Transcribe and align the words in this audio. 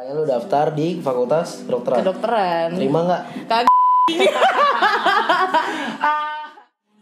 Kayak 0.00 0.16
lu 0.16 0.24
daftar 0.24 0.72
di 0.72 0.96
fakultas 1.04 1.60
kedokteran. 1.68 2.00
kedokteran. 2.00 2.72
Terima 2.72 3.04
nggak? 3.04 3.22
Kagak. 3.52 3.68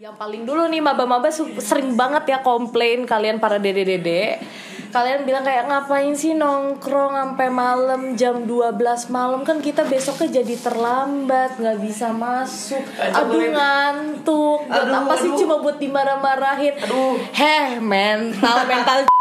Yang 0.02 0.14
paling 0.18 0.42
dulu 0.42 0.66
nih 0.66 0.82
maba-maba 0.82 1.30
sering 1.62 1.94
banget 1.94 2.26
ya 2.26 2.42
komplain 2.42 3.06
kalian 3.06 3.38
para 3.38 3.62
dede-dede. 3.62 4.42
Kalian 4.90 5.22
bilang 5.22 5.46
kayak 5.46 5.70
ngapain 5.70 6.10
sih 6.18 6.34
nongkrong 6.34 7.14
sampai 7.14 7.46
malam 7.54 8.18
jam 8.18 8.42
12 8.42 8.74
malam 9.14 9.46
kan 9.46 9.62
kita 9.62 9.86
besoknya 9.86 10.42
jadi 10.42 10.58
terlambat 10.58 11.54
nggak 11.54 11.78
bisa 11.78 12.10
masuk. 12.10 12.82
Aduh 12.98 13.46
ngantuk. 13.46 14.66
Buat 14.66 14.90
Aduh, 14.90 15.06
apa 15.06 15.14
sih 15.22 15.30
aduh. 15.30 15.38
cuma 15.38 15.62
buat 15.62 15.78
dimarah-marahin. 15.78 16.74
Aduh. 16.82 17.14
Heh, 17.30 17.78
mental 17.78 18.66
mental 18.66 19.17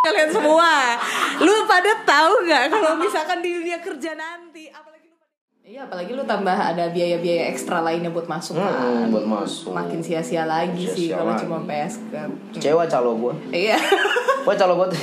kalian 0.00 0.30
semua. 0.30 0.96
Lu 1.38 1.54
pada 1.64 1.92
tahu 2.02 2.32
nggak 2.44 2.62
kalau 2.68 2.92
misalkan 2.96 3.38
di 3.38 3.50
dunia 3.52 3.78
kerja 3.78 4.14
nanti 4.14 4.66
apalagi 4.68 5.06
lu 5.06 5.16
Iya, 5.62 5.84
apalagi 5.84 6.12
lu 6.12 6.24
tambah 6.24 6.50
ada 6.50 6.88
biaya-biaya 6.88 7.52
ekstra 7.52 7.80
lainnya 7.80 8.08
buat 8.08 8.24
masuk 8.24 8.56
kan. 8.56 8.72
Hmm, 8.72 9.12
buat 9.12 9.26
masuk. 9.26 9.70
Makin 9.70 10.00
sia-sia 10.00 10.42
lagi 10.42 10.80
sih 10.82 11.12
Sia-sia 11.12 11.18
kalau 11.18 11.32
lagi. 11.32 11.42
cuma 11.44 11.58
PSK. 11.62 12.12
Kecewa 12.56 12.84
calo 12.86 13.10
gue. 13.18 13.34
Iya. 13.52 13.76
Gue 14.48 14.56
calo 14.56 14.80
gue 14.80 14.88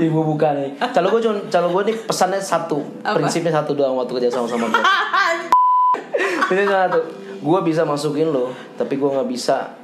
Ibu 0.00 0.20
buka 0.24 0.56
nih. 0.56 0.80
Calo 0.80 1.12
gue 1.12 1.20
cuma 1.20 1.36
calo 1.52 1.68
gue 1.70 1.92
nih 1.92 1.96
pesannya 2.00 2.40
satu. 2.40 2.80
Apa? 3.04 3.20
Prinsipnya 3.20 3.52
satu 3.52 3.76
doang 3.76 4.00
waktu 4.00 4.16
kerja 4.16 4.32
sama 4.32 4.48
sama 4.48 4.64
gue. 4.66 4.80
Prinsipnya 6.48 6.88
satu. 6.88 7.00
Gue 7.40 7.58
bisa 7.60 7.84
masukin 7.84 8.28
lo, 8.28 8.48
tapi 8.76 8.96
gue 8.96 9.08
nggak 9.08 9.28
bisa 9.28 9.76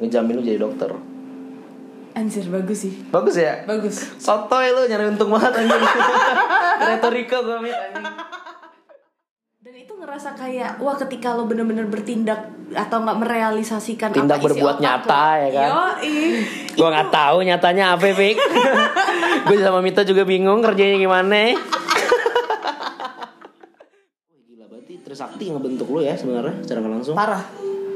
ngejamin 0.00 0.36
lu 0.36 0.42
jadi 0.42 0.56
dokter. 0.58 0.96
Anjir 2.20 2.44
bagus 2.52 2.84
sih. 2.84 2.92
Bagus 3.08 3.32
ya? 3.32 3.64
Bagus. 3.64 3.96
Sotoy 4.20 4.76
lu 4.76 4.84
nyari 4.84 5.08
untung 5.08 5.32
banget 5.32 5.56
anjing. 5.56 5.80
Retorika 6.92 7.40
gue 7.40 7.56
amit 7.56 7.72
anjing. 7.72 8.04
Dan 9.60 9.74
itu 9.74 9.92
ngerasa 9.96 10.36
kayak 10.36 10.76
wah 10.84 11.00
ketika 11.00 11.32
lo 11.32 11.48
bener-bener 11.48 11.88
bertindak 11.88 12.44
atau 12.76 13.00
nggak 13.00 13.18
merealisasikan 13.18 14.12
Tindak 14.12 14.36
apa 14.36 14.44
isi 14.44 14.46
berbuat 14.52 14.76
otak 14.76 14.84
nyata, 14.84 15.24
lo. 15.24 15.40
ya 15.40 15.48
kan? 15.48 15.68
Yoi. 15.72 16.16
Gue 16.76 16.88
nggak 16.92 17.08
tahu 17.08 17.36
nyatanya 17.40 17.84
apa, 17.96 18.06
Fik. 18.12 18.36
gue 19.48 19.56
sama 19.56 19.80
Mita 19.80 20.04
juga 20.04 20.28
bingung 20.28 20.60
kerjanya 20.60 21.00
gimana. 21.00 21.56
Wih, 21.56 21.56
Gila 24.44 24.68
berarti 24.68 24.92
Trisakti 25.00 25.44
ngebentuk 25.48 25.88
lu 25.88 26.04
ya 26.04 26.12
sebenarnya 26.12 26.60
secara 26.60 26.84
langsung. 26.84 27.16
Parah, 27.16 27.40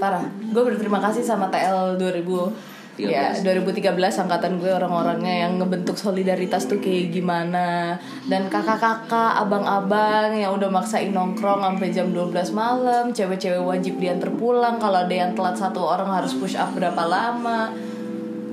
parah. 0.01 0.25
Gue 0.49 0.63
berterima 0.65 0.97
kasih 1.05 1.21
sama 1.21 1.53
TL 1.53 2.01
2000 2.01 2.74
Ya, 2.95 3.35
2013 3.35 3.91
angkatan 3.99 4.63
gue 4.63 4.71
orang-orangnya 4.71 5.47
yang 5.47 5.59
ngebentuk 5.59 5.99
solidaritas 5.99 6.71
tuh 6.71 6.79
kayak 6.79 7.11
gimana. 7.11 7.99
Dan 8.31 8.47
kakak-kakak, 8.47 9.43
abang-abang 9.43 10.31
yang 10.31 10.55
udah 10.55 10.71
maksain 10.71 11.11
nongkrong 11.11 11.65
sampai 11.65 11.91
jam 11.91 12.15
12 12.15 12.55
malam 12.55 13.11
Cewek-cewek 13.11 13.63
wajib 13.63 13.99
diantar 13.99 14.31
pulang. 14.39 14.79
Kalau 14.79 15.03
ada 15.03 15.15
yang 15.15 15.35
telat 15.35 15.59
satu 15.59 15.83
orang 15.83 16.11
harus 16.11 16.39
push 16.39 16.55
up 16.55 16.71
berapa 16.75 17.03
lama. 17.03 17.75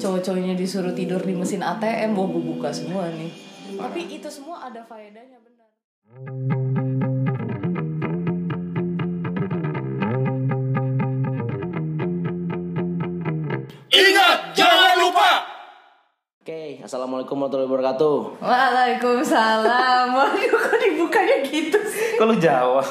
Cowok-cowoknya 0.01 0.57
disuruh 0.57 0.97
tidur 0.97 1.21
di 1.21 1.37
mesin 1.37 1.61
ATM 1.61 2.17
Wah 2.17 2.27
gue 2.29 2.43
buka 2.43 2.69
semua 2.73 3.05
nih. 3.13 3.29
Tapi 3.77 4.01
itu 4.09 4.27
semua 4.27 4.65
ada 4.65 4.81
faedahnya 4.81 5.37
benar 5.37 6.60
Ingat, 13.91 14.55
jangan 14.55 14.95
lupa. 15.03 15.43
Oke, 16.39 16.79
assalamualaikum 16.79 17.35
warahmatullahi 17.35 17.67
wabarakatuh. 17.67 18.17
Waalaikumsalam 18.39 20.07
Waduh 20.15 20.47
kok 20.47 20.79
dibukanya 20.79 21.37
gitu 21.43 21.75
sih 21.85 22.15
Kok 22.15 22.23
lu 22.31 22.35
jawab? 22.39 22.87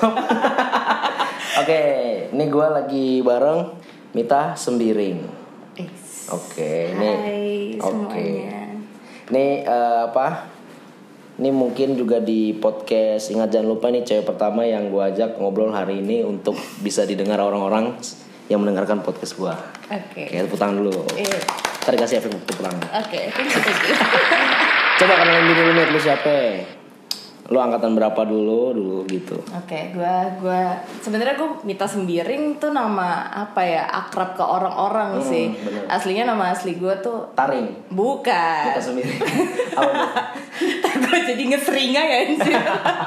Oke, 1.64 1.82
ini 2.36 2.44
gue 2.52 2.66
lagi 2.68 3.24
bareng 3.24 3.80
Mita 4.12 4.52
Sembiring. 4.52 5.18
Oke, 6.36 6.92
ini 6.92 7.08
Hai 7.08 7.48
oke. 7.80 7.88
semuanya. 7.88 8.60
Ini 9.32 9.46
eh, 9.64 10.00
apa? 10.04 10.52
Ini 11.40 11.48
mungkin 11.48 11.96
juga 11.96 12.20
di 12.20 12.52
podcast 12.52 13.32
Ingat 13.32 13.56
jangan 13.56 13.72
lupa 13.72 13.88
ini 13.88 14.04
cewek 14.04 14.28
pertama 14.28 14.68
yang 14.68 14.92
gue 14.92 15.00
ajak 15.00 15.40
ngobrol 15.40 15.72
hari 15.72 16.04
ini 16.04 16.20
untuk 16.28 16.60
bisa 16.84 17.08
didengar 17.08 17.40
orang-orang 17.40 17.96
yang 18.50 18.58
mendengarkan 18.58 18.98
podcast 19.00 19.38
gue. 19.38 19.54
Oke. 19.88 20.26
Oke, 20.26 20.36
tepuk 20.42 20.58
tangan 20.58 20.82
dulu. 20.82 21.06
Iya. 21.14 21.38
Ntar 21.80 21.92
dikasih 21.94 22.18
efek 22.18 22.34
tepuk 22.44 22.60
tangan. 22.60 22.82
Oke, 22.98 23.30
you. 23.30 23.46
Coba 25.00 25.14
kenalin 25.16 25.46
diri 25.48 25.62
lu 25.64 25.82
lu 25.94 26.00
siapa? 26.02 26.34
Lu 27.50 27.58
angkatan 27.58 27.94
berapa 27.94 28.20
dulu, 28.26 28.70
dulu 28.70 28.98
gitu. 29.06 29.38
Oke, 29.54 29.90
gua 29.94 30.34
gua 30.38 30.60
sebenarnya 30.98 31.34
gua 31.34 31.62
Mita 31.62 31.86
Sembiring 31.86 32.58
tuh 32.58 32.70
nama 32.70 33.26
apa 33.26 33.62
ya 33.62 33.86
akrab 33.86 34.34
ke 34.34 34.44
orang-orang 34.44 35.18
sih. 35.18 35.50
bener. 35.54 35.86
Aslinya 35.86 36.30
nama 36.30 36.50
asli 36.50 36.74
gua 36.74 36.98
tuh 36.98 37.30
Taring. 37.34 37.90
bukan. 37.90 38.62
Mita 38.70 38.82
Sembiring. 38.82 39.20
Apa 39.80 41.06
tuh? 41.06 41.22
jadi 41.26 41.42
ngeseringa 41.54 42.02
ya 42.02 42.16
anjir. 42.26 42.54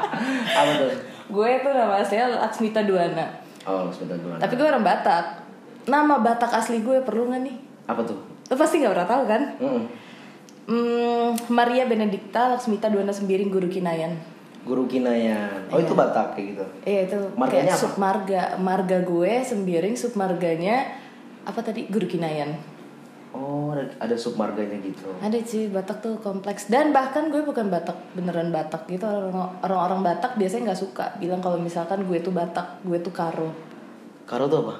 Apa 0.60 0.72
tuh? 0.80 0.92
gue 1.24 1.50
tuh 1.66 1.72
nama 1.74 1.98
aslinya 1.98 2.28
Laksmita 2.46 2.86
Duana. 2.86 3.26
Oh, 3.64 3.88
sebentar 3.92 4.20
dulu. 4.20 4.36
Tapi 4.40 4.54
gue 4.56 4.68
orang 4.68 4.84
Batak. 4.84 5.26
Nama 5.88 6.16
Batak 6.20 6.52
asli 6.52 6.80
gue 6.80 7.04
perlu 7.04 7.32
nggak 7.32 7.42
nih? 7.44 7.56
Apa 7.88 8.02
tuh? 8.04 8.20
Lo 8.52 8.56
pasti 8.56 8.80
nggak 8.80 8.92
pernah 8.92 9.10
tahu 9.10 9.24
kan? 9.28 9.42
Mm-mm. 9.60 9.84
Hmm, 10.64 11.36
Maria 11.52 11.84
Benedikta 11.84 12.56
Laksmita 12.56 12.88
Duana 12.88 13.12
Sembiring 13.12 13.52
Guru 13.52 13.68
Kinayan. 13.68 14.16
Guru 14.64 14.88
Kinayan. 14.88 15.68
Oh, 15.68 15.80
itu 15.80 15.92
Batak 15.92 16.40
kayak 16.40 16.46
gitu. 16.56 16.66
Iya 16.88 17.00
itu 17.12 17.18
Marganya 17.36 17.68
kayak 17.68 17.76
apa? 17.76 17.84
submarga 17.84 18.42
marga 18.64 18.98
gue 19.04 19.32
Sembiring 19.44 19.96
submarganya 20.00 20.76
apa 21.44 21.60
tadi 21.60 21.92
Guru 21.92 22.08
Kinayan. 22.08 22.56
Oh, 23.34 23.74
ada, 23.74 23.90
ada 23.98 24.14
submarganya 24.14 24.78
gitu. 24.86 25.10
Ada 25.18 25.42
sih 25.42 25.66
Batak 25.66 26.06
tuh 26.06 26.22
kompleks 26.22 26.70
dan 26.70 26.94
bahkan 26.94 27.34
gue 27.34 27.42
bukan 27.42 27.66
Batak 27.66 27.98
beneran 28.14 28.54
Batak 28.54 28.86
gitu 28.86 29.10
orang 29.10 29.58
orang 29.66 30.02
Batak 30.06 30.38
biasanya 30.38 30.70
nggak 30.70 30.82
suka 30.86 31.18
bilang 31.18 31.42
kalau 31.42 31.58
misalkan 31.58 32.06
gue 32.06 32.22
tuh 32.22 32.30
Batak 32.30 32.86
gue 32.86 33.02
tuh 33.02 33.10
Karo. 33.10 33.50
Karo 34.30 34.46
tuh 34.46 34.70
apa? 34.70 34.76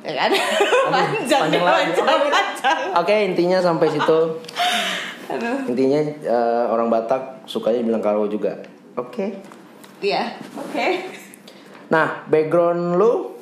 Ya 0.00 0.12
kan? 0.16 0.30
panjang 0.96 1.40
panjang 1.48 1.52
nih, 1.52 1.60
lagi. 1.60 1.92
panjang, 1.92 2.18
panjang. 2.32 2.78
Oke, 2.96 3.14
intinya 3.28 3.58
sampai 3.60 3.86
situ. 3.92 4.20
Aduh. 5.28 5.58
Intinya 5.68 6.00
eh, 6.24 6.64
orang 6.72 6.88
Batak 6.88 7.44
sukanya 7.44 7.84
bilang 7.84 8.00
Karo 8.00 8.24
juga. 8.24 8.64
Oke. 8.96 9.36
Iya, 10.00 10.36
oke. 10.56 10.86
Nah, 11.92 12.24
background 12.28 12.96
lu 12.96 13.36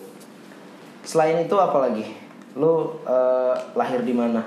selain 1.07 1.43
itu 1.43 1.55
apa 1.59 1.79
lagi? 1.79 2.22
Lu 2.55 2.75
eh, 3.03 3.55
lahir 3.73 4.01
di 4.01 4.13
mana? 4.13 4.41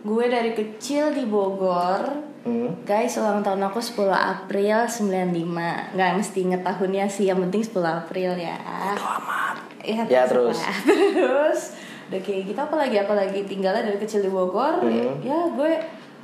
Gue 0.00 0.28
dari 0.28 0.52
kecil 0.52 1.10
di 1.10 1.24
Bogor. 1.24 2.32
Hmm. 2.44 2.84
Guys, 2.84 3.16
ulang 3.16 3.40
tahun 3.40 3.64
aku 3.64 3.80
10 3.80 4.04
April 4.12 4.84
95 4.84 5.96
Nggak 5.96 6.10
mesti 6.12 6.38
inget 6.38 6.60
tahunnya 6.60 7.08
sih, 7.08 7.24
yang 7.24 7.40
penting 7.40 7.64
10 7.64 7.80
April 7.80 8.36
ya 8.36 8.60
Iya, 9.80 10.04
Ya, 10.04 10.28
terserah. 10.28 10.28
terus? 10.28 10.58
Terus, 11.16 11.60
udah 12.04 12.20
kayak 12.20 12.42
gitu 12.44 12.60
apalagi 12.60 12.96
apalagi 12.98 13.40
tinggalnya 13.44 13.80
dari 13.82 13.96
kecil 13.96 14.20
di 14.20 14.28
Bogor 14.28 14.76
Hmm. 14.76 15.24
Ya 15.24 15.40
gue 15.48 15.72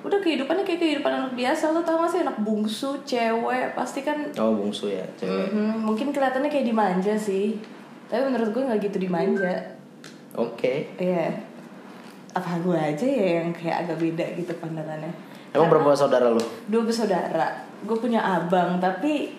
udah 0.01 0.19
kehidupannya 0.19 0.61
kayak 0.61 0.77
kehidupan 0.79 1.09
anak 1.11 1.33
biasa 1.35 1.73
Lo 1.73 1.81
tau 1.81 1.97
gak 1.99 2.11
sih 2.11 2.21
anak 2.21 2.37
bungsu, 2.37 3.01
cewek 3.03 3.73
Pasti 3.73 4.01
kan 4.01 4.21
Oh, 4.37 4.53
bungsu 4.55 4.93
ya, 4.93 5.09
cewek. 5.17 5.49
mhm, 5.51 5.89
mungkin 5.89 6.13
kelihatannya 6.13 6.53
kayak 6.53 6.69
dimanja 6.69 7.17
sih 7.17 7.57
Tapi 8.07 8.29
menurut 8.29 8.53
gue 8.53 8.61
nggak 8.63 8.81
gitu 8.83 9.01
dimanja 9.01 9.80
Oke. 10.33 10.89
Iya 10.95 11.27
Apa 12.31 12.59
gue 12.59 12.75
aja 12.75 13.03
ya 13.03 13.27
yang 13.41 13.51
kayak 13.51 13.85
agak 13.85 13.97
beda 13.99 14.25
gitu 14.35 14.51
pandangannya 14.57 15.11
Emang 15.51 15.67
berapa 15.67 15.91
saudara 15.93 16.29
lu? 16.29 16.41
dua 16.65 16.83
bersaudara 16.83 17.69
gue 17.81 17.97
punya 17.97 18.21
abang 18.21 18.77
tapi 18.77 19.33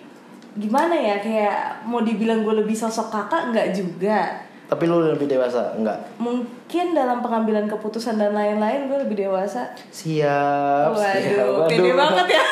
gimana 0.52 0.92
ya 0.92 1.16
kayak 1.16 1.80
mau 1.82 2.00
dibilang 2.00 2.42
gue 2.42 2.52
lebih 2.58 2.74
sosok 2.74 3.08
kakak 3.08 3.48
nggak 3.48 3.68
juga 3.70 4.18
Tapi 4.66 4.82
lu 4.84 5.00
lebih 5.06 5.24
dewasa, 5.26 5.72
enggak? 5.72 5.96
mungkin 6.16 6.92
dalam 6.92 7.18
pengambilan 7.20 7.66
keputusan 7.66 8.16
dan 8.16 8.30
lain-lain 8.30 8.84
gue 8.84 8.98
lebih 9.00 9.16
dewasa 9.22 9.72
Siap. 9.88 10.92
siap. 10.92 11.40
waduh 11.40 11.66
pede 11.66 11.90
banget 11.94 12.26
ya 12.30 12.42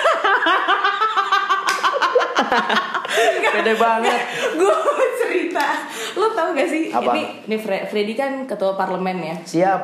Pede 3.53 3.75
banget. 3.75 4.19
gue 4.53 4.71
mau 4.71 4.95
cerita. 5.17 5.67
Lo 6.13 6.31
tau 6.31 6.51
gak 6.51 6.67
sih? 6.67 6.89
Apa? 6.89 7.11
ini 7.11 7.23
ini 7.45 7.57
Fre- 7.57 7.85
Freddy 7.85 8.13
kan 8.13 8.45
ketua 8.45 8.75
parlemen 8.75 9.19
ya? 9.21 9.37
Siap. 9.41 9.83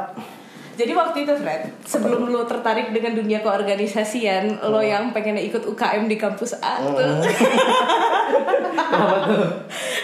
jadi 0.76 0.92
waktu 0.92 1.24
itu 1.24 1.32
Fred 1.34 1.72
sebelum 1.82 2.28
lo 2.28 2.44
tertarik 2.44 2.92
dengan 2.92 3.16
dunia 3.16 3.40
keorganisasian 3.40 4.60
lo 4.62 4.76
yang 4.78 5.08
pengen 5.10 5.40
ikut 5.40 5.64
UKM 5.64 6.04
di 6.04 6.16
kampus 6.16 6.52
A 6.58 6.76
tuh. 6.84 7.16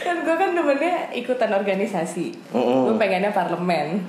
Kan 0.00 0.16
gue 0.18 0.34
kan 0.34 0.50
demennya 0.52 1.12
ikutan 1.12 1.52
organisasi. 1.52 2.32
Mm-mm. 2.50 2.88
gue 2.88 2.94
pengennya 2.96 3.30
parlemen. 3.30 4.00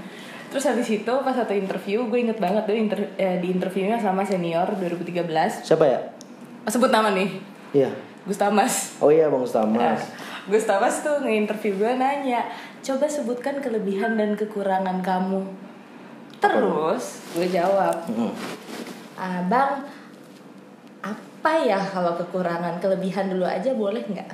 Terus 0.47 0.63
habis 0.65 0.87
itu 0.87 1.13
pas 1.17 1.33
satu 1.33 1.51
interview 1.51 2.05
gue 2.05 2.19
inget 2.21 2.37
banget 2.37 2.63
tuh 2.63 2.77
inter- 2.77 3.11
eh, 3.15 3.41
di 3.41 3.49
interviewnya 3.49 3.97
sama 3.97 4.21
senior 4.21 4.69
2013 4.71 5.25
Siapa 5.59 5.83
ya? 5.83 5.99
Oh, 6.63 6.71
sebut 6.71 6.87
nama 6.87 7.09
nih. 7.09 7.27
Iya. 7.73 7.89
Gustamas 8.23 8.97
Oh 8.99 9.11
iya 9.11 9.27
Bang 9.27 9.43
Nah, 9.43 9.47
Ustamas. 9.47 10.01
Gustamas 10.43 10.95
tuh 11.03 11.23
nge-interview 11.23 11.75
gue 11.75 11.91
nanya 11.95 12.43
coba 12.83 13.07
sebutkan 13.07 13.63
kelebihan 13.63 14.19
dan 14.19 14.35
kekurangan 14.35 14.99
kamu. 14.99 15.43
Terus 16.43 17.23
gue 17.31 17.47
jawab 17.47 18.03
Hmm. 18.11 18.31
abang 19.13 19.87
apa 20.99 21.51
ya 21.59 21.79
kalau 21.79 22.15
kekurangan 22.15 22.79
kelebihan 22.79 23.31
dulu 23.31 23.47
aja 23.47 23.71
boleh 23.71 24.03
nggak? 24.03 24.31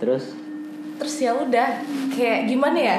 Terus? 0.00 0.32
Terus 0.96 1.16
ya 1.18 1.32
udah 1.36 1.80
kayak 2.08 2.48
gimana 2.48 2.78
ya 2.78 2.98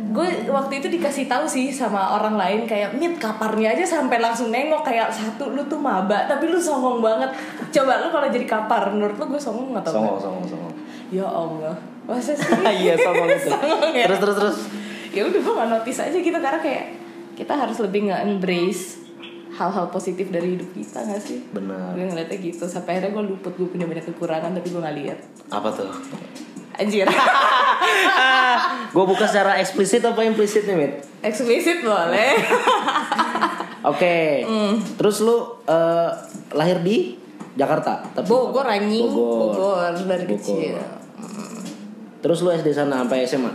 gue 0.00 0.28
waktu 0.48 0.80
itu 0.80 0.88
dikasih 0.88 1.28
tahu 1.28 1.44
sih 1.44 1.68
sama 1.68 2.16
orang 2.16 2.40
lain 2.40 2.60
kayak 2.64 2.96
mit 2.96 3.20
kaparnya 3.20 3.76
aja 3.76 3.84
sampai 3.84 4.16
langsung 4.18 4.48
nengok 4.48 4.80
kayak 4.80 5.12
satu 5.12 5.52
lu 5.52 5.60
tuh 5.68 5.76
maba 5.76 6.24
tapi 6.24 6.48
lu 6.48 6.56
songong 6.56 7.04
banget 7.04 7.30
coba 7.68 8.00
lu 8.00 8.08
kalau 8.08 8.26
jadi 8.32 8.46
kapar 8.48 8.88
menurut 8.88 9.20
lu 9.20 9.24
gue 9.28 9.40
songong 9.40 9.76
atau 9.76 9.92
songong 9.92 10.18
songong 10.18 10.46
songong. 10.48 10.74
ya 11.12 11.26
allah 11.28 11.76
masa 12.08 12.32
sih 12.32 12.48
Iya 12.82 12.94
songong 12.96 13.28
itu. 13.28 13.48
Songong 13.54 13.92
ya? 13.94 14.06
Terus 14.08 14.18
terus 14.24 14.36
terus. 14.40 14.58
ya 15.10 15.22
udah 15.26 15.40
gue 15.42 15.52
gak 15.58 15.68
notice 15.68 16.00
aja 16.00 16.18
gitu 16.18 16.38
karena 16.38 16.60
kayak 16.62 16.84
kita 17.34 17.52
harus 17.54 17.78
lebih 17.82 18.10
nge-embrace 18.10 19.00
hal-hal 19.50 19.90
positif 19.90 20.30
dari 20.30 20.54
hidup 20.56 20.70
kita 20.72 21.02
gak 21.02 21.20
sih 21.20 21.42
Benar. 21.50 21.92
gue 21.98 22.06
ngeliatnya 22.06 22.38
gitu 22.38 22.64
sampai 22.64 22.96
akhirnya 22.98 23.12
gue 23.18 23.24
luput 23.34 23.52
gue 23.58 23.68
punya 23.68 23.84
banyak 23.90 24.06
kekurangan 24.06 24.54
tapi 24.54 24.68
gue 24.70 24.80
gak 24.80 24.96
lihat 24.96 25.18
Apa 25.50 25.68
tuh? 25.74 25.90
Anjir 26.76 27.06
Gue 28.94 29.04
buka 29.06 29.24
secara 29.24 29.58
eksplisit 29.62 30.02
apa 30.02 30.20
implisit 30.22 30.66
nih, 30.66 30.76
Mit? 30.76 30.92
eksplisit 31.22 31.82
boleh 31.82 32.34
Oke. 33.90 34.44
Hmm. 34.44 34.76
Terus 35.00 35.24
lu 35.24 35.40
eh, 35.64 36.10
lahir 36.52 36.84
di 36.84 37.16
Jakarta, 37.56 38.04
tapi 38.12 38.28
Bogor 38.28 38.68
anjing 38.68 39.08
Bogor. 39.08 39.56
Bogor 39.56 39.94
dari 40.04 40.28
Bogor. 40.28 40.36
kecil 40.36 40.76
Terus 42.20 42.38
lu 42.44 42.52
SD 42.52 42.68
sana 42.70 43.00
sampai 43.00 43.24
SMA? 43.24 43.52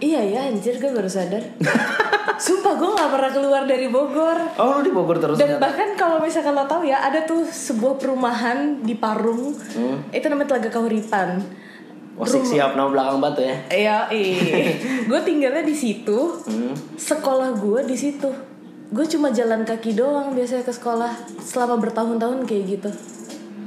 iya 0.00 0.20
ya 0.20 0.40
anjir 0.52 0.76
gue 0.76 0.90
baru 0.92 1.08
sadar 1.08 1.40
sumpah 2.34 2.74
gue 2.74 2.90
gak 2.92 3.10
pernah 3.10 3.30
keluar 3.30 3.62
dari 3.62 3.86
Bogor 3.86 4.38
Oh, 4.54 4.76
lu 4.76 4.80
di 4.80 4.90
Bogor 4.90 5.16
terus 5.16 5.34
dan 5.34 5.46
ternyata? 5.50 5.62
bahkan 5.62 5.88
kalau 5.94 6.16
misalkan 6.18 6.52
lo 6.52 6.64
tahu 6.64 6.82
ya 6.82 7.00
ada 7.00 7.22
tuh 7.22 7.42
sebuah 7.42 7.96
perumahan 7.96 8.58
di 8.80 8.94
Parung 8.94 9.52
Hmm. 9.70 10.00
itu 10.08 10.24
namanya 10.24 10.48
Telaga 10.50 10.70
Kahuripan 10.70 11.30
Wah, 12.14 12.22
siap, 12.24 12.78
nama 12.78 12.86
belakang 12.86 13.18
batu 13.18 13.42
ya. 13.42 13.58
Iya, 13.66 13.98
gue 15.10 15.20
tinggalnya 15.20 15.60
di 15.60 15.74
situ. 15.74 16.14
Hmm. 16.46 16.70
Sekolah 16.94 17.50
gue 17.52 17.82
di 17.82 17.98
situ. 17.98 18.30
Gue 18.86 19.02
cuma 19.04 19.34
jalan 19.34 19.66
kaki 19.66 19.98
doang 19.98 20.30
biasanya 20.30 20.62
ke 20.62 20.70
sekolah 20.70 21.10
selama 21.42 21.74
bertahun-tahun 21.82 22.46
kayak 22.46 22.64
gitu. 22.70 22.90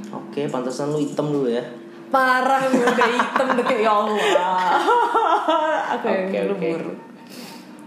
Oke, 0.08 0.48
pantesan 0.48 0.88
lu 0.88 0.96
hitam 0.96 1.28
dulu 1.28 1.52
ya. 1.52 1.60
Parah 2.08 2.64
gue 2.64 2.80
udah 2.80 3.08
hitam 3.12 3.48
deket 3.52 3.84
ya 3.84 3.92
Allah. 3.92 4.80
Aku 5.92 6.04
yang 6.08 6.32
Oke, 6.32 6.40
oke. 6.48 6.70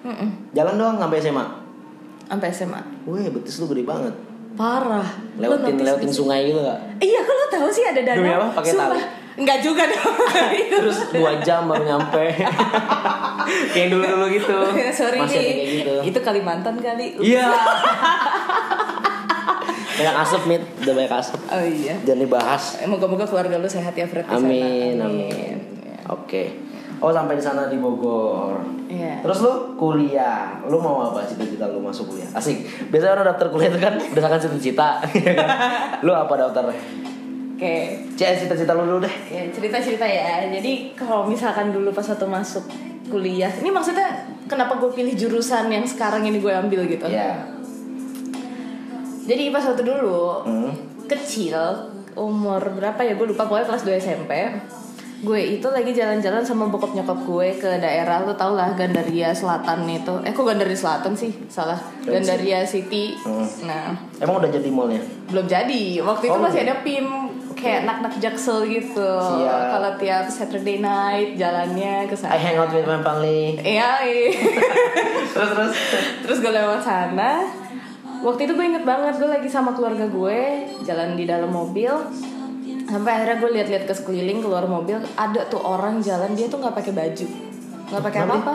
Buru-buru. 0.02 0.18
Mm-mm. 0.18 0.30
Jalan 0.52 0.74
doang 0.78 0.98
sampai 0.98 1.18
SMA. 1.22 1.46
Sampai 2.28 2.50
SMA. 2.50 2.82
Wih, 3.06 3.28
betis 3.30 3.60
lu 3.62 3.66
gede 3.70 3.84
banget. 3.84 4.14
Parah. 4.52 5.08
Lewatin 5.40 5.80
lewatin 5.80 6.12
sih? 6.12 6.18
sungai 6.24 6.44
gitu 6.52 6.60
gak? 6.60 6.80
Iya, 7.00 7.20
lo 7.24 7.46
tahu 7.48 7.68
sih 7.72 7.88
ada 7.88 8.02
danau? 8.04 8.20
Demi 8.20 8.32
apa? 8.36 8.48
Pakai 8.52 8.74
tali? 8.76 9.02
Enggak 9.32 9.64
juga 9.64 9.88
dong. 9.88 10.16
Terus 10.84 11.00
dua 11.16 11.32
jam 11.40 11.72
baru 11.72 11.84
nyampe. 11.88 12.36
kayak 13.74 13.88
dulu 13.88 14.04
dulu 14.04 14.26
gitu. 14.28 14.58
Sorry 15.00 15.24
Masih 15.24 15.40
nih. 15.40 15.48
kayak 15.48 15.68
gitu. 15.72 15.94
Itu 16.12 16.20
Kalimantan 16.20 16.76
kali. 16.84 17.16
Iya. 17.24 17.48
banyak 19.92 20.16
asap 20.18 20.42
mit, 20.50 20.64
udah 20.82 20.94
banyak 20.98 21.14
asap. 21.14 21.40
Oh 21.48 21.62
iya. 21.64 21.96
Jangan 22.02 22.22
dibahas. 22.26 22.64
Moga-moga 22.90 23.24
keluarga 23.24 23.56
lu 23.62 23.70
sehat 23.70 23.94
ya 23.94 24.10
Fred 24.10 24.26
sana. 24.26 24.42
Amin, 24.42 24.98
amin. 24.98 25.56
Oke. 26.10 26.71
Oh 27.02 27.10
sampai 27.10 27.34
di 27.34 27.42
sana 27.42 27.66
di 27.66 27.82
Bogor. 27.82 28.62
Iya. 28.86 29.26
Terus 29.26 29.42
lu 29.42 29.74
kuliah, 29.74 30.62
lu 30.70 30.78
mau 30.78 31.02
apa 31.04 31.26
cita-cita 31.26 31.66
lu 31.66 31.82
masuk 31.82 32.14
kuliah? 32.14 32.30
Asik. 32.32 32.62
Biasanya 32.94 33.18
orang 33.18 33.28
daftar 33.34 33.48
kuliah 33.50 33.70
itu 33.74 33.80
kan 33.82 33.94
berdasarkan 33.98 34.40
cita-cita. 34.40 34.90
lu 36.06 36.14
apa 36.14 36.34
daftarnya? 36.38 36.78
Oke. 37.58 37.76
Cek 38.14 38.46
cita-cita 38.46 38.78
lu 38.78 38.86
dulu 38.86 39.00
deh. 39.02 39.16
Ya, 39.28 39.50
cerita-cerita 39.50 40.06
ya. 40.06 40.46
Jadi 40.46 40.94
kalau 40.94 41.26
misalkan 41.26 41.74
dulu 41.74 41.90
pas 41.90 42.06
waktu 42.06 42.28
masuk 42.30 42.70
kuliah, 43.10 43.50
ini 43.58 43.74
maksudnya 43.74 44.08
kenapa 44.46 44.78
gue 44.78 44.94
pilih 44.94 45.18
jurusan 45.18 45.68
yang 45.68 45.84
sekarang 45.84 46.22
ini 46.22 46.38
gue 46.38 46.54
ambil 46.54 46.86
gitu? 46.86 47.10
Ya. 47.10 47.50
Jadi 49.22 49.50
pas 49.50 49.64
waktu 49.64 49.82
dulu 49.82 50.46
Hmm. 50.46 50.74
kecil 51.06 51.58
umur 52.12 52.60
berapa 52.76 53.00
ya 53.02 53.16
gue 53.16 53.24
lupa 53.26 53.48
pokoknya 53.48 53.68
kelas 53.68 53.84
2 53.84 53.96
SMP 53.98 54.32
gue 55.22 55.62
itu 55.62 55.68
lagi 55.70 55.94
jalan-jalan 55.94 56.42
sama 56.42 56.66
bokap 56.66 56.98
nyokap 56.98 57.22
gue 57.30 57.48
ke 57.62 57.70
daerah 57.78 58.26
lu 58.26 58.34
tau 58.34 58.58
lah 58.58 58.74
Gandaria 58.74 59.30
Selatan 59.30 59.86
itu. 59.86 60.18
Eh 60.26 60.34
kok 60.34 60.42
Gandaria 60.42 60.74
Selatan 60.74 61.14
sih? 61.14 61.30
Salah. 61.46 61.78
Gandaria 62.02 62.66
City. 62.66 63.14
Hmm. 63.22 63.46
nah. 63.70 63.94
Emang 64.18 64.42
udah 64.42 64.50
jadi 64.50 64.70
mallnya? 64.74 65.02
belum 65.32 65.48
jadi. 65.48 65.84
Waktu 66.04 66.26
itu 66.28 66.36
Oh, 66.36 66.44
masih 66.44 66.62
ada 66.68 66.76
pim 66.84 67.08
kayak 67.54 67.86
nak-nak 67.86 68.18
jaksel 68.18 68.66
gitu. 68.66 69.14
Kalau 69.48 69.92
tiap 70.02 70.26
Saturday 70.28 70.82
night 70.82 71.38
jalannya 71.38 72.10
ke 72.10 72.16
I 72.18 72.20
sana 72.20 72.36
hang 72.36 72.58
out 72.58 72.74
with 72.74 72.90
my 72.90 73.00
family. 73.06 73.56
iya 73.62 74.02
iya. 74.02 74.34
terus 75.38 75.50
terus. 75.54 75.74
terus 76.26 76.38
gue 76.42 76.52
lewat 76.52 76.82
sana. 76.82 77.46
Waktu 78.22 78.50
itu 78.50 78.54
gue 78.54 78.66
inget 78.66 78.86
banget 78.86 79.18
gue 79.22 79.30
lagi 79.30 79.50
sama 79.50 79.74
keluarga 79.74 80.06
gue 80.06 80.40
jalan 80.82 81.14
di 81.14 81.26
dalam 81.30 81.50
mobil 81.50 81.90
sampai 82.92 83.12
akhirnya 83.16 83.38
gue 83.40 83.50
lihat-lihat 83.56 83.84
ke 83.88 83.94
sekeliling 83.96 84.44
keluar 84.44 84.68
mobil 84.68 85.00
ada 85.16 85.42
tuh 85.48 85.58
orang 85.58 86.00
jalan 86.00 86.36
dia 86.36 86.46
tuh 86.46 86.60
nggak 86.60 86.76
pakai 86.76 86.92
baju 86.92 87.26
nggak 87.88 88.04
pakai 88.04 88.20
apa-apa 88.22 88.54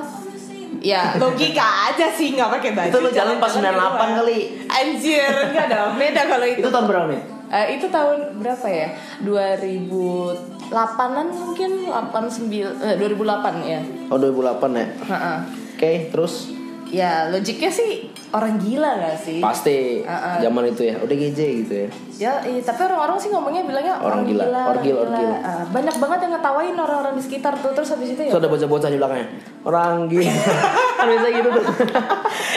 ya 0.76 1.16
logika 1.16 1.66
aja 1.88 2.06
sih 2.12 2.32
nggak 2.32 2.50
pakai 2.52 2.70
baju 2.72 2.90
Itu 2.92 2.98
lu 3.00 3.10
jalan 3.10 3.36
pas 3.36 3.48
di 3.48 3.58
98 3.58 3.72
luar. 3.72 3.92
kali. 4.12 4.38
anjir 4.68 5.32
enggak 5.48 5.66
dong 5.66 5.92
beda 5.96 6.20
kalau 6.28 6.44
itu 6.44 6.60
Itu 6.60 6.68
tahun 6.68 6.86
berapa 6.86 7.06
nih? 7.08 7.22
Eh, 7.46 7.78
itu 7.78 7.86
tahun 7.86 8.42
berapa 8.42 8.66
ya 8.66 8.88
2008an 9.22 11.26
mungkin 11.30 11.70
89 11.86 12.82
eh, 12.82 12.98
2008 12.98 13.62
ya 13.64 13.80
Oh 14.10 14.18
2008 14.18 14.66
ya. 14.74 14.86
Heeh. 15.06 15.36
Oke, 15.76 16.08
terus 16.08 16.55
ya 16.96 17.28
logiknya 17.28 17.68
sih 17.68 18.08
orang 18.32 18.56
gila 18.56 18.90
gak 18.96 19.16
sih 19.20 19.38
pasti 19.38 20.00
Uh-uh. 20.00 20.40
zaman 20.40 20.64
itu 20.66 20.82
ya. 20.82 20.96
Udah 20.96 21.16
GJ 21.16 21.40
gitu 21.62 21.74
ya. 21.76 21.88
Ya, 22.16 22.32
iya, 22.42 22.60
tapi 22.60 22.80
orang-orang 22.82 23.20
sih 23.20 23.28
ngomongnya 23.28 23.62
bilangnya 23.62 24.00
Orang 24.00 24.24
gila, 24.24 24.44
orang 24.48 24.72
orgil, 24.72 24.96
gila. 24.96 25.04
orgil. 25.04 25.30
Ah, 25.44 25.64
banyak 25.68 25.96
banget 26.00 26.18
yang 26.24 26.32
ngetawain 26.32 26.74
orang-orang 26.74 27.12
di 27.12 27.22
sekitar 27.22 27.52
tuh 27.60 27.76
terus 27.76 27.92
habis 27.92 28.08
itu 28.10 28.22
ya. 28.24 28.32
Ada 28.32 28.48
bocah-bocah 28.48 28.88
di 28.88 28.96
belakangnya. 28.96 29.28
Orang 29.62 30.08
gila. 30.08 30.32
kan 30.98 31.06
biasa 31.06 31.26
gitu 31.28 31.48
tuh. 31.52 31.64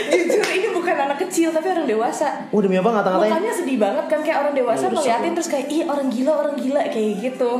Jujur 0.09 0.47
ini 0.47 0.67
bukan 0.71 0.95
anak 0.95 1.17
kecil 1.19 1.51
tapi 1.51 1.67
orang 1.69 1.85
dewasa. 1.85 2.27
Oh 2.49 2.59
demi 2.59 2.79
apa 2.79 2.89
ngata-ngatain? 2.89 3.29
Mukanya 3.29 3.51
sedih 3.51 3.77
banget 3.77 4.05
kan 4.07 4.19
kayak 4.23 4.37
orang 4.39 4.53
dewasa 4.55 4.85
rusak 4.87 4.95
ngeliatin 4.95 5.31
terus 5.35 5.49
kayak 5.51 5.67
ih 5.67 5.83
orang 5.83 6.07
gila 6.07 6.31
orang 6.39 6.55
gila 6.55 6.81
kayak 6.87 7.11
gitu. 7.19 7.51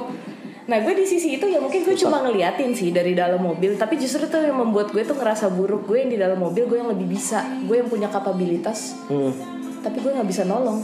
Nah 0.70 0.78
gue 0.80 0.94
di 0.94 1.02
sisi 1.02 1.34
itu 1.34 1.44
ya 1.44 1.58
mungkin 1.58 1.82
gue 1.82 1.98
cuma 1.98 2.22
ngeliatin 2.22 2.70
sih 2.72 2.94
dari 2.94 3.12
dalam 3.12 3.42
mobil 3.42 3.74
Tapi 3.74 3.98
justru 3.98 4.24
itu 4.24 4.38
yang 4.38 4.54
membuat 4.56 4.90
gue 4.90 5.02
tuh 5.02 5.18
ngerasa 5.18 5.50
buruk 5.50 5.84
Gue 5.84 6.00
yang 6.00 6.10
di 6.10 6.16
dalam 6.16 6.38
mobil 6.38 6.64
gue 6.64 6.78
yang 6.78 6.88
lebih 6.88 7.10
bisa 7.10 7.42
Gue 7.66 7.82
yang 7.82 7.90
punya 7.90 8.06
kapabilitas 8.08 8.94
Hmm. 9.10 9.34
Tapi 9.82 9.98
gue 9.98 10.12
gak 10.14 10.30
bisa 10.30 10.46
nolong 10.46 10.78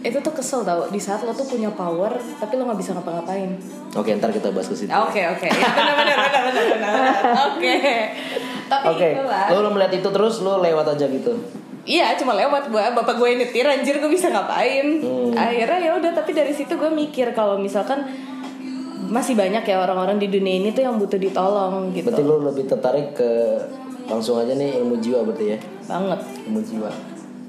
Itu 0.00 0.18
tuh 0.18 0.32
kesel 0.32 0.66
tau 0.66 0.90
Di 0.90 0.98
saat 0.98 1.22
lo 1.22 1.30
tuh 1.30 1.46
punya 1.46 1.70
power 1.70 2.10
Tapi 2.36 2.58
lo 2.58 2.66
gak 2.66 2.80
bisa 2.80 2.90
ngapa-ngapain 2.92 3.54
Oke, 3.94 4.10
ntar 4.12 4.28
kita 4.28 4.50
bahas 4.50 4.66
ke 4.66 4.76
situ. 4.76 4.90
Oke 4.90 5.22
oke 5.24 5.48
Ya. 5.48 5.70
Oke. 7.48 7.74
Tapi 8.68 8.84
Oke, 8.86 9.08
itulah. 9.14 9.46
lu, 9.48 9.58
lu 9.64 9.70
melihat 9.72 9.92
itu 9.94 10.08
terus 10.08 10.34
lu 10.38 10.60
lewat 10.60 10.92
aja 10.92 11.08
gitu. 11.08 11.32
Iya 11.88 12.12
cuma 12.20 12.36
lewat 12.36 12.68
gua 12.68 12.92
bapak 12.92 13.16
gue 13.16 13.40
nyetir 13.40 13.64
anjir 13.64 13.96
gue 13.96 14.10
bisa 14.12 14.28
ngapain. 14.28 15.00
Hmm. 15.00 15.32
Akhirnya 15.32 15.78
ya 15.80 15.92
udah 15.96 16.12
tapi 16.12 16.36
dari 16.36 16.52
situ 16.52 16.76
gue 16.76 16.90
mikir 16.92 17.32
kalau 17.32 17.56
misalkan 17.56 18.04
masih 19.08 19.34
banyak 19.34 19.64
ya 19.64 19.76
orang-orang 19.80 20.20
di 20.20 20.28
dunia 20.28 20.60
ini 20.60 20.68
tuh 20.70 20.84
yang 20.84 21.00
butuh 21.00 21.16
ditolong 21.16 21.90
gitu. 21.96 22.08
Berarti 22.12 22.22
lu 22.22 22.36
lebih 22.44 22.64
tertarik 22.68 23.16
ke 23.16 23.30
langsung 24.08 24.40
aja 24.40 24.52
nih 24.56 24.80
ilmu 24.80 25.00
jiwa 25.00 25.24
berarti 25.24 25.44
ya. 25.56 25.58
Banget. 25.88 26.20
Ilmu 26.48 26.60
jiwa. 26.64 26.90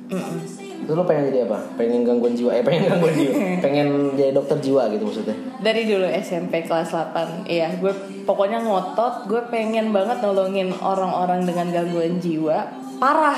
Mm-mm. 0.10 0.38
Terus 0.80 0.96
lu 0.96 1.04
pengen 1.06 1.30
jadi 1.30 1.46
apa? 1.46 1.60
Pengen 1.78 2.02
gangguan 2.02 2.34
jiwa? 2.34 2.50
Eh 2.56 2.64
pengen 2.66 2.90
gangguan 2.90 3.14
jiwa. 3.14 3.34
pengen 3.66 3.88
jadi 4.16 4.32
dokter 4.34 4.58
jiwa 4.58 4.90
gitu 4.90 5.04
maksudnya. 5.06 5.36
Dari 5.60 5.84
dulu 5.84 6.08
SMP 6.08 6.64
kelas 6.64 6.96
8 6.96 7.44
Iya 7.44 7.76
gue 7.84 7.92
pokoknya 8.24 8.64
ngotot 8.64 9.28
Gue 9.28 9.44
pengen 9.52 9.92
banget 9.92 10.24
nolongin 10.24 10.72
orang-orang 10.80 11.44
dengan 11.44 11.68
gangguan 11.68 12.16
jiwa 12.24 12.64
Parah 12.96 13.36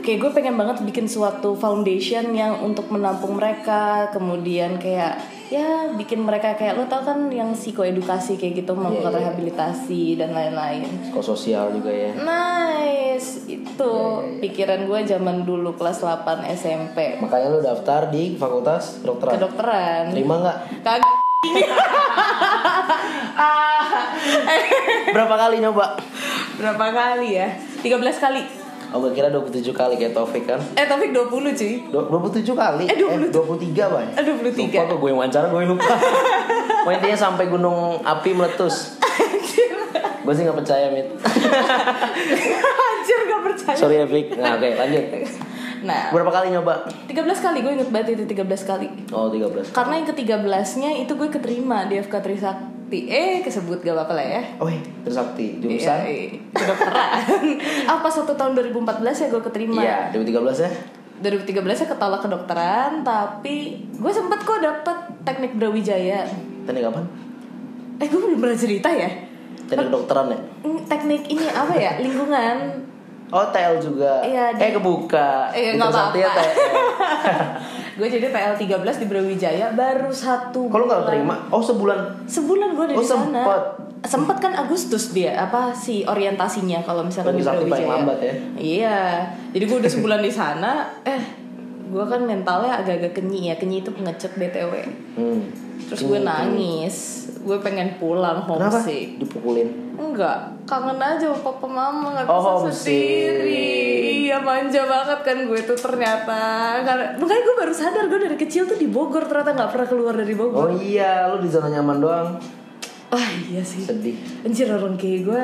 Kayak 0.00 0.18
gue 0.24 0.30
pengen 0.40 0.56
banget 0.56 0.80
bikin 0.80 1.04
suatu 1.04 1.52
foundation 1.52 2.32
yang 2.32 2.64
untuk 2.64 2.88
menampung 2.88 3.36
mereka 3.36 4.08
Kemudian 4.08 4.80
kayak 4.80 5.20
ya 5.50 5.90
bikin 5.90 6.20
mereka 6.20 6.54
kayak 6.54 6.72
lo 6.72 6.86
tau 6.86 7.02
kan 7.02 7.26
yang 7.28 7.52
psikoedukasi 7.52 8.34
kayak 8.34 8.56
gitu 8.56 8.70
melakukan 8.70 9.04
Iya, 9.04 9.10
iya. 9.10 9.18
rehabilitasi 9.26 10.00
dan 10.14 10.30
lain-lain 10.30 10.86
Psikososial 11.02 11.72
juga 11.72 11.90
ya. 11.90 12.10
nice 12.14 13.44
itu 13.44 13.90
pikiran 14.38 14.84
gue 14.84 14.98
zaman 15.04 15.42
dulu 15.42 15.74
kelas 15.74 15.98
8 15.98 16.46
SMP 16.52 17.18
Makanya 17.18 17.46
lu 17.50 17.58
daftar 17.60 18.06
di 18.06 18.34
fakultas 18.34 18.98
kedokteran. 18.98 19.32
kedokteran 19.36 20.02
Terima 20.08 20.34
nggak? 20.38 20.56
kagak 20.80 21.12
Berapa 25.10 25.34
kali 25.36 25.56
nyoba? 25.58 25.96
berapa 26.52 26.84
kali 26.92 27.28
ya 27.34 27.48
13 27.80 27.96
kali 28.20 28.40
Oh, 28.90 28.98
gue 28.98 29.12
kira 29.12 29.28
27 29.28 29.70
kali 29.70 29.94
kayak 29.94 30.12
Taufik 30.12 30.44
kan. 30.44 30.58
eh 30.74 30.82
Taufik 30.82 31.10
20 31.10 31.30
cuy 31.52 31.72
Du- 31.86 32.10
27 32.10 32.42
kali? 32.52 32.84
Eh, 32.84 32.96
20. 32.96 33.30
23, 33.30 33.86
Bay. 33.86 34.06
Eh, 34.12 34.22
23. 34.24 34.66
Lupa 34.66 34.82
kok 34.84 34.98
gue 34.98 35.08
yang 35.08 35.18
wawancara, 35.18 35.46
gue 35.46 35.62
lupa. 35.64 35.94
Pokoknya 36.82 36.98
intinya 36.98 37.18
sampai 37.20 37.44
gunung 37.46 37.78
api 38.00 38.30
meletus. 38.32 38.98
gue 40.20 40.32
sih 40.32 40.42
gak 40.42 40.56
percaya, 40.56 40.90
Mit. 40.90 41.06
anjir 42.90 43.18
gak 43.24 43.42
percaya 43.44 43.76
Sorry 43.76 43.96
Fik. 44.04 44.26
Nah, 44.34 44.56
oke, 44.56 44.68
lanjut. 44.76 45.04
nah 45.80 46.10
Berapa 46.10 46.30
kali 46.30 46.46
nyoba? 46.50 46.84
13 47.06 47.14
kali 47.40 47.58
gue 47.60 47.72
inget 47.72 47.88
banget 47.88 48.08
itu 48.14 48.24
13 48.26 48.42
kali 48.66 48.86
Oh, 49.10 49.28
13. 49.28 49.70
karena 49.70 49.92
yang 49.96 50.08
ke-13 50.08 50.44
nya 50.76 50.90
itu 50.94 51.12
gue 51.14 51.28
keterima 51.28 51.84
di 51.84 51.96
FK 51.96 52.14
Trisakti 52.20 52.68
eh 53.00 53.38
kesebut 53.38 53.78
gak 53.78 53.92
apa-apa 53.92 54.14
lah 54.14 54.26
ya 54.28 54.42
Oh, 54.56 54.66
iya, 54.66 54.82
Trisakti. 55.00 55.46
Iya, 55.46 55.60
Jurusan? 55.60 55.98
iya. 56.02 56.26
kedokteran 56.50 57.22
apa 57.86 58.08
satu 58.16 58.32
tahun 58.32 58.52
2014 58.56 58.82
ya 59.14 59.26
gue 59.28 59.42
keterima 59.44 59.78
Iya, 59.78 59.98
2013 60.10 60.34
ya? 60.60 60.70
2013 61.20 61.60
nya 61.62 61.86
ketolak 61.86 62.20
kedokteran 62.20 62.90
tapi 63.00 63.56
gue 63.92 64.10
sempet 64.10 64.40
kok 64.40 64.58
dapet 64.58 64.96
teknik 65.22 65.52
Brawijaya 65.54 66.24
Teknik 66.62 66.82
kapan? 66.82 67.04
eh 67.96 68.06
gue 68.06 68.18
belum 68.18 68.38
pernah 68.38 68.56
cerita 68.56 68.88
ya 68.88 69.10
Teknik 69.62 69.86
kedokteran 69.86 70.26
ya? 70.28 70.38
Hmm, 70.60 70.80
teknik 70.84 71.22
ini 71.26 71.46
apa 71.46 71.72
ya 71.72 71.92
lingkungan 71.98 72.56
Oh, 73.30 73.46
TL 73.46 73.78
juga. 73.78 74.18
Iya, 74.20 74.50
eh, 74.58 74.74
kebuka. 74.74 75.54
Iya, 75.54 75.78
nggak 75.78 75.86
Trisakti 75.86 76.18
ya, 76.18 76.26
apa-apa. 76.26 76.50
Gue 78.00 78.08
jadi 78.08 78.26
TL 78.26 78.54
13 78.56 78.80
di 78.96 79.06
Brawijaya 79.06 79.66
baru 79.70 80.08
satu 80.08 80.66
Kalau 80.66 80.88
nggak 80.88 81.04
terima? 81.04 81.36
Oh, 81.46 81.60
sebulan. 81.60 82.24
sebulan 82.24 82.72
gue 82.72 82.84
ada 82.86 82.94
Oh, 82.94 82.98
di 82.98 83.06
sana 83.06 83.20
sempet. 83.36 83.62
sempet 84.02 84.36
kan 84.38 84.52
Agustus 84.56 85.12
dia 85.12 85.36
apa 85.36 85.70
si 85.70 86.00
orientasinya 86.02 86.80
kalau 86.80 87.04
misalkan 87.04 87.36
Berarti 87.36 87.44
di 87.44 87.68
Brawijaya 87.68 87.88
lambat 87.92 88.18
ya? 88.18 88.34
iya 88.56 88.98
jadi 89.52 89.60
gue 89.62 89.78
udah 89.78 89.92
sebulan 89.98 90.20
di 90.20 90.32
sana 90.32 90.72
eh 91.02 91.20
gue 91.86 92.04
kan 92.06 92.22
mentalnya 92.22 92.80
agak-agak 92.80 93.12
kenyi 93.14 93.52
ya 93.52 93.54
kenyi 93.54 93.84
itu 93.84 93.90
pengecut 93.90 94.32
btw 94.32 94.72
Hmm. 95.12 95.52
terus 95.84 96.00
gue 96.00 96.18
nangis 96.18 97.28
gue 97.40 97.56
pengen 97.58 97.96
pulang 97.96 98.42
Kenapa? 98.42 98.68
homesick 98.76 99.16
Dipukulin. 99.16 99.68
enggak 99.96 100.38
kangen 100.64 100.96
aja 100.96 101.24
sama 101.26 101.40
papa 101.42 101.66
mama 101.66 102.06
nggak 102.12 102.24
Oh, 102.24 102.36
bisa 102.36 102.50
homesick. 102.54 103.32
sendiri 103.32 103.64
iya 104.22 104.36
manja 104.38 104.82
banget 104.84 105.18
kan 105.20 105.38
gue 105.42 105.60
tuh 105.60 105.74
ternyata 105.74 106.40
karena 106.80 107.16
makanya 107.16 107.42
gue 107.42 107.56
baru 107.58 107.72
sadar 107.72 108.04
gue 108.06 108.20
dari 108.20 108.36
kecil 108.36 108.64
tuh 108.64 108.76
di 108.76 108.86
Bogor 108.86 109.24
ternyata 109.24 109.52
nggak 109.54 109.70
pernah 109.70 109.88
keluar 109.88 110.14
dari 110.14 110.32
Bogor 110.32 110.68
Oh 110.68 110.74
iya, 110.74 111.26
lu 111.26 111.38
di 111.38 111.48
zona 111.48 111.68
nyaman 111.70 111.98
doang. 111.98 112.28
Wah 113.08 113.28
iya 113.44 113.58
sih 113.60 113.82
Sedih. 113.82 114.14
Anjir 114.40 114.68
orang 114.68 114.94
kayak 114.94 115.20
gue 115.24 115.42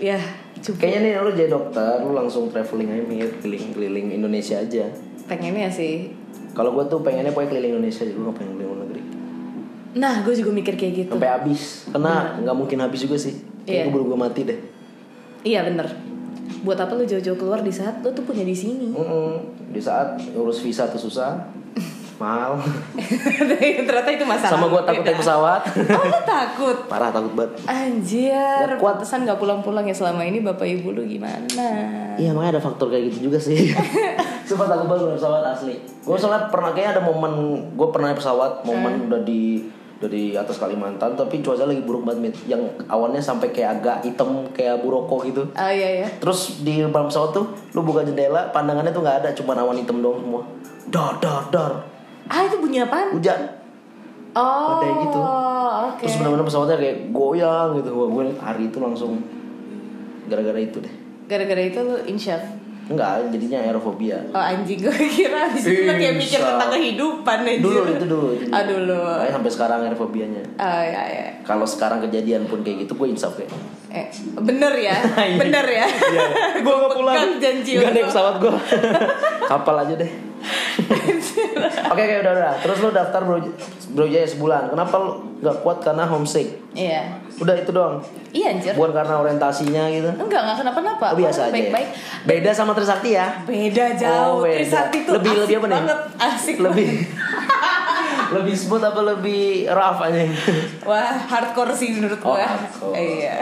Ya 0.00 0.16
cukup 0.56 0.78
Kayaknya 0.80 1.00
nih 1.02 1.12
lu 1.18 1.30
jadi 1.34 1.50
dokter, 1.50 2.00
lu 2.00 2.12
langsung 2.12 2.48
traveling 2.48 2.88
aja 2.88 3.04
mir, 3.04 3.28
keliling-keliling 3.36 4.14
Indonesia 4.14 4.56
aja. 4.56 4.86
Pengennya 5.24 5.68
sih 5.68 6.14
Kalau 6.50 6.72
gue 6.72 6.86
tuh 6.86 6.98
pengennya 6.98 7.28
pokoknya 7.28 7.50
keliling 7.52 7.72
Indonesia, 7.76 8.02
gue 8.02 8.16
gak 8.16 8.34
pengen 8.34 8.52
keliling. 8.56 8.87
Nah 9.98 10.22
gue 10.22 10.30
juga 10.32 10.54
mikir 10.54 10.78
kayak 10.78 10.92
gitu 10.94 11.10
Sampai 11.10 11.30
habis, 11.34 11.90
karena 11.90 12.38
nggak 12.38 12.56
mungkin 12.56 12.78
habis 12.78 13.02
juga 13.02 13.18
sih. 13.18 13.34
Iya. 13.66 13.90
Kayak 13.90 13.98
gue 13.98 14.02
gue 14.06 14.18
mati 14.18 14.40
deh. 14.46 14.58
Iya 15.42 15.66
bener 15.66 15.86
Buat 16.62 16.78
apa 16.82 16.98
lu 16.98 17.06
jauh-jauh 17.06 17.38
keluar 17.38 17.62
di 17.62 17.70
saat 17.70 18.02
lu 18.02 18.10
tuh 18.10 18.26
punya 18.26 18.42
di 18.42 18.50
sini 18.50 18.90
Mm-mm. 18.90 19.70
Di 19.70 19.78
saat 19.78 20.18
urus 20.34 20.58
visa 20.58 20.90
tuh 20.90 20.98
susah, 20.98 21.38
mahal. 22.22 22.58
Ternyata 23.86 24.10
itu 24.10 24.26
masalah 24.26 24.58
Sama 24.58 24.66
gue 24.66 24.82
takut 24.82 25.04
naik 25.06 25.18
pesawat. 25.22 25.62
Oh 25.98 26.04
lu 26.08 26.20
takut 26.26 26.78
Parah 26.90 27.14
takut 27.14 27.30
banget. 27.38 27.62
Anjir 27.66 28.66
Nggak 28.66 28.82
kuat. 28.82 28.98
Pantesan 28.98 29.22
gak 29.28 29.38
pulang-pulang 29.38 29.86
ya 29.86 29.94
selama 29.94 30.26
ini 30.26 30.42
bapak 30.42 30.66
ibu 30.66 30.90
lu 30.90 31.06
gimana 31.06 31.46
Iya 32.18 32.34
makanya 32.34 32.58
ada 32.58 32.62
faktor 32.62 32.90
kayak 32.90 33.14
gitu 33.14 33.30
juga 33.30 33.38
sih. 33.38 33.70
Sumpah 34.42 34.66
takut 34.66 34.90
banget 34.90 35.14
naik 35.14 35.22
pesawat 35.22 35.42
asli. 35.54 35.74
Gue 36.02 36.18
soalnya 36.18 36.50
pernah 36.50 36.74
kayaknya 36.74 36.98
ada 36.98 37.02
momen 37.06 37.32
gue 37.78 37.88
pernah 37.94 38.10
naik 38.10 38.18
pesawat, 38.18 38.66
momen 38.66 39.06
udah 39.06 39.22
di 39.22 39.62
udah 39.98 40.06
di 40.14 40.38
atas 40.38 40.62
Kalimantan 40.62 41.18
tapi 41.18 41.42
cuaca 41.42 41.66
lagi 41.66 41.82
buruk 41.82 42.06
banget 42.06 42.30
Mit. 42.30 42.34
yang 42.46 42.62
awannya 42.86 43.18
sampai 43.18 43.50
kayak 43.50 43.82
agak 43.82 44.06
hitam 44.06 44.46
kayak 44.54 44.78
buroko 44.78 45.26
gitu. 45.26 45.42
Oh 45.42 45.72
iya 45.74 46.06
ya 46.06 46.08
Terus 46.22 46.62
di 46.62 46.78
dalam 46.78 47.10
pesawat 47.10 47.34
tuh 47.34 47.50
lu 47.74 47.82
buka 47.82 48.06
jendela, 48.06 48.54
pandangannya 48.54 48.94
tuh 48.94 49.02
nggak 49.02 49.26
ada, 49.26 49.30
cuma 49.34 49.58
awan 49.58 49.74
hitam 49.74 49.98
doang 49.98 50.22
semua. 50.22 50.42
Dar 50.86 51.18
dar 51.18 51.50
dar. 51.50 51.72
Ah 52.30 52.46
itu 52.46 52.62
bunyi 52.62 52.86
apaan? 52.86 53.10
Hujan. 53.10 53.58
Oh 54.38 54.78
Kayak 54.78 54.96
gitu. 55.02 55.18
oke 55.18 56.02
Terus 56.06 56.14
benar-benar 56.22 56.46
pesawatnya 56.46 56.76
kayak 56.78 56.96
goyang 57.10 57.68
gitu. 57.82 57.90
Gue 57.90 58.24
hari 58.38 58.70
itu 58.70 58.78
langsung 58.78 59.18
gara-gara 60.30 60.60
itu 60.62 60.78
deh. 60.78 60.94
Gara-gara 61.26 61.62
itu 61.66 61.78
lu 61.82 61.96
insya 62.06 62.38
Enggak, 62.88 63.28
jadinya 63.28 63.58
aerofobia. 63.60 64.16
Oh 64.30 64.40
anjing 64.40 64.80
gue 64.80 64.96
kira 65.12 65.48
di 65.48 65.60
situ 65.60 65.84
kayak 65.84 66.16
mikir 66.16 66.40
tentang 66.40 66.70
kehidupan 66.70 67.38
anjir. 67.42 67.60
Dulu 67.60 67.80
itu 67.86 68.06
dulu. 68.06 68.28
itu 68.32 68.48
Ah 68.48 68.64
dulu. 68.64 68.96
Makanya 68.96 69.32
sampai 69.34 69.50
sekarang 69.52 69.78
aerofobianya. 69.84 70.42
Oh 70.56 70.82
ya 70.82 71.02
ya. 71.04 71.26
Kalau 71.44 71.64
sekarang 71.64 72.00
kejadian 72.00 72.44
pun 72.44 72.60
kayak 72.60 72.84
gitu, 72.84 72.92
gue 72.94 73.08
insaf 73.08 73.36
kayak. 73.36 73.52
Eh 73.88 74.08
bener 74.36 74.72
ya, 74.74 74.96
Iya. 75.18 75.36
bener 75.36 75.64
ya. 75.64 75.86
gue 76.58 76.74
gak 76.74 76.92
pulang. 76.92 77.16
Janji 77.38 77.76
Gak 77.76 77.92
naik 77.92 78.06
pesawat 78.06 78.34
gue. 78.36 78.52
Kapal 79.50 79.76
aja 79.80 79.94
deh. 79.94 80.27
Oke 81.88 82.00
oke 82.00 82.14
udah 82.20 82.32
udah. 82.32 82.52
Terus 82.60 82.78
lu 82.78 82.90
daftar 82.90 83.20
bro 83.20 83.38
Brawijaya 83.90 84.26
sebulan. 84.26 84.62
Kenapa 84.68 84.94
lu 84.96 85.10
gak 85.38 85.56
kuat 85.60 85.78
karena 85.80 86.04
homesick? 86.04 86.60
Iya. 86.70 87.18
Udah 87.36 87.54
itu 87.54 87.70
doang. 87.70 87.98
Iya 88.30 88.52
anjir. 88.52 88.72
Bukan 88.72 88.92
karena 88.92 89.14
orientasinya 89.16 89.88
gitu. 89.88 90.10
Enggak 90.12 90.40
enggak 90.42 90.56
kenapa-napa. 90.60 91.06
Oh, 91.08 91.16
biasa 91.16 91.40
aja. 91.40 91.48
ya? 91.48 91.54
Baik-baik. 91.54 91.88
Beda 92.24 92.50
sama 92.52 92.72
Trisakti 92.72 93.10
ya. 93.12 93.26
Beda 93.42 93.84
jauh. 93.94 94.34
Oh, 94.34 94.44
beda. 94.44 94.58
Trisakti 94.58 94.98
tuh 95.02 95.12
Lebih- 95.16 95.32
asik 95.32 95.40
lebih 95.40 95.56
apa 95.56 95.66
nih? 95.66 95.76
banget. 95.76 95.98
Asik 96.20 96.56
Lebih 96.60 96.88
lebih 98.36 98.54
smooth 98.54 98.84
apa 98.84 99.00
lebih 99.08 99.42
rough 99.68 100.00
aja? 100.02 100.20
Wah 100.90 101.16
hardcore 101.24 101.72
sih 101.72 101.88
menurut 101.90 102.20
Oh, 102.20 102.34
gue. 102.34 102.44
hardcore. 102.44 102.94
Iya. 102.94 103.36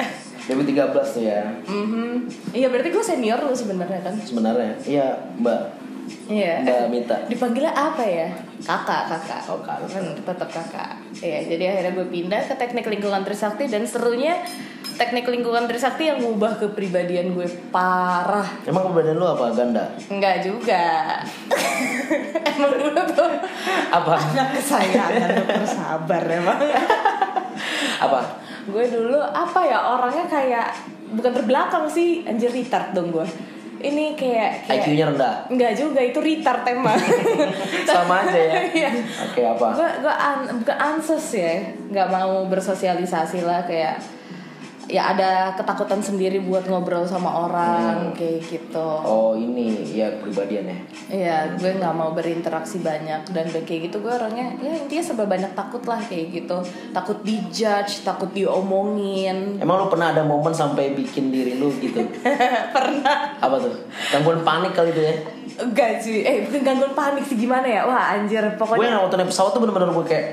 2013 0.46 0.78
tuh 1.10 1.22
ya. 1.24 1.42
Mhm. 1.66 2.30
Iya 2.54 2.70
berarti 2.70 2.88
gue 2.88 3.02
senior 3.02 3.40
lu 3.40 3.50
sebenarnya 3.50 3.98
kan? 4.00 4.14
Sebenarnya, 4.16 4.78
iya 4.80 5.18
Mbak 5.36 5.85
Iya. 6.26 6.62
Mbak 6.62 6.86
Mita. 6.90 7.16
Dipanggilnya 7.30 7.72
apa 7.74 8.02
ya? 8.02 8.28
Kakak, 8.62 9.10
kakak. 9.10 9.40
Oh, 9.46 9.60
kakak. 9.62 9.88
Kan 9.90 10.04
tetap 10.22 10.48
kakak. 10.48 10.90
Iya, 11.22 11.38
jadi 11.46 11.64
akhirnya 11.74 11.92
gue 12.02 12.06
pindah 12.08 12.40
ke 12.46 12.54
teknik 12.58 12.86
lingkungan 12.86 13.22
Trisakti 13.22 13.70
dan 13.70 13.86
serunya 13.86 14.38
teknik 14.96 15.28
lingkungan 15.28 15.68
Trisakti 15.68 16.08
yang 16.08 16.18
ngubah 16.24 16.58
kepribadian 16.58 17.36
gue 17.36 17.46
parah. 17.70 18.46
Emang 18.64 18.90
keberadaan 18.90 19.18
lu 19.20 19.26
apa 19.28 19.44
ganda? 19.52 19.84
Enggak 20.08 20.42
juga. 20.42 21.20
emang 22.56 22.72
gue 22.72 23.04
tuh 23.12 23.30
Apa? 23.92 24.14
anak 24.16 24.48
kesayangan 24.56 25.30
dokter 25.36 25.64
sabar 25.68 26.22
emang. 26.26 26.58
Apa? 28.06 28.20
gue 28.66 28.82
dulu 28.90 29.22
apa 29.22 29.62
ya 29.62 29.78
orangnya 29.94 30.26
kayak 30.26 30.74
bukan 31.14 31.30
terbelakang 31.38 31.86
sih 31.86 32.26
anjir 32.26 32.50
retard 32.50 32.90
dong 32.90 33.14
gue. 33.14 33.22
Ini 33.86 34.04
kayak, 34.18 34.50
kayak 34.66 34.82
IQ-nya 34.82 35.04
rendah. 35.14 35.34
Enggak 35.46 35.72
juga 35.78 36.00
itu 36.02 36.18
retard 36.18 36.62
emang. 36.66 36.98
Sama 37.88 38.26
aja 38.26 38.40
ya. 38.40 38.54
Iya. 38.76 38.90
Oke, 39.30 39.40
apa? 39.46 39.68
gue 39.72 39.90
gue 40.04 40.14
an, 40.14 40.38
bukan 40.60 40.76
ansos 40.76 41.26
ya 41.32 41.64
nggak 41.88 42.08
mau 42.12 42.44
bersosialisasi 42.50 43.40
lah 43.46 43.64
kayak 43.64 43.96
ya 44.86 45.10
ada 45.10 45.30
ketakutan 45.52 45.98
sendiri 45.98 46.38
buat 46.40 46.62
ngobrol 46.64 47.02
sama 47.02 47.46
orang 47.46 48.14
kayak 48.14 48.42
gitu 48.42 48.88
Oh, 49.02 49.34
ini 49.34 49.82
ya 49.88 50.10
kepribadian 50.14 50.66
ya. 50.66 50.78
Iya, 51.06 51.36
gue 51.54 51.74
nggak 51.74 51.90
mau 51.90 52.10
berinteraksi 52.10 52.78
banyak 52.78 53.26
dan 53.30 53.46
kayak 53.50 53.90
gitu 53.90 53.98
gue 53.98 54.10
orangnya 54.10 54.54
ya 54.58 54.78
intinya 54.78 55.02
serba 55.02 55.26
banyak 55.26 55.52
takut 55.52 55.82
lah 55.82 55.98
kayak 55.98 56.30
gitu 56.32 56.58
takut 56.90 57.18
dijudge 57.22 58.02
takut 58.02 58.30
diomongin 58.30 59.58
Emang 59.58 59.82
lu 59.82 59.86
pernah 59.86 60.14
ada 60.14 60.22
momen 60.22 60.50
sampai 60.50 60.94
bikin 60.94 61.30
diri 61.30 61.58
lu 61.58 61.70
gitu? 61.76 62.00
pernah 62.76 63.36
Apa 63.38 63.56
tuh? 63.58 63.74
Gangguan 64.10 64.42
panik 64.42 64.72
kali 64.72 64.90
itu 64.90 65.02
ya? 65.02 65.14
enggak 65.56 66.04
sih 66.04 66.20
eh 66.20 66.44
bukan 66.44 66.60
gangguan 66.60 66.92
panik 66.92 67.24
sih 67.24 67.32
gimana 67.34 67.64
ya 67.64 67.88
wah 67.88 68.12
anjir 68.12 68.44
Gue 68.44 68.60
pokoknya 68.60 68.92
yang 68.92 69.08
waktu 69.08 69.16
naik 69.16 69.32
pesawat 69.32 69.56
tuh 69.56 69.60
bener-bener 69.64 69.88
gue 69.88 70.04
kayak 70.04 70.26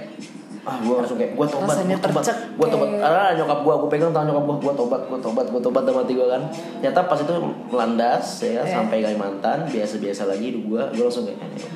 ah 0.63 0.79
gue 0.79 0.95
langsung 0.95 1.15
kayak 1.15 1.33
gue 1.33 1.43
tobat 1.45 1.75
gue 1.77 1.99
tobat 1.99 2.23
gue 2.55 2.67
tobat. 2.69 2.87
Ah 2.97 3.31
nyokap 3.31 3.59
gue 3.59 3.73
gue 3.75 3.89
pegang 3.89 4.11
tangan 4.11 4.27
nyokap 4.27 4.43
gue 4.43 4.55
gue 4.61 4.73
tobat 4.73 5.01
gue 5.03 5.19
tobat 5.19 5.45
gue 5.45 5.61
tobat 5.61 5.83
dalam 5.83 5.99
hati 5.99 6.13
gue 6.13 6.23
kan. 6.25 6.41
Ternyata 6.79 6.99
pas 7.03 7.19
itu 7.19 7.33
melandas 7.67 8.25
ya 8.39 8.49
Iya. 8.53 8.61
sampai 8.65 8.97
Kalimantan 9.01 9.57
biasa-biasa 9.67 10.23
lagi 10.25 10.55
gue 10.55 10.81
gue 10.89 11.03
langsung 11.03 11.25
kayak 11.25 11.39
"Eh, 11.43 11.67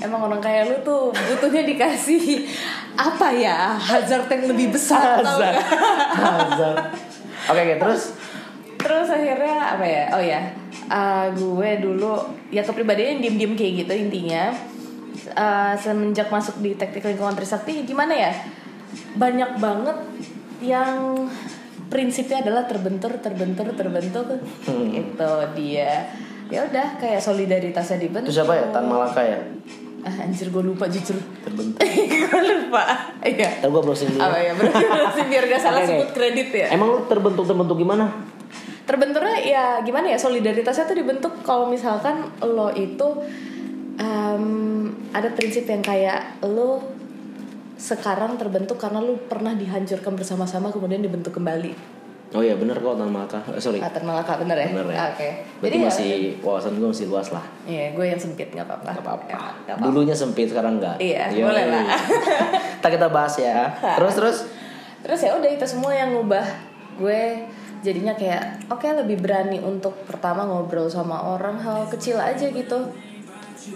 emang 0.00 0.20
orang 0.24 0.38
kayak 0.38 0.62
lu 0.66 0.76
tuh 0.82 1.02
butuhnya 1.10 1.62
dikasih 1.64 2.46
apa 3.08 3.28
ya? 3.30 3.74
Hazard 3.74 4.26
yang 4.26 4.42
lebih 4.48 4.66
besar 4.70 5.22
Hazard. 5.22 5.62
Hazard. 6.12 6.78
Oke, 7.46 7.60
oke, 7.60 7.74
terus? 7.78 8.02
Terus 8.76 9.08
akhirnya 9.08 9.74
apa 9.74 9.82
ya? 9.82 10.04
Oh 10.12 10.22
ya 10.22 10.40
uh, 10.86 11.26
gue 11.30 11.70
dulu 11.78 12.14
ya 12.48 12.62
kepribadian 12.62 13.18
diem 13.18 13.36
diem 13.36 13.52
kayak 13.54 13.84
gitu 13.84 13.92
intinya 13.94 14.50
Uh, 15.30 15.74
semenjak 15.74 16.26
masuk 16.26 16.58
di 16.58 16.72
teknik 16.72 17.04
lingkungan 17.04 17.32
Trisakti 17.32 17.82
gimana 17.82 18.12
ya 18.12 18.32
banyak 19.14 19.56
banget 19.56 19.96
yang 20.58 21.26
prinsipnya 21.86 22.40
adalah 22.40 22.64
terbentur 22.64 23.12
terbentur 23.16 23.68
terbentur 23.70 24.26
Hmm. 24.62 24.88
itu 24.90 25.30
dia 25.54 26.08
ya 26.46 26.64
udah 26.64 26.96
kayak 26.96 27.18
solidaritasnya 27.18 27.98
dibentuk 27.98 28.26
itu 28.26 28.36
siapa 28.36 28.54
ya? 28.54 28.64
Tan 28.70 28.84
Malaka 28.84 29.20
ya? 29.20 29.36
ah, 30.00 30.14
anjir 30.20 30.48
gue 30.48 30.62
lupa 30.62 30.86
jujur 30.86 31.18
Terbentuk. 31.38 31.76
gue 32.24 32.40
lupa 32.46 32.82
iya 33.22 33.50
Ntar 33.58 33.68
gue 33.68 33.82
browsing 33.82 34.08
dulu. 34.10 34.22
apa 34.22 34.38
ya 34.38 34.52
berarti 34.54 35.20
biar 35.30 35.44
gak 35.46 35.60
salah 35.60 35.80
oke. 35.80 35.88
sebut 35.88 36.08
kredit 36.10 36.48
ya 36.50 36.66
Emang 36.70 36.88
lu 36.88 36.98
terbentuk-terbentuk 37.04 37.76
gimana? 37.76 38.06
terbenturnya 38.82 39.36
ya 39.38 39.64
gimana 39.78 40.08
ya 40.08 40.16
solidaritasnya 40.16 40.84
tuh 40.84 40.96
dibentuk 40.96 41.32
kalau 41.42 41.68
misalkan 41.68 42.24
lo 42.40 42.72
itu 42.72 43.20
em, 43.98 44.44
ada 45.10 45.28
prinsip 45.34 45.66
yang 45.66 45.82
kayak 45.82 46.38
lo 46.46 46.82
sekarang 47.78 48.34
terbentuk 48.34 48.78
karena 48.78 48.98
lo 48.98 49.14
pernah 49.30 49.54
dihancurkan 49.54 50.18
bersama-sama 50.18 50.70
kemudian 50.74 51.02
dibentuk 51.02 51.34
kembali. 51.38 51.98
Oh 52.28 52.44
iya 52.44 52.52
bener 52.60 52.76
kok 52.76 53.00
Tan 53.00 53.08
Malaka. 53.08 53.40
Eh, 53.56 53.62
sorry. 53.62 53.80
Kata 53.80 54.04
Malaka 54.04 54.36
bener 54.36 54.52
ya? 54.60 54.68
Bener 54.68 54.92
ya. 54.92 54.98
Oke. 55.16 55.28
Berarti 55.64 55.78
ya, 55.80 55.84
masih 55.88 56.10
wawasan 56.44 56.76
gue 56.76 56.88
masih 56.92 57.06
luas 57.08 57.28
lah. 57.32 57.44
Iya, 57.64 57.96
gue 57.96 58.04
yang 58.04 58.20
sempit 58.20 58.52
nggak 58.52 58.68
apa-apa. 58.68 58.90
Gak 58.92 59.04
apa-apa. 59.04 59.26
Ya, 59.32 59.40
nggak. 59.64 59.76
Dulunya 59.88 60.12
sempit 60.12 60.52
sekarang 60.52 60.76
enggak. 60.76 61.00
Iya, 61.00 61.32
Yoi. 61.32 61.48
boleh 61.48 61.64
lah. 61.72 61.84
Ntar 62.84 62.90
kita 62.92 63.08
bahas 63.08 63.34
ya. 63.40 63.72
Terus 63.96 64.12
terus. 64.12 64.38
Terus 64.98 65.20
ya 65.24 65.32
udah 65.40 65.48
itu 65.48 65.64
semua 65.64 65.96
yang 65.96 66.12
ngubah 66.12 66.44
gue 66.98 67.46
jadinya 67.78 68.10
kayak 68.18 68.66
oke 68.66 68.82
lebih 68.84 69.22
berani 69.22 69.62
untuk 69.62 69.94
pertama 70.02 70.42
ngobrol 70.42 70.90
sama 70.90 71.22
orang 71.22 71.62
hal 71.62 71.86
kecil 71.86 72.18
aja 72.18 72.50
gitu 72.50 72.90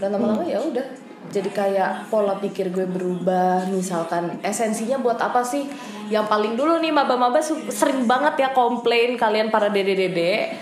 dan 0.00 0.14
lama-lama 0.14 0.44
ya 0.44 0.60
udah 0.62 0.86
jadi 1.30 1.50
kayak 1.54 1.92
pola 2.10 2.36
pikir 2.42 2.74
gue 2.74 2.84
berubah. 2.84 3.70
Misalkan 3.70 4.42
esensinya 4.42 4.98
buat 4.98 5.16
apa 5.22 5.40
sih? 5.46 5.64
Yang 6.10 6.26
paling 6.26 6.58
dulu 6.58 6.82
nih 6.82 6.90
maba-maba 6.90 7.38
sering 7.70 8.04
banget 8.10 8.42
ya 8.42 8.48
komplain 8.50 9.14
kalian 9.14 9.48
para 9.48 9.70
dede-dede. 9.70 10.52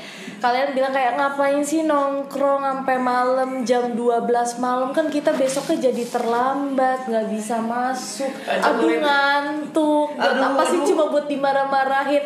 Kalian 0.41 0.73
bilang 0.73 0.89
kayak 0.89 1.21
ngapain 1.21 1.61
sih 1.61 1.85
nongkrong 1.85 2.65
sampai 2.65 2.97
malam 2.97 3.61
jam 3.61 3.93
12 3.93 4.25
malam? 4.57 4.89
Kan 4.97 5.13
kita 5.13 5.37
besoknya 5.37 5.93
jadi 5.93 6.05
terlambat 6.09 7.05
nggak 7.05 7.29
bisa 7.29 7.61
masuk. 7.61 8.33
Aduh 8.49 8.89
ngantuk. 9.05 10.17
Buat 10.17 10.33
Aduh, 10.41 10.49
apa 10.57 10.63
sih 10.65 10.81
aduh. 10.81 10.89
cuma 10.89 11.05
buat 11.13 11.29
dimarah-marahin 11.29 12.25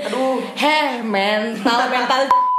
heh 0.55 1.03
mental 1.03 1.81
mental 1.91 2.54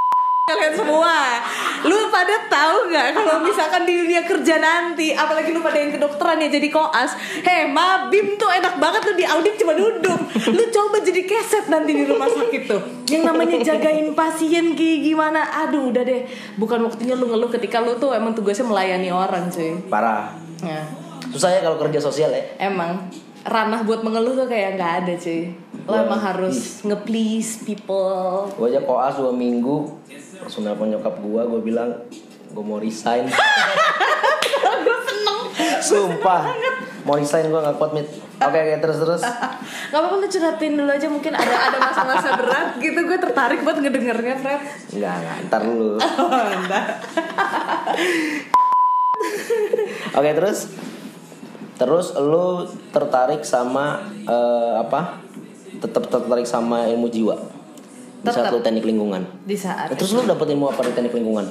kalian 0.46 0.78
semua. 0.78 1.42
Lu 1.90 1.98
pada 2.14 2.46
tahu 2.46 2.94
nggak 2.94 3.18
kalau 3.18 3.42
misalkan 3.42 3.82
di 3.90 3.98
dunia 3.98 4.22
kerja 4.30 4.62
nanti 4.62 5.10
apalagi 5.10 5.50
lu 5.50 5.58
pada 5.66 5.82
yang 5.82 5.98
kedokteran 5.98 6.38
ya 6.38 6.54
jadi 6.54 6.70
koas 6.70 7.18
heh 7.18 7.66
mabim 7.74 8.38
tuh 8.38 8.54
enak 8.54 8.78
banget 8.78 9.02
lu 9.10 9.14
di 9.18 9.25
audit 9.25 9.58
cuma 9.58 9.74
duduk. 9.74 10.20
Lu 10.54 10.64
coba 10.70 11.02
jadi 11.02 11.25
keset 11.25 11.66
nanti 11.66 11.98
di 11.98 12.06
rumah 12.06 12.30
sakit 12.30 12.62
tuh. 12.70 12.82
Yang 13.10 13.24
namanya 13.25 13.58
jagain 13.58 14.14
pasien 14.14 14.78
kayak 14.78 15.00
gimana? 15.02 15.66
Aduh 15.66 15.90
udah 15.90 16.06
deh. 16.06 16.30
Bukan 16.62 16.78
waktunya 16.86 17.18
lu 17.18 17.25
ngeluh 17.25 17.50
ketika 17.50 17.82
lu 17.82 17.98
tuh 17.98 18.14
emang 18.14 18.38
tugasnya 18.38 18.70
melayani 18.70 19.10
orang 19.10 19.50
cuy. 19.50 19.82
Parah. 19.90 20.30
ya. 20.62 20.86
Susah 21.34 21.58
ya 21.58 21.66
kalau 21.66 21.82
kerja 21.82 21.98
sosial 21.98 22.30
ya. 22.30 22.46
emang. 22.62 23.10
Ranah 23.46 23.86
buat 23.86 24.02
mengeluh 24.02 24.38
tuh 24.38 24.46
kayak 24.46 24.78
nggak 24.78 24.94
ada 25.02 25.14
cuy. 25.18 25.58
Lo 25.90 25.94
emang 26.06 26.22
harus 26.22 26.86
nge-please 26.86 27.66
people. 27.66 28.46
Gue 28.54 28.70
aja 28.70 28.82
koas 28.86 29.18
dua 29.18 29.34
minggu 29.34 30.06
langsung 30.42 30.63
nelfon 30.68 30.92
nyokap 30.92 31.15
gue, 31.20 31.42
gue 31.46 31.62
bilang 31.62 31.89
gue 32.51 32.63
mau 32.63 32.80
resign. 32.80 33.27
gue 34.86 34.98
seneng 35.06 35.39
Sumpah. 35.82 36.44
Mau 37.06 37.15
resign 37.15 37.51
gue 37.54 37.60
gak 37.62 37.77
kuat 37.77 37.92
mit. 37.94 38.08
Oke 38.42 38.58
oke 38.58 38.75
terus 38.82 38.98
terus. 39.00 39.22
Gak 39.94 40.00
apa-apa 40.01 40.15
lu 40.20 40.27
curhatin 40.27 40.74
dulu 40.75 40.92
aja 40.92 41.07
mungkin 41.07 41.33
ada 41.38 41.55
ada 41.72 41.77
masa-masa 41.79 42.36
berat 42.36 42.75
gitu 42.81 43.00
gue 43.05 43.20
tertarik 43.22 43.64
buat 43.64 43.79
ngedengernya 43.79 44.36
Fred 44.42 44.62
Enggak 44.92 45.14
enggak. 45.22 45.38
Ntar 45.48 45.62
dulu. 45.64 45.96
Oh. 49.16 50.20
Oke 50.20 50.29
terus. 50.36 50.68
Terus 51.79 52.12
lu 52.20 52.68
tertarik 52.92 53.48
sama 53.48 54.03
eh, 54.27 54.74
apa? 54.75 55.24
Tetap 55.79 56.12
tertarik 56.12 56.44
sama 56.44 56.88
ilmu 56.92 57.07
jiwa. 57.07 57.54
Di 58.25 58.33
Tetep. 58.33 58.50
satu 58.50 58.57
teknik 58.66 58.90
lingkungan. 58.90 59.22
Di 59.46 59.53
saat 59.53 59.94
Terus 59.94 60.18
lu 60.18 60.25
dapet 60.25 60.50
ilmu 60.50 60.66
apa 60.74 60.81
di 60.81 60.94
teknik 60.98 61.14
lingkungan? 61.14 61.46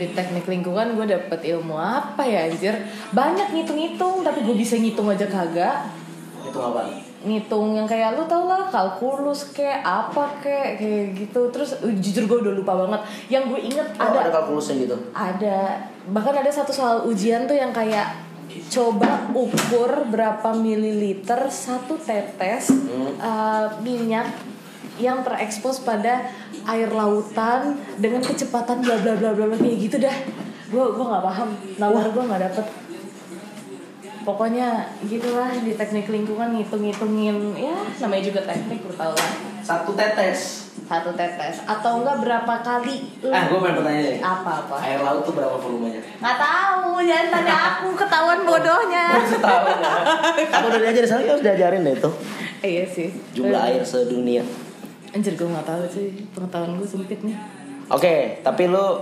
di 0.00 0.06
teknik 0.16 0.48
lingkungan 0.48 0.96
gue 0.96 1.06
dapet 1.06 1.40
ilmu 1.54 1.76
apa 1.76 2.24
ya 2.24 2.48
anjir 2.48 2.72
Banyak 3.12 3.52
ngitung-ngitung 3.52 4.24
tapi 4.24 4.42
gue 4.42 4.56
bisa 4.56 4.80
ngitung 4.80 5.12
aja 5.12 5.28
kagak 5.28 5.92
Itu 6.40 6.56
apa? 6.56 6.88
Ngitung 7.20 7.76
yang 7.76 7.84
kayak 7.84 8.16
lu 8.16 8.24
tau 8.24 8.48
lah 8.48 8.72
kalkulus 8.72 9.52
kek 9.52 9.84
apa 9.84 10.40
kek 10.40 10.80
kayak 10.80 11.04
gitu 11.14 11.52
Terus 11.52 11.78
uh, 11.78 11.92
jujur 12.00 12.24
gue 12.26 12.38
udah 12.48 12.54
lupa 12.56 12.72
banget 12.86 13.00
Yang 13.28 13.44
gue 13.54 13.60
inget 13.70 13.88
Oh, 14.00 14.08
ada 14.08 14.18
ada 14.24 14.30
kalkulusnya 14.32 14.74
gitu. 14.88 14.96
Ada 15.12 15.58
bahkan 16.10 16.34
ada 16.38 16.50
satu 16.50 16.72
soal 16.72 17.04
ujian 17.04 17.44
tuh 17.44 17.54
yang 17.54 17.76
kayak 17.76 18.16
coba 18.72 19.26
ukur 19.34 20.06
berapa 20.08 20.54
mililiter 20.56 21.50
satu 21.50 21.98
tetes 22.00 22.72
uh, 23.20 23.68
minyak 23.84 24.30
yang 24.96 25.20
terekspos 25.20 25.80
pada 25.80 26.28
air 26.64 26.88
lautan 26.88 27.74
dengan 27.96 28.20
kecepatan 28.20 28.80
bla 28.80 28.96
bla 28.96 29.14
bla 29.14 29.30
bla 29.30 29.44
bla 29.46 29.56
kayak 29.56 29.78
gitu 29.80 29.96
dah. 29.98 30.16
Gue 30.66 30.84
gue 30.88 31.04
nggak 31.04 31.24
paham, 31.24 31.48
nawar 31.76 32.06
gue 32.06 32.22
nggak 32.22 32.42
dapet. 32.42 32.66
Pokoknya 34.22 34.82
gitulah 35.06 35.54
di 35.54 35.72
teknik 35.72 36.10
lingkungan 36.10 36.50
ngitung-ngitungin 36.50 37.54
ya 37.54 37.78
namanya 37.96 38.22
juga 38.24 38.42
teknik 38.42 38.82
lu 38.82 38.90
tau 38.92 39.14
lah 39.14 39.30
Satu 39.62 39.94
tetes. 39.94 40.66
satu 40.82 41.14
tetes 41.14 41.62
atau 41.62 41.98
enggak 41.98 42.18
berapa 42.20 42.54
kali 42.58 43.06
Ah, 43.26 43.46
gue 43.46 43.58
main 43.58 43.74
pertanyaan 43.74 44.06
nih. 44.08 44.18
apa 44.18 44.50
apa 44.62 44.74
Air 44.78 44.98
laut 45.00 45.22
tuh 45.22 45.30
berapa 45.30 45.54
volumenya? 45.56 45.98
Nggak 46.18 46.36
tahu, 46.36 46.90
jangan 47.00 47.26
tanya 47.28 47.54
aku 47.54 47.86
ketahuan 47.94 48.40
bodohnya. 48.42 49.06
Ya. 49.14 49.56
Aku 50.58 50.64
udah 50.68 50.80
diajarin 50.80 51.06
sana 51.08 51.22
harus 51.24 51.42
diajarin 51.42 51.80
deh 51.82 51.94
itu. 51.94 52.10
iya 52.62 52.84
sih. 52.84 53.08
Jumlah 53.30 53.62
air 53.62 53.82
sedunia. 53.82 54.42
Anjir 55.16 55.32
gue 55.32 55.48
nggak 55.48 55.64
tahu 55.64 55.82
sih, 55.88 56.12
pengetahuan 56.36 56.76
gue 56.76 56.84
sempit 56.84 57.16
nih. 57.24 57.32
Oke, 57.88 58.44
tapi 58.44 58.68
lu 58.68 59.00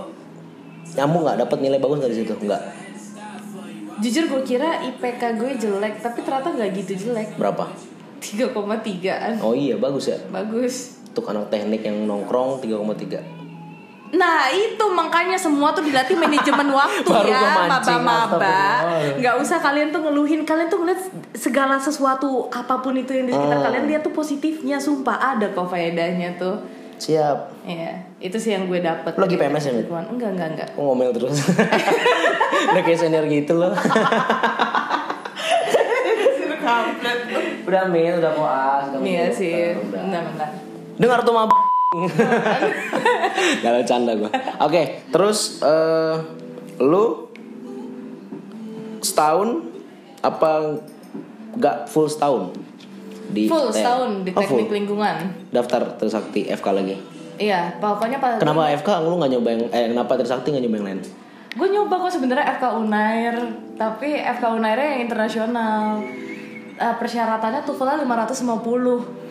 nyambung 0.95 1.27
nggak 1.27 1.43
dapat 1.43 1.57
nilai 1.59 1.75
bagus 1.75 1.99
dari 1.99 2.15
situ? 2.15 2.31
Enggak. 2.39 2.63
Jujur 3.99 4.23
gue 4.31 4.41
kira 4.47 4.79
IPK 4.79 5.35
gue 5.35 5.51
jelek, 5.59 5.99
tapi 5.99 6.23
ternyata 6.23 6.55
nggak 6.55 6.71
gitu 6.71 7.11
jelek. 7.11 7.35
Berapa? 7.35 7.67
3,3an. 8.23 9.43
Oh 9.43 9.51
iya, 9.51 9.75
bagus 9.75 10.07
ya. 10.07 10.15
Bagus. 10.31 11.03
Untuk 11.11 11.27
anak 11.27 11.51
teknik 11.51 11.83
yang 11.83 12.07
nongkrong 12.07 12.63
3,3. 12.63 13.34
Nah 14.05 14.47
itu 14.47 14.85
makanya 14.87 15.33
semua 15.33 15.73
tuh 15.73 15.81
dilatih 15.81 16.13
manajemen 16.13 16.69
waktu 16.77 17.09
Baru 17.09 17.25
ya 17.25 17.65
maba-maba 17.65 18.61
nggak 19.17 19.35
usah 19.41 19.57
kalian 19.57 19.89
tuh 19.89 20.01
ngeluhin 20.01 20.45
kalian 20.45 20.67
tuh 20.67 20.79
ngeliat 20.79 21.01
segala 21.33 21.75
sesuatu 21.75 22.45
apa 22.47 22.79
pun 22.79 22.93
itu 22.93 23.11
yang 23.11 23.25
di 23.25 23.33
sekitar 23.33 23.55
Hmm. 23.55 23.65
kalian 23.65 23.85
lihat 23.87 24.01
tuh 24.01 24.13
positifnya 24.13 24.77
sumpah 24.77 25.17
ada 25.33 25.49
kok 25.49 25.65
faedahnya 25.65 26.37
tuh 26.37 26.61
Siap. 26.95 27.67
Iya 27.67 27.91
itu 28.17 28.39
sih 28.39 28.55
yang 28.55 28.71
gue 28.71 28.79
dapet 28.79 29.11
lagi 29.15 29.35
PMS 29.35 29.67
ya, 29.67 29.71
enggak 29.83 30.31
enggak 30.31 30.47
enggak 30.55 30.69
Kok 30.71 30.79
ngomel 30.79 31.11
terus? 31.11 31.43
Udah 32.71 32.81
kayak 32.81 32.95
senior 32.97 33.27
gitu 33.27 33.59
loh. 33.59 33.75
udah 37.65 37.83
min, 37.89 38.15
udah 38.15 38.31
koas. 38.31 38.83
udah 38.89 38.99
Iya 39.01 39.27
sih, 39.29 39.75
udah. 39.75 40.01
benar-benar. 40.01 40.49
Dengar 40.95 41.19
tuh 41.21 41.33
mab. 41.35 41.49
Gak 43.63 43.85
canda 43.85 44.11
gue. 44.13 44.29
Oke, 44.59 44.81
terus 45.09 45.59
eh 45.61 46.15
lu 46.77 47.29
setahun 48.99 49.63
apa 50.19 50.81
nggak 51.55 51.87
full 51.87 52.05
setahun 52.05 52.51
di 53.25 53.47
Full 53.47 53.69
TN? 53.69 53.75
setahun 53.75 54.09
di 54.21 54.31
Oh, 54.31 54.41
full. 54.41 54.59
teknik 54.59 54.69
lingkungan. 54.73 55.15
daftar 55.49 55.95
Trisakti 55.95 56.45
FK 56.47 56.67
lagi. 56.73 56.95
Iya, 57.35 57.75
pokoknya 57.77 58.17
pas 58.17 58.37
Kenapa 58.37 58.71
FK 58.73 58.89
lu 59.01 59.15
nggak 59.15 59.31
nyoba 59.31 59.49
yang 59.49 59.61
eh 59.69 59.85
kenapa 59.89 60.11
Trisakti 60.15 60.47
nggak 60.49 60.63
nyoba 60.63 60.77
yang 60.77 60.87
lain? 60.89 61.01
gue 61.55 61.67
nyoba 61.71 61.95
kok 61.97 62.11
sebenarnya 62.11 62.45
FK 62.53 62.65
Unair, 62.75 63.35
tapi 63.79 64.11
FK 64.11 64.43
Unair 64.51 64.75
yang 64.75 64.99
internasional. 65.01 66.03
Eh, 66.75 66.95
persyaratannya 66.99 67.63
TOEFL 67.63 68.03
550. 68.03 69.24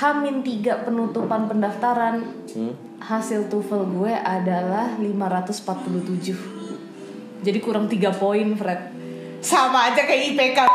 Hamin 0.00 0.40
3 0.40 0.88
penutupan 0.88 1.44
pendaftaran. 1.44 2.24
Hmm? 2.56 2.72
Hasil 3.04 3.52
TOEFL 3.52 4.00
gue 4.00 4.16
adalah 4.16 4.96
547. 4.96 7.44
Jadi 7.44 7.58
kurang 7.60 7.84
3 7.84 8.08
poin, 8.16 8.48
Fred. 8.56 8.96
Sama 9.44 9.92
aja 9.92 10.00
kayak 10.08 10.32
IPK. 10.32 10.64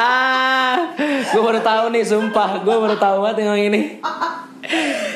ah, 0.00 0.96
gue 1.28 1.42
baru 1.44 1.60
tahu 1.60 1.92
nih, 1.92 2.08
sumpah, 2.08 2.64
gue 2.64 2.72
baru 2.72 2.96
tahu 2.96 3.28
banget 3.28 3.44
yang 3.44 3.60
ini. 3.60 4.00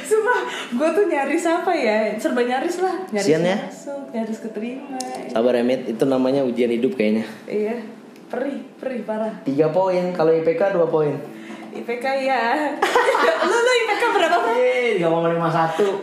Sumpah, 0.04 0.40
gue 0.76 0.88
tuh 0.92 1.08
nyaris 1.08 1.48
apa 1.48 1.72
ya? 1.72 2.20
Serba 2.20 2.44
nyaris 2.44 2.84
lah. 2.84 3.08
Nyaris 3.08 3.32
Sian 3.32 3.48
ya? 3.48 3.56
masuk, 3.64 4.12
nyaris 4.12 4.44
keterima. 4.44 5.00
Sabar 5.32 5.56
Emit, 5.56 5.88
itu 5.88 6.04
namanya 6.04 6.44
ujian 6.44 6.68
hidup 6.68 7.00
kayaknya. 7.00 7.24
Iya, 7.48 7.96
perih, 8.28 8.60
perih 8.76 9.00
parah. 9.02 9.40
Tiga 9.42 9.72
poin, 9.72 10.12
kalau 10.12 10.32
IPK 10.32 10.76
dua 10.76 10.86
poin. 10.86 11.16
IPK 11.68 12.04
ya. 12.24 12.44
lu 13.48 13.56
lu 13.56 13.72
IPK 13.84 14.02
berapa? 14.12 14.36
Bang? 14.40 14.56
Yeay, 14.56 15.00
3,51 15.00 16.00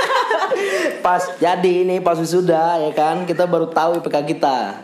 Pas 1.04 1.22
jadi 1.36 1.84
ini 1.84 2.00
pas 2.00 2.16
wisuda 2.16 2.80
ya 2.80 2.90
kan 2.92 3.28
Kita 3.28 3.44
baru 3.44 3.68
tahu 3.68 4.00
IPK 4.00 4.16
kita 4.24 4.80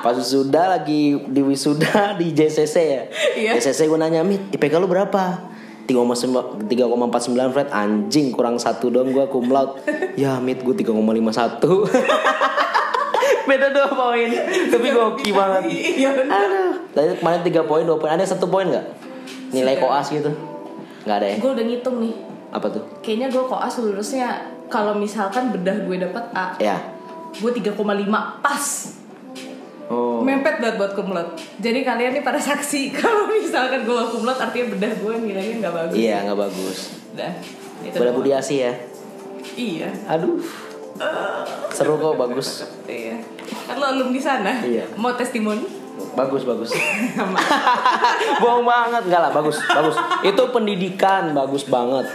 Pas 0.00 0.16
wisuda 0.16 0.72
lagi 0.72 1.20
di 1.28 1.40
wisuda 1.44 2.08
di 2.20 2.32
JCC 2.32 2.76
ya 2.80 3.02
Iya. 3.36 3.50
JCC 3.60 3.86
gue 3.86 3.98
nanya 4.00 4.24
Mit 4.24 4.40
IPK 4.50 4.80
lu 4.80 4.88
berapa? 4.88 5.52
3,49 5.84 6.70
Fred 7.52 7.68
Anjing 7.70 8.32
kurang 8.32 8.56
satu 8.56 8.88
dong 8.88 9.12
gue 9.12 9.24
cum 9.28 9.52
laude 9.52 9.84
Ya 10.16 10.40
Mit 10.40 10.64
gue 10.64 10.74
3,51 10.74 11.60
Beda 13.48 13.66
dua 13.70 13.88
poin 13.88 14.28
Tapi 14.70 14.88
goki 14.90 15.30
banget 15.30 15.62
Iya 15.70 16.10
bener. 16.14 16.30
Aduh 16.32 16.72
Tadi 16.90 17.18
kemarin 17.18 17.40
3 17.42 17.70
poin 17.70 17.82
2 17.82 17.96
poin 17.96 18.10
Ada 18.10 18.24
satu 18.26 18.46
poin 18.46 18.66
gak? 18.66 18.86
Nilai 19.50 19.78
koas 19.78 20.10
gitu 20.10 20.30
Gak 21.02 21.16
ada 21.16 21.26
ya? 21.26 21.36
Gue 21.40 21.50
udah 21.56 21.64
ngitung 21.64 21.96
nih. 21.98 22.14
Apa 22.50 22.66
tuh? 22.68 22.82
Kayaknya 23.00 23.28
gue 23.30 23.44
koas 23.46 23.74
lulusnya 23.78 24.28
kalau 24.68 24.94
misalkan 24.94 25.50
bedah 25.50 25.82
gue 25.82 25.96
dapet 25.98 26.24
A, 26.30 26.54
Ya. 26.60 26.78
gue 27.34 27.50
3,5 27.50 27.74
pas. 28.38 28.64
Oh. 29.90 30.22
Mepet 30.22 30.62
banget 30.62 30.78
buat 30.78 30.92
kumlot. 30.94 31.34
Jadi 31.58 31.82
kalian 31.82 32.14
nih 32.14 32.22
pada 32.22 32.38
saksi 32.38 32.90
kalau 33.00 33.26
misalkan 33.26 33.82
gue 33.82 33.90
gak 33.90 34.10
kumlot 34.12 34.38
artinya 34.38 34.66
bedah 34.78 34.92
gue 34.94 35.14
nilainya 35.24 35.54
nggak 35.58 35.74
bagus. 35.74 35.96
Iya 35.98 36.16
nggak 36.28 36.38
bagus. 36.38 36.78
Dah. 37.18 37.32
Itu 37.82 37.96
Boleh 37.96 38.12
doang. 38.12 38.22
Budi 38.22 38.30
Asi 38.30 38.54
ya. 38.62 38.72
Iya. 39.56 39.90
Aduh. 40.06 40.38
Seru 41.72 41.96
kok 41.96 42.14
bagus. 42.14 42.48
Iya. 42.90 43.16
Kan 43.64 43.78
lo 43.78 43.86
alumni 43.88 44.18
sana. 44.18 44.52
Iya. 44.60 44.84
Mau 44.94 45.14
testimoni? 45.14 45.62
Bagus 46.10 46.42
bagus. 46.42 46.74
Bohong 48.42 48.64
banget 48.64 49.02
enggak 49.06 49.20
lah 49.20 49.30
bagus 49.30 49.62
bagus. 49.62 49.94
Itu 50.22 50.42
pendidikan 50.50 51.30
bagus 51.30 51.64
banget. 51.64 52.06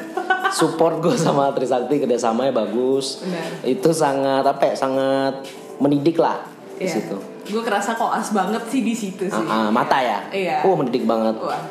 Support 0.52 1.00
gue 1.00 1.16
sama 1.16 1.52
Trisakti 1.52 1.98
kerjasamanya 1.98 2.52
bagus. 2.52 3.24
Benar. 3.24 3.48
Itu 3.64 3.90
sangat 3.92 4.44
apa 4.44 4.64
ya 4.66 4.76
sangat 4.76 5.34
mendidik 5.78 6.18
lah 6.18 6.44
di 6.76 6.84
Iya. 6.84 6.92
situ. 6.94 7.18
Gue 7.46 7.62
kerasa 7.62 7.94
koas 7.94 8.32
banget 8.32 8.64
sih 8.68 8.82
di 8.82 8.92
situ 8.92 9.26
sih. 9.26 9.46
Ah, 9.46 9.70
mata 9.70 10.02
ya. 10.02 10.20
Iya. 10.28 10.58
Oh 10.64 10.76
mendidik 10.76 11.06
banget. 11.06 11.38
Wah, 11.38 11.62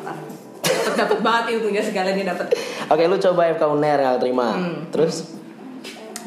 dapat 0.63 0.93
dapat 0.95 1.19
banget 1.19 1.43
ilmunya 1.53 1.81
segalanya 1.83 2.33
dapat. 2.33 2.47
Oke 2.87 3.03
lu 3.05 3.17
coba 3.19 3.51
FK 3.51 3.63
UNER 3.67 3.97
nggak 3.99 4.19
terima. 4.19 4.47
Hmm. 4.55 4.87
Terus 4.89 5.35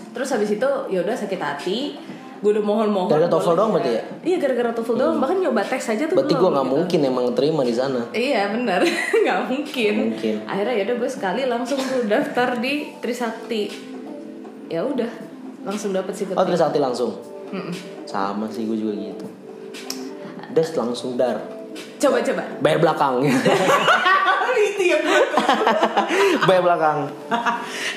Terus 0.08 0.34
habis 0.34 0.50
itu 0.50 0.70
ya 0.90 0.98
udah 1.00 1.14
sakit 1.14 1.38
hati. 1.38 1.78
Gue 2.38 2.50
udah 2.54 2.64
mohon-mohon. 2.64 3.10
Gara-gara 3.10 3.32
TOEFL 3.34 3.54
doang 3.58 3.70
berarti 3.74 3.90
ya? 3.90 4.02
Iya 4.22 4.36
gara-gara 4.38 4.70
TOEFL 4.70 4.94
doang. 4.94 5.16
Bahkan 5.18 5.36
nyoba 5.42 5.62
tes 5.66 5.84
aja 5.90 6.04
tuh. 6.06 6.14
berarti 6.14 6.34
gue 6.38 6.50
nggak 6.54 6.66
gitu. 6.66 6.74
mungkin 6.78 7.00
emang 7.02 7.26
terima 7.34 7.62
di 7.66 7.74
sana. 7.74 8.00
Iya 8.14 8.54
benar, 8.54 8.80
nggak 9.24 9.40
mungkin. 9.50 9.94
Mungkin. 10.14 10.34
Akhirnya 10.46 10.74
ya 10.78 10.82
udah 10.86 10.96
gue 11.02 11.10
sekali 11.10 11.40
langsung 11.50 11.78
tuh 11.82 12.06
daftar 12.06 12.48
di 12.62 12.94
Trisakti. 13.02 13.62
Ya 14.70 14.84
udah, 14.84 15.10
langsung 15.66 15.90
dapet 15.90 16.14
sih 16.14 16.30
Oh 16.30 16.44
Trisakti 16.46 16.78
langsung. 16.78 17.10
Mm-mm. 17.50 17.74
Sama 18.06 18.46
sih 18.52 18.68
gue 18.68 18.78
juga 18.78 18.94
gitu. 18.94 19.26
Des 20.54 20.70
langsung 20.78 21.18
dar. 21.18 21.42
Coba 21.98 22.22
coba. 22.22 22.42
Bayar 22.62 22.78
belakang. 22.78 23.14
Itu 24.74 24.82
ya. 24.86 24.98
Bayar 26.46 26.62
belakang. 26.62 26.98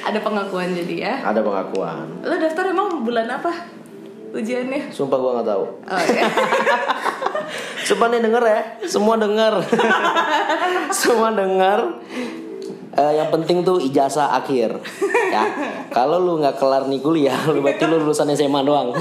Ada 0.02 0.20
pengakuan 0.22 0.74
jadi 0.74 0.96
ya. 0.98 1.14
Ada 1.26 1.42
pengakuan. 1.46 2.26
Lo 2.26 2.36
daftar 2.38 2.74
emang 2.74 3.06
bulan 3.06 3.30
apa? 3.30 3.81
Ujiannya? 4.32 4.90
Sumpah 4.90 5.18
gue 5.20 5.32
nggak 5.36 5.48
tahu. 5.48 5.64
Oh 5.68 6.02
ya. 6.08 6.24
Sumpah 7.88 8.08
nih 8.08 8.22
denger 8.24 8.44
ya. 8.44 8.62
Semua 8.88 9.16
denger. 9.20 9.54
Semua 11.04 11.30
denger. 11.36 11.80
Eh, 12.92 13.14
yang 13.16 13.32
penting 13.32 13.64
tuh 13.64 13.80
ijazah 13.80 14.36
akhir 14.36 14.76
ya 15.32 15.44
kalau 15.96 16.20
lu 16.20 16.44
nggak 16.44 16.60
kelar 16.60 16.92
nih 16.92 17.00
kuliah 17.00 17.40
lu 17.48 17.64
berarti 17.64 17.88
lu 17.88 18.04
lulusan 18.04 18.28
SMA 18.36 18.68
doang 18.68 18.92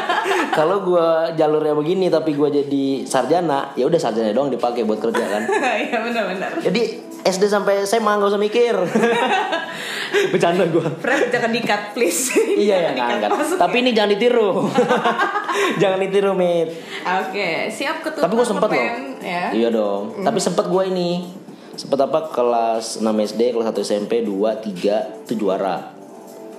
kalau 0.58 0.82
gua 0.82 1.30
jalurnya 1.30 1.78
begini 1.78 2.10
tapi 2.10 2.34
gua 2.34 2.50
jadi 2.50 3.06
sarjana 3.06 3.70
ya 3.78 3.86
udah 3.86 4.02
sarjana 4.02 4.34
doang 4.34 4.50
dipakai 4.50 4.82
buat 4.82 4.98
kerja 4.98 5.22
kan 5.22 5.46
Iya 5.46 5.98
benar-benar. 6.02 6.58
jadi 6.58 7.05
SD 7.26 7.50
sampai 7.50 7.82
SMA 7.82 8.12
nggak 8.18 8.30
usah 8.30 8.40
mikir. 8.40 8.74
Bercanda 10.32 10.64
gua. 10.70 10.86
Fred 11.02 11.28
jangan 11.34 11.50
dikat 11.50 11.92
please. 11.92 12.30
iya 12.64 12.94
ya 12.94 13.26
masuk 13.26 13.58
tapi 13.58 13.82
ini 13.82 13.90
jangan 13.90 14.10
ditiru. 14.14 14.50
Jangan 15.80 15.98
ditiru 16.04 16.36
mit. 16.36 16.68
Oke, 17.00 17.72
siap 17.72 18.04
ketutup. 18.04 18.28
tapi 18.28 18.32
gue 18.36 18.46
sempet 18.46 18.68
loh. 18.76 18.84
Ya. 19.24 19.44
iya 19.56 19.68
dong. 19.72 20.20
Tapi 20.20 20.36
sempet 20.36 20.68
gue 20.68 20.82
ini. 20.92 21.32
Sempet 21.76 21.96
apa? 21.96 22.28
Kelas 22.28 23.00
6 23.00 23.08
SD 23.08 23.56
kelas 23.56 23.72
1 23.72 23.80
SMP 23.80 24.20
2 24.20 24.36
3 24.36 25.24
itu 25.24 25.32
juara. 25.36 25.96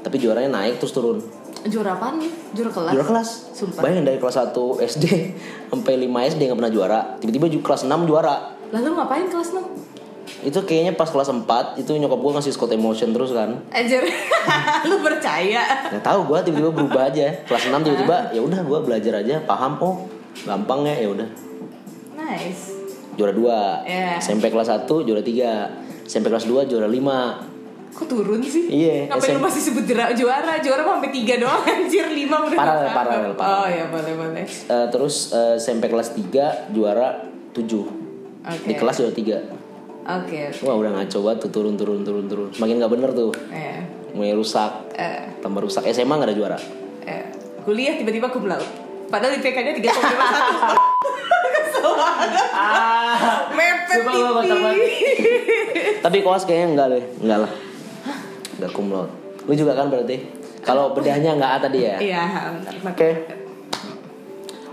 Tapi 0.02 0.18
juaranya 0.18 0.50
naik 0.62 0.82
terus 0.82 0.98
turun. 0.98 1.22
Juara 1.70 1.98
apa 1.98 2.18
nih? 2.18 2.32
Juara 2.58 2.72
kelas? 2.74 2.92
juara 2.94 3.06
kelas. 3.06 3.30
Sumpah. 3.54 3.82
bayangin 3.86 4.06
dari 4.06 4.18
kelas 4.18 4.38
1 4.50 4.90
SD 4.98 5.06
sampai 5.70 5.94
5 6.06 6.32
SD 6.38 6.42
nggak 6.50 6.58
pernah 6.58 6.74
juara. 6.74 7.00
Tiba-tiba 7.22 7.46
kelas 7.62 7.82
6 7.86 8.10
juara. 8.10 8.36
Lalu 8.74 8.88
ngapain 8.98 9.26
kelas 9.30 9.54
6? 9.54 9.62
Itu 10.48 10.64
kayaknya 10.64 10.94
pas 10.94 11.06
kelas 11.06 11.28
4 11.28 11.44
itu 11.76 11.92
nyokap 11.92 12.16
gue 12.16 12.32
ngasih 12.34 12.52
Scott 12.52 12.72
Emotion 12.72 13.12
terus 13.12 13.32
kan 13.32 13.60
Anjir. 13.68 14.00
Lu 14.88 14.96
percaya? 14.98 15.92
nggak 15.92 16.00
tahu 16.02 16.20
gue 16.26 16.40
tiba-tiba 16.42 16.72
berubah 16.72 17.04
aja 17.06 17.28
kelas 17.44 17.68
6 17.68 17.76
tiba-tiba 17.82 18.32
ya 18.32 18.40
udah 18.40 18.60
gue 18.62 18.80
belajar 18.82 19.14
aja 19.18 19.44
paham 19.44 19.76
oh 19.78 20.08
gampang 20.42 20.84
ya 20.84 20.96
ya 20.98 21.10
udah 21.12 21.28
Nice. 22.14 22.72
juara 23.14 23.34
2 23.34 23.44
Iya. 23.84 24.10
SMP 24.18 24.48
kelas 24.48 24.70
1 24.70 24.88
juara 24.88 25.20
3 25.20 26.08
SMP 26.08 26.26
kelas 26.28 26.46
2 26.46 26.64
juara 26.66 26.88
5 26.88 27.58
Kok 27.90 28.06
turun 28.06 28.38
sih? 28.40 28.70
Iya, 28.70 29.10
Ngapain 29.10 29.34
lu 29.34 29.42
SM. 29.42 29.42
masih 29.42 29.62
sebut 29.64 29.84
juara? 29.84 30.14
Juara, 30.14 30.62
juara 30.62 30.86
sampai 30.86 31.10
tiga 31.10 31.34
doang 31.36 31.66
anjir, 31.74 32.06
lima 32.08 32.46
udah 32.46 32.54
Paralel, 32.54 32.90
paralel, 32.94 33.32
paralel. 33.34 33.58
Oh 33.58 33.66
iya, 33.66 33.86
boleh, 33.90 34.14
boleh. 34.14 34.46
Eh, 34.46 34.88
terus 34.88 35.34
eh, 35.34 35.58
SMP 35.58 35.90
kelas 35.90 36.14
3 36.14 36.70
juara 36.72 37.26
7 37.52 37.58
Oke. 37.58 37.90
di 38.64 38.74
kelas 38.78 38.96
juara 38.96 39.10
3 39.12 39.57
Oke. 40.08 40.56
wah 40.62 40.76
udah 40.76 40.91
ngaco 40.93 41.17
banget 41.22 41.39
tuh 41.43 41.52
turun 41.52 41.76
turun 41.76 42.02
turun 42.02 42.26
turun 42.26 42.48
semakin 42.50 42.80
nggak 42.80 42.91
bener 42.91 43.12
tuh 43.12 43.32
Eh, 43.50 43.84
mulai 44.12 44.32
rusak 44.32 44.72
eh, 44.93 45.36
tambah 45.39 45.60
rusak 45.60 45.84
SMA 45.86 46.10
nggak 46.10 46.28
ada 46.28 46.36
juara 46.36 46.58
eh. 47.04 47.28
Kuliah 47.62 47.93
tiba-tiba 47.93 48.28
cum 48.28 48.48
laude. 48.48 48.63
Padahal 49.08 49.36
IPK-nya 49.36 49.76
3,51. 49.76 49.84
Kesel 51.50 51.91
banget. 51.93 52.32
ah 52.54 53.52
Mepet 53.52 54.00
tapi 55.98 56.17
koas 56.22 56.43
kayaknya 56.43 56.67
enggak 56.70 56.88
deh 56.89 57.04
enggak 57.20 57.39
lah 57.43 57.52
enggak 58.56 58.72
cum 58.72 58.88
laude 58.88 59.12
lu 59.43 59.54
juga 59.54 59.74
kan 59.74 59.88
berarti 59.88 60.17
kalau 60.60 60.91
bedahnya 60.91 61.36
nggak 61.36 61.52
A 61.52 61.58
tadi 61.62 61.80
ya 61.82 61.96
Iya. 61.98 62.24
Oke. 62.86 63.10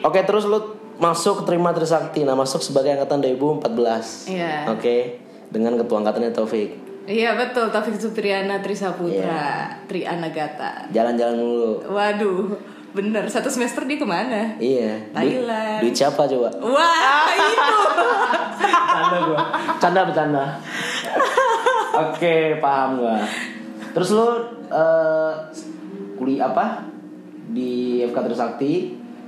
Oke, 0.04 0.20
terus 0.20 0.44
lu 0.44 0.58
masuk 0.94 1.48
terima 1.48 1.72
Trisakti. 1.72 2.22
Nah, 2.22 2.34
masuk 2.34 2.60
sebagai 2.60 2.92
angkatan 2.92 3.24
2014. 3.24 4.28
Iya. 4.28 4.68
Oke. 4.68 5.23
Dengan 5.54 5.78
ketua 5.78 6.02
angkatannya 6.02 6.34
Taufik. 6.34 6.70
Iya 7.06 7.38
betul, 7.38 7.70
Taufik 7.70 7.94
Supriyana 7.94 8.58
Iya. 8.58 8.62
Trisaputra, 8.64 9.44
Tri 9.86 10.02
Anagata. 10.02 10.90
Jalan-jalan 10.90 11.36
dulu. 11.38 11.70
Waduh, 11.86 12.58
bener. 12.90 13.28
Satu 13.30 13.46
semester 13.46 13.86
dia 13.86 13.94
ke 13.94 14.08
mana? 14.08 14.58
Iya. 14.58 15.14
Thailand. 15.14 15.78
duit 15.78 15.94
siapa 15.94 16.26
coba? 16.26 16.50
Wah, 16.58 17.28
itu. 17.38 17.78
Canda 18.64 19.18
gua. 19.22 19.40
Canda 19.78 20.00
bercanda. 20.02 20.44
Oke, 21.94 22.58
paham 22.58 22.98
gua. 22.98 23.22
Terus 23.94 24.08
lu 24.10 24.26
eh 24.66 25.32
kuliah 26.18 26.50
apa? 26.50 26.82
Di 27.46 28.02
FK 28.02 28.18
Trisakti, 28.26 28.72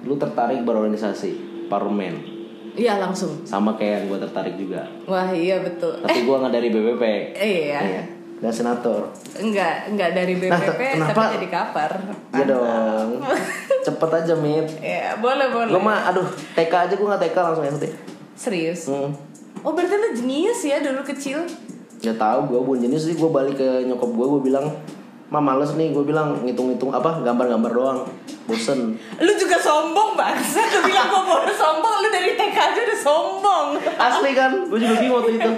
lu 0.03 0.19
tertarik 0.19 0.67
berorganisasi 0.67 1.31
parlemen. 1.71 2.36
Iya 2.77 3.01
langsung. 3.01 3.33
Sama 3.43 3.73
kayak 3.75 4.05
yang 4.05 4.05
gua 4.13 4.19
tertarik 4.21 4.55
juga. 4.55 4.85
Wah 5.09 5.33
iya 5.33 5.65
betul. 5.65 5.97
Tapi 6.05 6.23
gua 6.23 6.45
nggak 6.45 6.55
dari 6.55 6.69
BBP. 6.69 7.03
Iya. 7.35 7.81
Iya. 7.81 8.03
Dan 8.37 8.53
senator. 8.53 9.09
Enggak, 9.41 9.89
enggak 9.89 10.13
dari 10.13 10.37
BPP 10.37 10.53
Nah, 11.01 11.09
kenapa? 11.09 11.17
tapi 11.17 11.35
jadi 11.41 11.49
kapar. 11.49 11.91
Iya 12.37 12.45
dong. 12.45 13.09
Cepet 13.89 14.11
aja, 14.13 14.35
Mit. 14.37 14.69
Ya, 14.85 15.17
boleh 15.17 15.49
boleh. 15.49 15.73
Gue 15.73 15.81
mah, 15.81 16.05
aduh, 16.05 16.29
TK 16.53 16.69
aja 16.69 16.93
gue 16.93 17.07
gak 17.07 17.23
TK 17.23 17.37
langsung 17.41 17.65
SD. 17.65 17.85
Serius. 18.37 18.93
Hmm. 18.93 19.17
Oh 19.65 19.73
berarti 19.73 19.97
lu 19.97 20.13
jenius 20.13 20.61
ya 20.63 20.85
dulu 20.85 21.01
kecil? 21.01 21.49
Gak 22.05 22.21
tau, 22.21 22.45
gue 22.45 22.61
bukan 22.61 22.85
jenis 22.85 23.09
sih. 23.09 23.15
Gue 23.17 23.33
balik 23.33 23.57
ke 23.57 23.89
nyokap 23.89 24.11
gue, 24.13 24.27
gue 24.37 24.43
bilang, 24.53 24.67
Ma 25.27 25.43
males 25.43 25.75
nih 25.75 25.91
gue 25.91 26.07
bilang 26.07 26.39
ngitung-ngitung 26.47 26.95
apa 26.95 27.19
gambar-gambar 27.21 27.71
doang. 27.75 27.99
Bosen. 28.47 28.95
Lu 29.19 29.33
juga 29.35 29.59
sombong 29.59 30.15
bangsa. 30.15 30.63
Lu 30.63 30.81
bilang 30.87 31.11
gue 31.11 31.23
baru 31.27 31.51
sombong. 31.51 31.95
Lu 31.99 32.09
dari 32.15 32.39
TK 32.39 32.57
aja 32.57 32.81
udah 32.87 32.99
sombong. 33.03 33.67
Asli 33.99 34.31
kan? 34.39 34.71
Gue 34.71 34.79
juga 34.79 34.95
bingung 35.03 35.19
waktu 35.19 35.33
itu. 35.35 35.51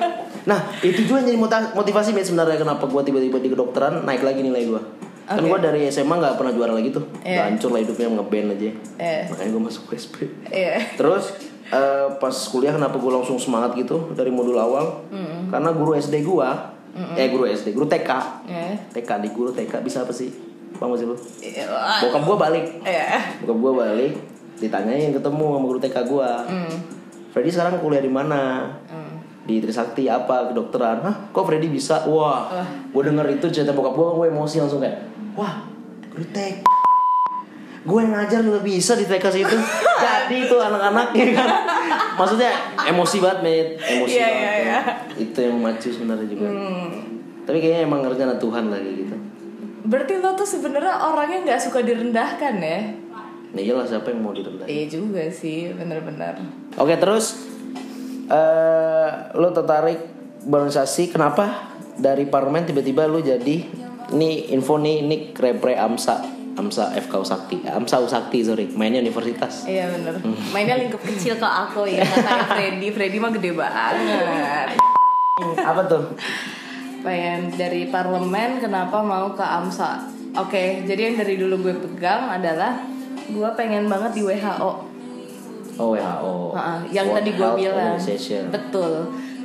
Nah 0.49 0.59
itu 0.81 1.01
juga 1.05 1.21
jadi 1.21 1.37
motivasi 1.77 2.17
Bet 2.17 2.25
sebenarnya 2.25 2.57
kenapa 2.57 2.89
gue 2.89 3.03
tiba-tiba 3.05 3.37
di 3.37 3.53
kedokteran 3.53 4.09
naik 4.09 4.25
lagi 4.25 4.41
nilai 4.41 4.65
gue 4.65 4.83
kan 5.29 5.45
Oke. 5.45 5.53
gue 5.53 5.59
dari 5.61 5.81
SMA 5.93 6.17
nggak 6.17 6.41
pernah 6.41 6.57
juara 6.57 6.73
lagi 6.73 6.89
tuh. 6.89 7.05
Iya. 7.21 7.37
Udah 7.37 7.45
hancur 7.53 7.69
lah 7.77 7.81
hidupnya 7.85 8.07
ngeband 8.17 8.49
aja. 8.57 8.65
Iya. 8.97 9.21
makanya 9.29 9.51
gue 9.53 9.63
masuk 9.69 9.83
USP 9.93 10.15
Iya. 10.49 10.81
Terus 10.97 11.37
eh, 11.69 12.09
pas 12.17 12.33
kuliah 12.49 12.73
kenapa 12.73 12.97
gue 12.97 13.13
langsung 13.13 13.37
semangat 13.37 13.77
gitu 13.77 14.09
dari 14.17 14.33
modul 14.33 14.57
awal? 14.57 15.05
Karena 15.53 15.69
guru 15.77 15.93
SD 15.93 16.25
gue 16.25 16.49
eh 17.15 17.29
guru 17.29 17.45
SD 17.45 17.73
guru 17.73 17.87
TK 17.87 18.11
Iya 18.45 18.75
TK 18.91 19.11
di 19.23 19.29
guru 19.31 19.51
TK 19.51 19.81
bisa 19.81 20.03
apa 20.03 20.11
sih? 20.11 20.31
Gak 20.69 20.95
sih 20.95 21.07
lu? 21.09 21.17
Iya. 21.41 21.65
Bokap 22.05 22.23
gue 22.23 22.37
balik. 22.39 22.65
Iya. 22.85 23.19
Bokap 23.43 23.59
gue 23.59 23.73
balik 23.75 24.13
ditanyain 24.59 25.11
ketemu 25.11 25.45
sama 25.55 25.67
guru 25.67 25.79
TK 25.79 25.97
gue 26.05 26.31
Hmm. 26.45 26.75
Freddy 27.29 27.51
sekarang 27.51 27.79
kuliah 27.79 28.01
di 28.01 28.11
mana? 28.11 28.73
Hmm. 28.87 29.07
di 29.49 29.65
Trisakti 29.65 30.05
apa? 30.07 30.53
Kedokteran. 30.53 31.01
Hah? 31.01 31.17
Kok 31.33 31.45
Freddy 31.45 31.73
bisa? 31.73 32.05
Wah. 32.05 32.53
Wah. 32.53 32.69
gue 32.89 33.03
denger 33.05 33.27
itu 33.33 33.47
cerita 33.49 33.73
bokap 33.73 33.95
gue 33.95 34.07
gue 34.19 34.27
emosi 34.29 34.57
langsung 34.61 34.79
kayak 34.79 35.09
wah 35.33 35.65
guru 36.11 36.25
TK 36.29 36.67
gue 37.89 37.99
yang 37.99 38.13
ngajar 38.13 38.41
juga 38.41 38.61
bisa 38.61 38.93
di 38.93 39.03
TK 39.03 39.25
situ 39.33 39.57
jadi 40.05 40.37
itu 40.39 40.55
anak-anaknya 40.55 41.27
kan 41.33 41.49
maksudnya 42.15 42.53
emosi 42.85 43.17
banget 43.19 43.39
met 43.41 43.69
emosi 43.81 44.13
Iya, 44.13 44.23
banget 44.23 44.37
iya, 44.37 44.53
ya. 44.53 44.61
iya. 44.61 44.81
itu 45.17 45.39
yang 45.39 45.57
macu 45.57 45.89
sebenarnya 45.89 46.27
juga 46.27 46.47
Hmm. 46.47 46.89
tapi 47.43 47.59
kayaknya 47.59 47.83
emang 47.83 48.01
rencana 48.03 48.37
Tuhan 48.37 48.69
lah 48.69 48.77
kayak 48.77 48.97
gitu 48.99 49.17
Berarti 49.81 50.21
lo 50.21 50.37
tuh 50.37 50.45
sebenarnya 50.45 51.01
orangnya 51.03 51.39
nggak 51.43 51.61
suka 51.63 51.81
direndahkan 51.81 52.55
ya? 52.59 52.81
nah 53.49 53.57
iyalah 53.59 53.83
siapa 53.83 54.13
yang 54.13 54.21
mau 54.21 54.31
direndahin 54.31 54.69
Iya 54.69 54.85
juga 54.93 55.25
sih, 55.33 55.73
bener-bener. 55.73 56.37
Oke 56.77 56.93
terus 56.95 57.41
eh 58.29 59.09
lo 59.33 59.49
tertarik 59.51 59.97
berorganisasi 60.43 61.09
kenapa 61.09 61.73
dari 61.95 62.25
parlemen 62.25 62.63
tiba-tiba 62.63 63.05
lo 63.05 63.19
jadi 63.19 63.65
ini 64.11 64.53
info 64.53 64.77
nih 64.77 65.01
ini 65.01 65.17
repre 65.33 65.73
Amsa 65.75 66.21
Amsa 66.59 66.91
FK 66.93 67.15
Usakti 67.15 67.57
Amsa 67.63 68.03
Usakti 68.03 68.43
sorry 68.43 68.67
mainnya 68.75 68.99
universitas 68.99 69.63
Iya 69.65 69.95
bener. 69.95 70.19
Mainnya 70.51 70.75
lingkup 70.77 70.99
kecil 71.01 71.39
ke 71.39 71.47
aku 71.47 71.87
ya, 71.87 72.03
kayak 72.27 72.47
Freddy. 72.51 72.89
Freddy 72.91 73.17
mah 73.17 73.31
gede 73.31 73.55
banget. 73.55 73.95
apa 75.57 75.81
tuh 75.87 76.05
Pengen 76.99 77.55
dari 77.55 77.87
parlemen, 77.87 78.59
kenapa 78.59 78.99
mau 78.99 79.31
ke 79.31 79.41
AMSA? 79.41 80.03
Oke, 80.35 80.83
jadi 80.83 81.09
yang 81.09 81.17
dari 81.17 81.39
dulu 81.39 81.63
gue 81.63 81.75
pegang 81.79 82.27
adalah 82.27 82.83
gue 83.25 83.49
pengen 83.55 83.87
banget 83.87 84.19
di 84.19 84.23
WHO. 84.27 84.71
oh 85.79 85.95
WHO 85.95 86.59
Heeh, 86.59 86.79
yang 86.91 87.07
World 87.07 87.23
tadi 87.23 87.31
gue 87.39 87.51
bilang 87.55 87.95
betul 88.51 88.93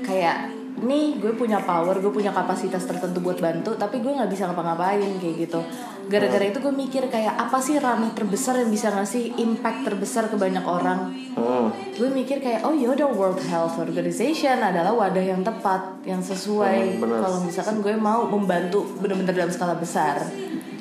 kayak 0.02 0.53
nih 0.82 1.22
gue 1.22 1.38
punya 1.38 1.62
power 1.62 2.02
gue 2.02 2.10
punya 2.10 2.34
kapasitas 2.34 2.90
tertentu 2.90 3.22
buat 3.22 3.38
bantu 3.38 3.78
tapi 3.78 4.02
gue 4.02 4.10
nggak 4.10 4.32
bisa 4.32 4.50
ngapa-ngapain 4.50 5.22
kayak 5.22 5.36
gitu. 5.48 5.62
Gara-gara 6.10 6.44
itu 6.44 6.60
gue 6.60 6.74
mikir 6.74 7.08
kayak 7.08 7.40
apa 7.40 7.64
sih 7.64 7.80
ranah 7.80 8.12
terbesar 8.12 8.60
yang 8.60 8.68
bisa 8.74 8.92
ngasih 8.92 9.40
impact 9.40 9.88
terbesar 9.88 10.28
ke 10.28 10.36
banyak 10.36 10.66
orang? 10.66 11.14
Hmm. 11.34 11.74
gue 11.98 12.10
mikir 12.14 12.46
kayak 12.46 12.62
oh 12.62 12.78
yaudah 12.78 13.10
World 13.10 13.42
Health 13.50 13.82
Organization 13.82 14.62
adalah 14.62 14.94
wadah 14.94 15.24
yang 15.24 15.42
tepat 15.42 16.06
yang 16.06 16.22
sesuai. 16.22 17.00
Hmm, 17.02 17.10
kalau 17.10 17.42
misalkan 17.42 17.82
gue 17.82 17.96
mau 17.98 18.26
membantu 18.30 18.86
bener-bener 19.02 19.34
dalam 19.34 19.50
skala 19.54 19.78
besar. 19.78 20.22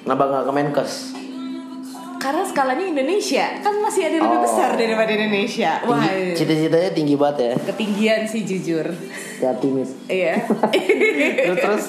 Kenapa 0.02 0.22
nggak 0.28 0.44
ke 0.44 0.52
Menkes? 0.52 1.21
Karena 2.22 2.42
skalanya 2.44 2.87
Indonesia 2.87 3.42
kan 3.58 3.74
masih 3.76 4.02
ada 4.04 4.14
yang 4.14 4.24
lebih 4.24 4.38
Oh. 4.38 4.44
besar 4.44 4.70
daripada 4.72 5.11
Indonesia 5.11 5.70
wah 5.82 5.98
Tinggi- 6.00 6.38
Cita-citanya 6.38 6.90
tinggi 6.92 7.14
banget 7.14 7.37
ya. 7.40 7.52
ketinggian 7.66 8.22
sih 8.24 8.42
jujur 8.42 8.87
Hati 9.38 9.66
mis. 9.68 9.90
Iya. 10.06 10.38
Terus 11.42 11.58
terus 11.58 11.85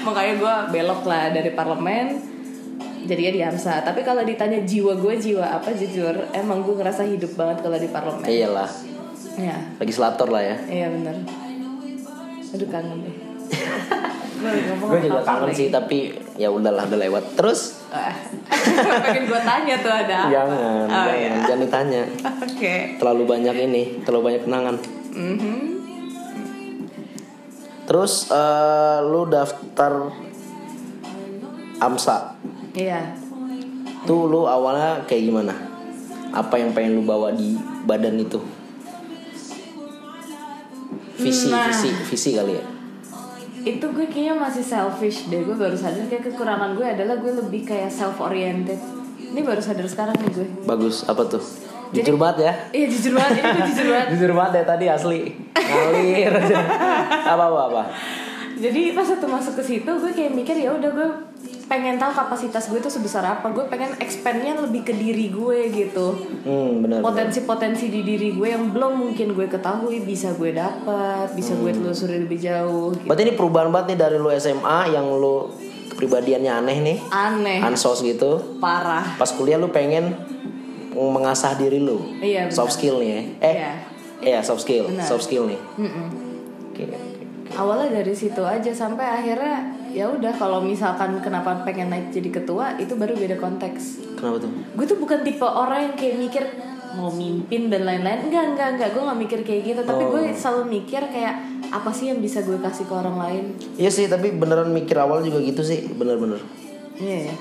Makanya 0.00 0.32
gue 0.34 0.54
belok 0.72 1.04
lah 1.04 1.28
dari 1.28 1.52
parlemen 1.52 2.16
jadinya 3.04 3.30
di 3.30 3.40
AMSA. 3.42 3.84
Tapi 3.84 4.00
kalau 4.00 4.22
ditanya 4.22 4.58
jiwa 4.60 4.96
gue 4.96 5.14
jiwa 5.14 5.44
apa 5.52 5.70
jujur, 5.72 6.10
emang 6.32 6.62
gue 6.62 6.72
ngerasa 6.72 7.04
hidup 7.04 7.36
banget 7.36 7.60
kalau 7.60 7.76
di 7.76 7.86
parlemen. 7.86 8.24
eh, 8.24 8.40
iyalah 8.40 8.70
Iya. 9.36 9.76
legislator 9.76 10.24
lah 10.26 10.40
ya. 10.40 10.56
Iya 10.64 10.86
bener. 10.88 11.16
Aduh 12.48 12.66
kangen 12.66 12.98
deh. 13.02 13.14
gue 14.36 14.98
juga 15.00 15.20
kangen 15.22 15.50
sih 15.50 15.68
tapi 15.68 16.12
ya 16.34 16.48
udahlah 16.48 16.84
udah 16.84 17.00
lewat. 17.00 17.24
Terus 17.34 17.60
Ah. 17.88 18.12
Pengen 19.06 19.24
gue 19.24 19.40
tanya 19.40 19.74
tuh 19.80 19.88
ada 19.88 20.16
apa? 20.20 20.28
jangan, 20.28 20.84
Oh, 20.84 21.04
jangan, 21.06 21.16
iya. 21.16 21.34
jangan 21.46 21.60
ditanya. 21.62 22.02
Oke. 22.42 22.74
Terlalu 22.98 23.22
banyak 23.24 23.56
ini, 23.62 23.82
terlalu 24.02 24.22
banyak 24.26 24.42
kenangan. 24.44 24.76
Mhm. 25.16 25.56
Terus 27.86 28.12
eh, 28.28 28.98
lu 29.02 29.24
daftar 29.26 29.92
AMSA. 31.78 32.36
Iya. 32.74 33.00
Tuh 34.04 34.26
lu 34.26 34.44
awalnya 34.44 35.00
kayak 35.04 35.22
gimana? 35.24 35.54
Apa 36.30 36.58
yang 36.58 36.70
pengen 36.70 36.98
lu 36.98 37.02
bawa 37.02 37.32
di 37.32 37.56
badan 37.82 38.18
itu? 38.18 38.42
Visi, 41.16 41.48
Nah. 41.48 41.64
visi, 41.66 41.90
visi 42.04 42.30
kali 42.36 42.52
ya. 42.52 42.64
Itu 43.66 43.82
gue 43.84 44.06
kayaknya 44.06 44.34
masih 44.36 44.62
selfish 44.62 45.26
deh 45.26 45.42
gue 45.42 45.52
baru 45.52 45.74
sadar 45.74 46.06
kayak 46.06 46.22
kekurangan 46.24 46.72
gue 46.72 46.86
adalah 46.86 47.16
gue 47.16 47.32
lebih 47.36 47.62
kayak 47.64 47.90
self 47.90 48.16
oriented 48.20 48.78
ini 49.18 49.42
baru 49.42 49.58
sadar 49.58 49.82
sekarang 49.84 50.14
nih 50.16 50.30
gue 50.32 50.46
Bagus, 50.62 51.02
apa 51.04 51.26
tuh? 51.26 51.42
Jadi- 51.88 52.02
Jujur 52.04 52.16
banget 52.16 52.38
ya. 52.40 52.52
iya 52.72 52.86
jujur 52.88 53.12
banget 53.12 53.32
ini 53.36 53.48
gue 53.48 53.64
jujur 53.68 53.86
banget 53.88 54.06
Jujur 54.12 54.30
banget 54.32 54.52
ya 54.52 54.64
tadi 54.64 54.84
asli. 54.86 55.20
Ngalir. 55.52 56.32
Apa 57.26 57.44
apa 57.44 57.60
apa. 57.66 57.82
jadi 58.56 58.80
pas 58.90 59.04
waktu 59.04 59.26
masuk 59.26 59.54
ke 59.54 59.64
situ 59.64 59.90
gue 59.92 60.10
kayak 60.10 60.32
mikir 60.32 60.56
ya 60.56 60.70
udah 60.72 60.88
gue 60.88 61.08
pengen 61.66 61.96
tahu 61.96 62.12
kapasitas 62.12 62.66
gue 62.66 62.78
itu 62.78 62.86
sebesar 62.86 63.26
apa 63.28 63.50
gue 63.50 63.66
pengen 63.66 63.98
expandnya 63.98 64.54
lebih 64.56 64.82
ke 64.82 64.94
diri 64.94 65.28
gue 65.28 65.58
gitu 65.68 66.14
Hmm, 66.40 66.78
benar. 66.80 67.02
potensi-potensi 67.02 67.88
di 67.88 68.00
diri 68.00 68.30
gue 68.30 68.48
yang 68.48 68.70
belum 68.70 68.92
mungkin 68.96 69.32
gue 69.32 69.46
ketahui 69.46 69.98
bisa 70.00 70.30
gue 70.32 70.50
dapat 70.50 71.26
bisa 71.32 71.52
gue 71.54 71.70
telusuri 71.72 72.22
lebih 72.22 72.38
jauh 72.38 72.94
gitu. 72.94 73.04
Berarti 73.04 73.22
ini 73.24 73.34
perubahan 73.34 73.68
banget 73.68 73.86
nih 73.88 73.98
dari 73.98 74.16
lu 74.16 74.30
SMA 74.32 74.78
yang 74.88 75.10
lu 75.10 75.50
kepribadiannya 75.90 76.52
aneh 76.54 76.78
nih, 76.84 76.98
aneh 77.08 77.58
ansos 77.60 77.98
gitu. 78.00 78.58
parah 78.58 79.16
Pas 79.16 79.28
kuliah 79.28 79.56
lu 79.56 79.66
pengen 79.66 80.14
mengasah 80.92 81.52
diri 81.54 81.76
lu. 81.76 81.98
Iya. 82.16 82.46
Soft 82.48 82.72
skill 82.72 82.98
nih 82.98 83.08
ya. 83.08 83.20
Eh, 83.42 83.54
Iya. 83.54 83.72
iya 84.22 84.38
soft 84.40 84.62
skill, 84.62 84.86
Benar. 84.86 85.02
soft 85.04 85.24
skill 85.24 85.44
nih. 85.44 85.58
Mm-mm. 85.76 86.06
Oke. 86.70 86.84
awalnya 87.48 87.88
dari 87.96 88.12
situ 88.12 88.42
aja 88.42 88.68
sampai 88.68 89.00
akhirnya 89.02 89.64
ya 89.96 90.06
udah 90.06 90.28
kalau 90.30 90.60
misalkan 90.60 91.16
kenapa 91.18 91.64
pengen 91.64 91.88
naik 91.88 92.12
jadi 92.12 92.28
ketua 92.30 92.76
itu 92.76 92.92
baru 92.92 93.16
beda 93.16 93.36
konteks 93.36 94.04
Kenapa 94.14 94.36
tuh? 94.38 94.50
gue 94.52 94.84
tuh 94.86 94.98
bukan 94.98 95.18
tipe 95.22 95.40
orang 95.42 95.80
yang 95.82 95.94
kayak 95.94 96.16
mikir 96.18 96.44
mau 96.92 97.08
mimpin 97.10 97.66
dan 97.66 97.82
lain-lain 97.82 98.28
enggak 98.28 98.44
enggak 98.46 98.68
enggak 98.70 98.88
gue 98.90 99.02
nggak 99.02 99.18
mikir 99.18 99.40
kayak 99.42 99.62
gitu 99.66 99.80
tapi 99.82 100.02
Oh. 100.02 100.08
gue 100.10 100.22
selalu 100.32 100.62
mikir 100.74 101.00
kayak 101.06 101.34
apa 101.66 101.90
sih 101.90 102.08
yang 102.08 102.20
bisa 102.20 102.40
gue 102.40 102.56
kasih 102.56 102.84
ke 102.84 102.94
orang 102.94 103.16
lain 103.18 103.44
Iya 103.74 103.90
sih, 103.90 104.04
tapi 104.06 104.32
beneran 104.32 104.68
mikir 104.70 104.96
awal 104.96 105.20
juga 105.20 105.40
gitu 105.40 105.60
sih, 105.60 105.88
bener-bener. 105.90 106.38
iya 106.94 107.32
ya 107.32 107.36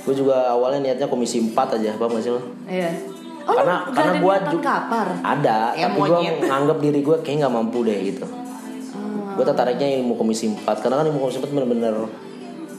Gue 0.00 0.14
juga 0.14 0.48
awalnya 0.48 0.86
niatnya 0.86 1.08
komisi 1.08 1.42
4 1.42 1.52
aja, 1.74 1.90
paham 1.94 2.12
gak 2.12 2.22
sih 2.22 2.30
lo? 2.30 2.40
iya 2.64 2.92
oh 3.42 3.54
karena 3.54 3.76
karena 3.88 4.12
gue 4.18 4.34
kapar 4.58 5.08
ada, 5.18 5.58
Ya, 5.72 5.86
tapi 5.86 5.98
gue 5.98 6.18
nganggap 6.42 6.78
diri 6.78 7.00
gue 7.00 7.16
kayak 7.20 7.36
nggak 7.40 7.54
mampu 7.54 7.78
deh 7.82 7.98
gitu. 8.06 8.26
Gue 9.36 9.44
tertariknya 9.44 10.00
ilmu 10.00 10.16
komisi 10.16 10.48
4 10.48 10.64
karena 10.80 10.96
kan 10.96 11.06
ilmu 11.06 11.20
komisi 11.20 11.38
4 11.38 11.52
bener-bener 11.52 11.94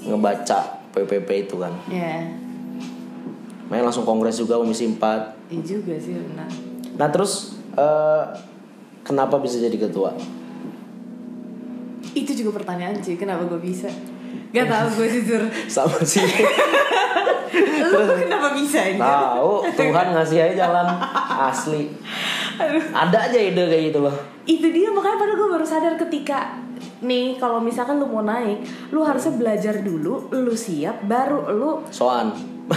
ngebaca 0.03 0.59
PPP 0.91 1.29
itu 1.45 1.55
kan. 1.57 1.69
iya 1.87 2.25
Main 3.67 3.83
langsung 3.83 4.03
kongres 4.03 4.35
juga 4.35 4.57
komisi 4.57 4.89
4. 4.89 4.97
iya 5.47 5.61
juga 5.61 5.93
sih 5.95 6.17
benar 6.17 6.49
Nah 6.97 7.07
terus 7.07 7.53
eh, 7.73 8.23
kenapa 9.01 9.37
bisa 9.37 9.57
jadi 9.57 9.77
ketua? 9.77 10.11
itu 12.15 12.33
juga 12.33 12.57
pertanyaan 12.57 12.97
sih 12.97 13.13
kenapa 13.13 13.45
gue 13.45 13.61
bisa 13.61 13.85
Gak 14.53 14.65
tau 14.65 14.87
gue 14.95 15.07
jujur 15.19 15.41
Sama 15.67 15.99
sih. 16.03 16.23
Lu 17.87 17.99
kenapa 18.23 18.55
bisa 18.55 18.79
ini? 18.87 18.99
Tahu 18.99 19.51
Tuhan 19.75 20.07
ngasih 20.13 20.37
aja 20.43 20.53
jalan 20.67 20.87
asli. 21.49 21.91
Ada 22.91 23.31
aja 23.31 23.39
ide 23.39 23.63
kayak 23.67 23.83
gitu 23.93 23.99
loh. 24.01 24.15
Itu 24.47 24.67
dia 24.71 24.89
makanya 24.89 25.17
padahal 25.19 25.37
gue 25.37 25.49
baru 25.59 25.65
sadar 25.67 25.93
ketika 25.99 26.63
Nih 26.97 27.37
kalau 27.37 27.61
misalkan 27.61 28.01
lu 28.01 28.09
mau 28.09 28.25
naik 28.25 28.61
Lu 28.89 29.05
harusnya 29.05 29.33
belajar 29.37 29.81
dulu 29.81 30.29
Lu 30.33 30.53
siap 30.53 31.05
Baru 31.05 31.45
lu 31.49 31.71
Soan. 31.93 32.33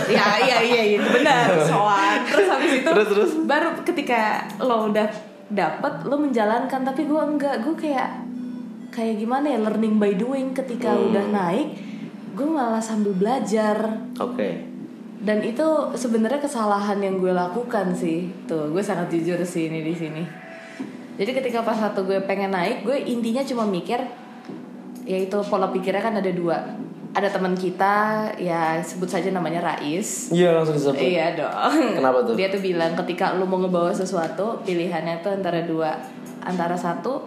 Ya 0.08 0.36
iya 0.40 0.58
iya 0.60 0.82
iya 0.92 0.98
benar 1.00 1.48
soal 1.72 2.20
Terus 2.28 2.48
habis 2.48 2.72
itu 2.80 2.88
Terus, 2.88 3.08
terus. 3.08 3.30
Baru 3.48 3.72
ketika 3.80 4.44
lo 4.60 4.92
udah 4.92 5.08
dapet 5.48 5.92
Lo 6.04 6.20
menjalankan 6.20 6.80
Tapi 6.84 7.08
gue 7.08 7.16
enggak 7.20 7.64
Gue 7.64 7.72
kayak 7.76 8.08
Kayak 8.90 9.16
gimana 9.18 9.46
ya 9.48 9.58
Learning 9.60 9.96
by 9.96 10.12
doing 10.14 10.50
Ketika 10.50 10.90
Hmm. 10.90 11.08
udah 11.08 11.26
naik 11.26 11.68
gue 12.30 12.46
malah 12.46 12.80
sambil 12.80 13.10
belajar 13.12 13.74
Oke. 14.16 14.62
dan 15.20 15.42
itu 15.42 15.66
sebenarnya 15.92 16.38
kesalahan 16.38 16.96
yang 16.96 17.18
gue 17.18 17.28
lakukan 17.28 17.90
sih 17.90 18.30
tuh 18.46 18.70
gue 18.70 18.80
sangat 18.80 19.10
jujur 19.10 19.36
sih 19.42 19.66
ini 19.66 19.82
di 19.82 19.92
sini 19.92 20.22
jadi 21.18 21.30
ketika 21.34 21.60
pas 21.60 21.76
satu 21.76 22.06
gue 22.06 22.22
pengen 22.22 22.54
naik 22.54 22.86
gue 22.86 22.96
intinya 23.02 23.42
cuma 23.42 23.66
mikir 23.66 23.98
yaitu 25.02 25.36
pola 25.44 25.68
pikirnya 25.68 26.00
kan 26.00 26.14
ada 26.14 26.30
dua 26.30 26.62
ada 27.10 27.26
teman 27.26 27.52
kita 27.52 27.94
ya 28.38 28.78
sebut 28.78 29.10
saja 29.10 29.28
namanya 29.28 29.58
Rais 29.60 30.30
Iya 30.30 30.54
langsung 30.54 30.78
disebut. 30.78 30.94
Iya 30.96 31.34
dong. 31.34 31.98
Kenapa 31.98 32.22
tuh? 32.22 32.38
Dia 32.38 32.46
tuh 32.46 32.62
bilang 32.62 32.94
ketika 32.94 33.34
lu 33.34 33.42
mau 33.44 33.58
ngebawa 33.58 33.90
sesuatu, 33.90 34.62
pilihannya 34.62 35.18
tuh 35.18 35.34
antara 35.34 35.66
dua. 35.66 35.90
Antara 36.38 36.78
satu 36.78 37.26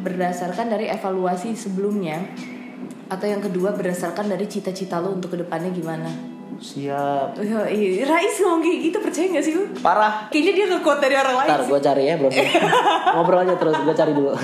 berdasarkan 0.00 0.70
dari 0.70 0.86
evaluasi 0.88 1.54
sebelumnya 1.54 2.22
atau 3.08 3.24
yang 3.24 3.40
kedua 3.40 3.72
berdasarkan 3.72 4.28
dari 4.28 4.44
cita-cita 4.44 5.00
lu 5.00 5.16
untuk 5.16 5.32
ke 5.32 5.38
depannya 5.40 5.72
gimana. 5.72 6.10
Siap. 6.58 7.38
Oh, 7.38 7.66
iya. 7.70 8.02
Rais 8.02 8.34
ngomong 8.42 8.66
kayak 8.66 8.78
gitu 8.90 8.98
percaya 8.98 9.26
gak 9.30 9.44
sih 9.46 9.54
lu? 9.54 9.62
Parah. 9.78 10.26
Kayaknya 10.26 10.52
dia 10.58 10.66
nge-quote 10.74 11.00
dari 11.06 11.14
orang 11.14 11.34
lain 11.38 11.48
Ntar 11.54 11.62
gue 11.70 11.78
cari 11.78 12.02
ya 12.02 12.14
bro 12.18 12.30
Ngobrol 13.14 13.46
aja 13.46 13.54
terus 13.54 13.78
gue 13.78 13.94
cari 13.94 14.10
dulu 14.10 14.34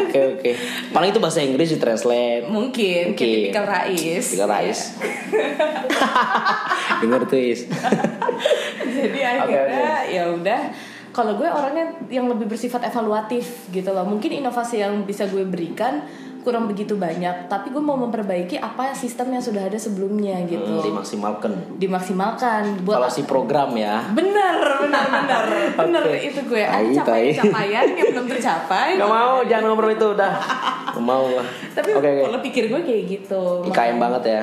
Oke 0.00 0.20
oke 0.32 0.50
Paling 0.96 1.12
itu 1.12 1.20
bahasa 1.20 1.44
Inggris 1.44 1.76
di 1.76 1.78
translate 1.82 2.48
Mungkin, 2.48 3.12
Mungkin. 3.12 3.20
tipikal 3.20 3.68
Rais. 3.68 4.24
Rais 4.32 4.80
Iya. 5.28 5.56
Dengar 7.04 7.28
tuh 7.28 7.36
Is 7.36 7.68
jadi 8.92 9.20
akhirnya 9.42 9.92
ya 10.08 10.22
udah 10.30 10.60
kalau 11.12 11.36
gue 11.36 11.44
orangnya 11.44 11.92
yang 12.08 12.26
lebih 12.26 12.48
bersifat 12.48 12.88
evaluatif 12.88 13.68
gitu 13.68 13.92
loh. 13.92 14.08
Mungkin 14.08 14.32
inovasi 14.32 14.80
yang 14.80 15.04
bisa 15.04 15.28
gue 15.28 15.44
berikan 15.44 16.02
kurang 16.42 16.66
begitu 16.66 16.98
banyak 16.98 17.46
tapi 17.46 17.70
gue 17.70 17.78
mau 17.78 17.94
memperbaiki 17.94 18.58
apa 18.58 18.90
sistem 18.98 19.30
yang 19.30 19.44
sudah 19.44 19.70
ada 19.70 19.78
sebelumnya 19.78 20.42
gitu. 20.50 20.66
Hmm, 20.66 20.82
Dimaksimalkan. 20.82 21.52
Dimaksimalkan. 21.78 22.82
Buat 22.82 22.98
Evaluasi 23.06 23.22
program 23.30 23.70
ya. 23.78 24.02
Bener 24.10 24.56
bener 24.82 25.04
bener. 25.06 25.44
Bener 25.78 26.02
Oke. 26.02 26.18
itu 26.18 26.40
gue. 26.50 26.64
Ada 26.66 27.06
capaian 27.06 27.34
capaian 27.46 27.86
yang 27.94 28.08
belum 28.10 28.26
tercapai. 28.26 28.98
Gak 28.98 29.06
mau 29.06 29.44
jangan 29.46 29.64
ngobrol 29.70 29.94
itu 29.94 30.06
udah. 30.18 30.32
Gak 30.98 31.04
mau 31.04 31.24
lah. 31.30 31.46
Tapi 31.78 31.88
Oke 31.94 32.08
oke. 32.10 32.22
pola 32.26 32.38
pikir 32.42 32.64
gue 32.66 32.80
kayak 32.82 33.02
gitu. 33.06 33.42
IKM 33.70 33.96
banget 34.02 34.22
ya 34.26 34.42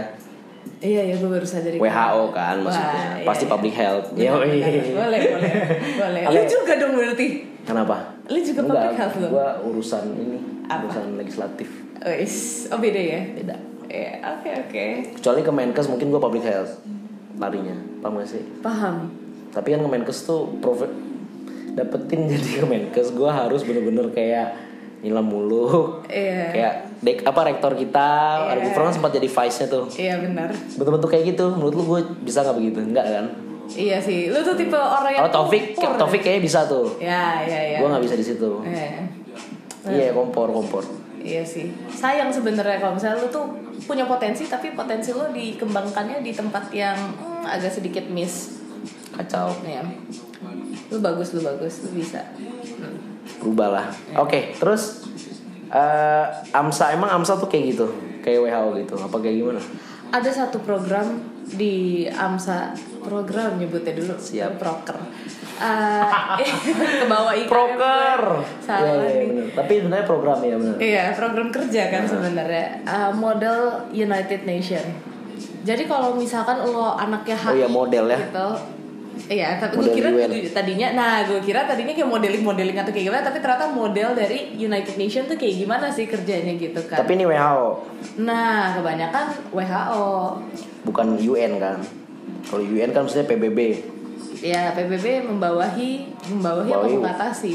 iya 0.79 1.01
ya 1.03 1.15
gue 1.15 1.29
baru 1.29 1.43
sadar 1.43 1.71
itu. 1.71 1.79
WHO 1.79 2.23
kan 2.29 2.55
maksudnya 2.59 2.89
Wah, 2.89 3.15
iya, 3.15 3.25
Pasti 3.25 3.43
iya. 3.43 3.51
public 3.51 3.73
health 3.73 4.07
Bener, 4.11 4.25
Yoi. 4.31 4.49
bener. 4.55 4.83
boleh 4.95 5.19
boleh 5.27 5.53
boleh 5.95 6.21
lu 6.29 6.41
juga 6.45 6.73
dong 6.75 6.93
berarti 6.93 7.27
Kenapa? 7.61 7.95
Lu 8.25 8.39
juga 8.39 8.61
public 8.63 8.93
health 8.95 9.15
loh? 9.17 9.29
Gue 9.31 9.47
urusan 9.67 10.03
ini 10.15 10.37
Apa? 10.65 10.81
Urusan 10.83 11.05
legislatif 11.15 11.67
Wis, 11.99 12.35
oh 12.67 12.77
beda 12.77 12.97
ya? 12.97 13.21
Beda 13.31 13.55
Ya, 13.85 14.11
oke 14.31 14.49
oke. 14.63 14.85
Kecuali 15.17 15.41
ke 15.41 15.49
Menkes 15.49 15.87
mungkin 15.87 16.07
gue 16.07 16.21
public 16.21 16.43
health 16.43 16.77
Larinya 17.35 17.73
Paham 17.99 18.17
gak 18.17 18.29
sih? 18.29 18.43
Paham. 18.59 19.09
Tapi 19.49 19.67
kan 19.69 19.81
Kemenkes 19.81 20.23
tuh 20.23 20.45
profit 20.57 20.93
dapetin 21.71 22.25
jadi 22.31 22.61
Kemenkes 22.61 23.11
gue 23.11 23.25
harus 23.27 23.61
bener-bener 23.61 24.09
kayak 24.09 24.53
nyilam 24.99 25.23
mulu 25.23 26.01
Iya. 26.05 26.51
kayak 26.51 26.73
dek 26.99 27.23
apa 27.23 27.41
rektor 27.45 27.71
kita 27.73 28.09
Iya. 28.37 28.49
ada 28.49 28.59
Gufron 28.61 28.91
sempat 28.91 29.11
jadi 29.11 29.25
vice 29.25 29.57
nya 29.57 29.67
tuh 29.67 29.83
Iya 29.89 30.15
benar. 30.19 30.49
bentuk-bentuk 30.75 31.09
kayak 31.09 31.25
gitu 31.27 31.45
menurut 31.49 31.73
lu 31.73 31.83
gue 31.85 31.99
bisa 32.21 32.41
nggak 32.41 32.55
begitu 32.55 32.79
enggak 32.83 33.07
kan 33.07 33.25
Iya 33.69 34.01
sih. 34.01 34.27
Lu 34.27 34.41
tuh 34.41 34.57
tipe 34.57 34.73
orang 34.73 35.13
yang 35.13 35.21
kalau 35.23 35.45
Taufik 35.45 35.77
kompor. 35.77 35.93
Taufik 35.95 36.21
kayaknya 36.21 36.41
bisa 36.43 36.59
tuh 36.65 36.89
Ya, 36.97 37.39
ya, 37.39 37.61
ya. 37.69 37.77
gue 37.77 37.87
nggak 37.87 38.01
bisa 38.01 38.15
di 38.15 38.25
situ 38.25 38.51
Iya. 38.61 39.05
iya 39.85 40.07
kompor 40.11 40.49
kompor 40.49 40.81
Iya 41.19 41.43
sih. 41.43 41.67
Sayang 41.89 42.31
sebenarnya 42.31 42.79
kalau 42.79 42.95
misalnya 42.95 43.19
lu 43.19 43.27
tuh 43.27 43.45
punya 43.81 44.03
potensi 44.03 44.43
tapi 44.45 44.71
potensi 44.71 45.11
lu 45.11 45.27
dikembangkannya 45.29 46.19
di 46.19 46.31
tempat 46.31 46.71
yang 46.71 46.95
hmm, 46.95 47.43
agak 47.45 47.69
sedikit 47.69 48.07
miss. 48.07 48.57
kacau 49.11 49.51
Ya. 49.61 49.83
Lu 50.87 50.97
bagus, 50.97 51.31
lu 51.31 51.41
bagus, 51.41 51.83
lu 51.83 51.93
bisa. 51.93 52.23
berubah 53.37 53.67
lah 53.69 53.85
oke 54.17 54.57
terus 54.57 55.05
eh, 55.69 56.25
AMSA 56.51 56.85
emang 56.91 57.09
AMSA 57.11 57.37
tuh 57.37 57.45
kayak 57.45 57.65
gitu 57.71 57.85
kayak 58.19 58.43
WHO 58.43 58.77
gitu 58.77 58.95
apa 58.95 59.17
kayak 59.17 59.35
gimana 59.37 59.61
Ada 60.09 60.29
satu 60.35 60.57
program 60.59 61.05
di 61.47 62.05
AMSA 62.05 62.73
program 62.99 63.55
nyebutnya 63.55 63.93
dulu 63.93 64.13
Siap. 64.13 64.57
proker 64.57 64.97
Eh, 65.59 66.03
ke 67.01 67.05
bawah 67.05 67.35
IKM 67.35 67.45
proker 67.45 68.21
salah 68.59 68.95
nih 69.03 69.27
bener. 69.27 69.45
tapi 69.51 69.71
sebenarnya 69.77 70.05
program 70.05 70.39
ya 70.39 70.55
benar 70.55 70.75
Iya, 70.79 71.03
program 71.13 71.47
kerja 71.49 71.81
kan 71.89 72.03
sebenarnya 72.03 72.67
Uh, 72.81 73.11
model 73.11 73.59
United 73.91 74.41
Nation. 74.43 74.81
Jadi 75.59 75.83
kalau 75.83 76.15
misalkan 76.15 76.63
lo 76.63 76.95
anaknya 76.95 77.35
HI 77.35 77.45
Oh 77.45 77.55
iya, 77.57 77.67
model 77.69 78.05
ya. 78.07 78.17
gitu. 78.23 78.49
Iya, 79.25 79.57
tapi 79.57 79.75
gue 79.75 79.91
kira 79.91 80.09
UN. 80.09 80.31
tadinya, 80.49 80.87
nah 80.91 81.21
gue 81.21 81.37
kira 81.39 81.63
tadinya 81.63 81.91
kayak 81.91 82.07
modeling 82.07 82.39
modeling 82.39 82.77
atau 82.77 82.89
kayak 82.89 83.05
gimana, 83.05 83.21
tapi 83.21 83.37
ternyata 83.37 83.67
model 83.67 84.09
dari 84.13 84.55
United 84.55 84.95
Nation 84.95 85.25
tuh 85.25 85.35
kayak 85.35 85.55
gimana 85.57 85.85
sih 85.89 86.05
kerjanya 86.05 86.53
gitu 86.53 86.79
kan? 86.83 86.97
tapi 86.97 87.13
ini 87.13 87.25
WHO 87.25 87.67
Nah, 88.17 88.73
kebanyakan 88.73 89.25
WHO, 89.49 90.07
bukan 90.83 91.07
UN 91.17 91.51
kan 91.57 91.77
kalau 92.45 92.63
UN 92.63 92.89
kan 92.89 93.03
maksudnya 93.03 93.27
PBB 93.27 93.59
ya 94.39 94.71
PBB 94.71 95.27
membawahi, 95.27 95.91
membawahi 96.29 96.65
apa 96.65 96.77
Membawahi. 96.79 96.95
mengatasi? 96.95 97.53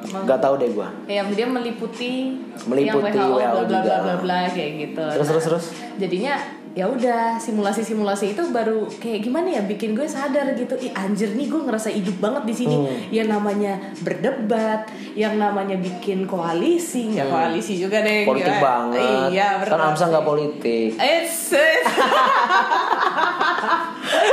Mem- 0.00 0.24
nggak 0.24 0.40
tahu 0.40 0.54
deh 0.56 0.70
gua 0.70 0.88
yang 1.04 1.28
dia 1.28 1.44
meliputi, 1.44 2.38
Meliputi 2.64 3.18
yang 3.18 3.28
WHO, 3.28 3.36
bla 3.36 3.48
WHO 3.52 3.64
bla 3.66 3.80
bla 3.82 3.96
bla 3.98 4.14
bla 4.16 4.38
kayak 4.48 4.70
gitu. 4.80 5.04
terus 5.10 5.26
terus 5.28 5.44
terus 5.44 5.64
jadinya 5.96 6.40
ya 6.72 6.86
udah 6.86 7.34
simulasi 7.36 7.82
simulasi 7.82 8.30
itu 8.30 8.46
baru 8.48 8.86
kayak 8.92 9.20
gimana 9.20 9.50
ya 9.50 9.62
bikin 9.62 9.90
gue 9.90 10.06
sadar 10.06 10.54
gitu 10.54 10.74
ih 10.76 10.92
anjir 10.92 11.30
nih 11.30 11.46
gue 11.46 11.58
ngerasa 11.60 11.90
hidup 11.90 12.16
banget 12.18 12.42
di 12.44 12.54
sini 12.56 12.76
Hmm. 12.76 13.10
yang 13.10 13.26
namanya 13.28 13.74
berdebat 13.98 14.86
yang 15.12 15.34
namanya 15.34 15.74
bikin 15.76 16.24
koalisi 16.24 17.10
nggak 17.10 17.26
koalisi 17.26 17.74
juga 17.76 17.98
deh 18.00 18.22
Hmm. 18.22 18.30
politik 18.30 18.54
gila. 18.54 18.62
banget 18.62 19.02
iya 19.28 19.58
kan 19.60 19.80
AMSA 19.84 20.04
nggak 20.08 20.22
politik 20.24 20.90
Eh, 20.94 21.26
set. 21.26 21.82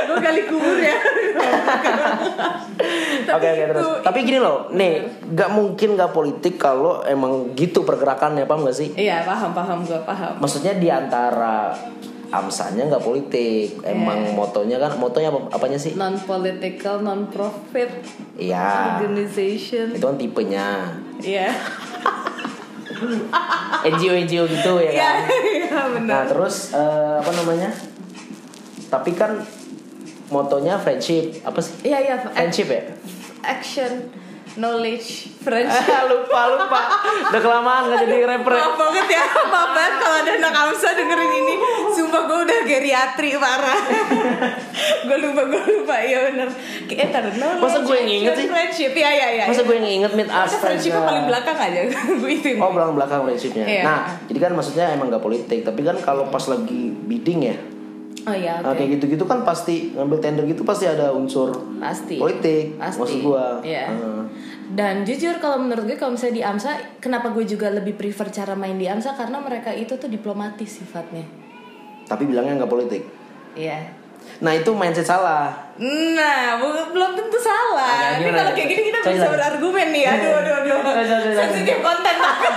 gue 0.07 0.17
kali 0.17 0.41
kubur 0.45 0.77
ya. 0.77 0.97
Oke 3.27 3.43
oke 3.45 3.63
terus. 3.67 3.83
itu- 3.83 3.99
Tapi 4.01 4.19
gini 4.23 4.39
loh, 4.39 4.71
nih 4.71 5.03
nggak 5.27 5.49
mungkin 5.51 5.89
nggak 5.93 6.11
politik 6.11 6.55
kalau 6.55 7.03
emang 7.03 7.51
gitu 7.53 7.83
pergerakannya 7.83 8.45
paham 8.45 8.63
gak 8.63 8.77
sih? 8.77 8.89
Iya 8.93 9.21
paham 9.21 9.51
paham 9.51 9.83
gue 9.83 9.99
paham. 9.99 10.39
Maksudnya 10.39 10.73
di 10.73 10.87
antara 10.87 11.75
AMSA-nya 12.27 12.85
nggak 12.85 12.99
politik, 12.99 13.79
emang 13.81 14.31
motonya 14.31 14.77
kan 14.77 14.95
motonya 14.95 15.27
apa, 15.27 15.39
apanya 15.49 15.75
sih? 15.75 15.95
Non 15.95 16.15
political, 16.19 16.99
non 16.99 17.27
profit 17.27 17.87
Iya. 18.35 18.99
organization. 18.99 19.95
Itu 19.95 20.03
kan 20.03 20.15
tipenya 20.15 20.91
Iya. 21.17 21.49
NGO 23.87 24.13
NGO 24.17 24.43
gitu 24.45 24.71
ya 24.81 24.91
Iya 24.91 24.99
kan. 24.99 25.17
iya 25.53 25.79
benar. 25.93 26.09
Nah 26.09 26.21
terus 26.25 26.73
eh, 26.73 27.13
apa 27.21 27.31
namanya? 27.33 27.69
Tapi 28.87 29.11
kan 29.13 29.31
motonya 30.27 30.75
friendship 30.75 31.39
apa 31.43 31.59
sih? 31.61 31.73
Iya 31.85 31.97
iya. 32.01 32.15
Friendship 32.19 32.67
ya? 32.67 32.81
Action, 33.41 34.11
knowledge, 34.57 35.29
friendship. 35.39 35.85
lupa 36.11 36.41
lupa. 36.51 36.81
Udah 37.29 37.41
kelamaan 37.41 37.81
nggak 37.87 37.99
jadi 38.03 38.17
rapper. 38.25 38.53
Maaf 38.53 38.75
banget 38.75 39.07
ya, 39.07 39.23
maaf 39.53 39.71
banget 39.71 39.93
kalau 39.97 40.17
ada 40.17 40.31
anak 40.33 40.53
Amsa 40.57 40.89
dengerin 40.93 41.31
ini 41.31 41.55
Sumpah 41.93 42.21
gue 42.25 42.39
udah 42.43 42.59
geriatri 42.65 43.29
parah 43.37 43.79
Gue 45.07 45.17
lupa, 45.17 45.41
gue 45.45 45.63
lupa, 45.77 45.95
iya 46.01 46.29
bener 46.29 46.49
Eh 46.87 47.07
taruh 47.09 47.33
knowledge, 47.37 47.63
Masa 47.63 47.79
gue 47.81 47.95
yang 47.95 48.11
inget 48.11 48.33
sih? 48.35 48.47
Friendship, 48.49 48.91
iya 48.93 49.09
iya 49.13 49.27
iya 49.33 49.45
Masa 49.45 49.61
gue 49.63 49.75
yang 49.77 49.87
inget 49.87 50.11
Masa 50.13 50.45
astaga. 50.49 50.63
friendshipnya 50.67 51.01
paling 51.05 51.25
belakang 51.29 51.57
aja 51.57 51.79
Gue 52.17 52.31
itu 52.33 52.49
Oh 52.57 52.69
belakang 52.73 52.95
belakang 52.97 53.19
friendshipnya. 53.23 53.65
Iya. 53.65 53.83
Nah 53.85 53.99
jadi 54.25 54.39
kan 54.41 54.51
maksudnya 54.53 54.85
emang 54.91 55.07
gak 55.07 55.23
politik, 55.23 55.61
tapi 55.61 55.81
kan 55.81 55.97
kalau 56.01 56.27
pas 56.27 56.43
lagi 56.47 56.91
bidding 57.05 57.39
ya, 57.45 57.55
Oh 58.27 58.35
iya 58.35 58.59
nah, 58.59 58.75
oke 58.75 58.77
kayak 58.77 58.99
gitu-gitu 58.99 59.23
kan 59.23 59.39
pasti 59.41 59.95
ngambil 59.95 60.19
tender 60.19 60.43
gitu 60.43 60.61
pasti 60.61 60.83
ada 60.83 61.15
unsur 61.15 61.47
Pasti 61.79 62.19
politik. 62.19 62.75
Pasti 62.75 62.99
Maksud 62.99 63.19
gua. 63.23 63.63
Iya 63.63 63.87
Heeh. 63.87 64.21
Dan 64.67 65.07
jujur 65.07 65.39
kalau 65.39 65.63
menurut 65.63 65.87
gue 65.87 65.95
kalau 65.95 66.11
misalnya 66.11 66.35
di 66.35 66.43
AMSA 66.43 66.99
Kenapa 66.99 67.31
gue 67.31 67.47
juga 67.47 67.71
lebih 67.71 67.95
prefer 67.95 68.27
cara 68.27 68.51
main 68.51 68.75
di 68.75 68.83
AMSA 68.83 69.15
Karena 69.15 69.39
mereka 69.39 69.71
itu 69.71 69.95
tuh 69.95 70.11
diplomatis 70.11 70.67
sifatnya 70.67 71.23
Tapi 72.03 72.27
bilangnya 72.27 72.59
nggak 72.59 72.67
politik. 72.67 73.07
Iya 73.55 73.95
Nah 74.37 74.51
itu 74.51 74.69
mindset 74.75 75.07
salah. 75.07 75.55
Nah, 75.79 76.59
belum 76.59 77.11
tentu 77.15 77.39
salah. 77.39 78.19
Ini 78.19 78.27
kalau 78.29 78.51
kayak 78.51 78.67
gini 78.67 78.81
kita 78.91 78.99
Coba 78.99 79.13
bisa 79.13 79.23
lagi. 79.23 79.35
berargumen 79.39 79.87
nih. 79.95 80.03
Aduh, 80.03 80.31
aduh, 80.35 80.53
aduh. 80.61 80.77
Sensitif 81.31 81.77
konten 81.79 82.15
banget. 82.27 82.53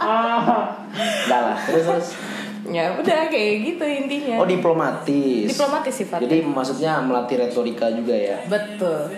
Enggak 0.00 1.40
lah. 1.44 1.58
Terus 1.62 1.84
terus. 1.84 2.08
Ya 2.70 2.94
udah 2.94 3.20
kayak 3.26 3.54
gitu 3.66 3.84
intinya. 3.84 4.36
Oh 4.40 4.46
diplomatis. 4.46 5.46
Diplomatis 5.50 5.94
sifatnya. 5.94 6.24
Jadi 6.24 6.38
maksudnya 6.46 6.92
melatih 7.02 7.36
retorika 7.42 7.90
juga 7.90 8.14
ya. 8.14 8.38
Betul. 8.46 9.10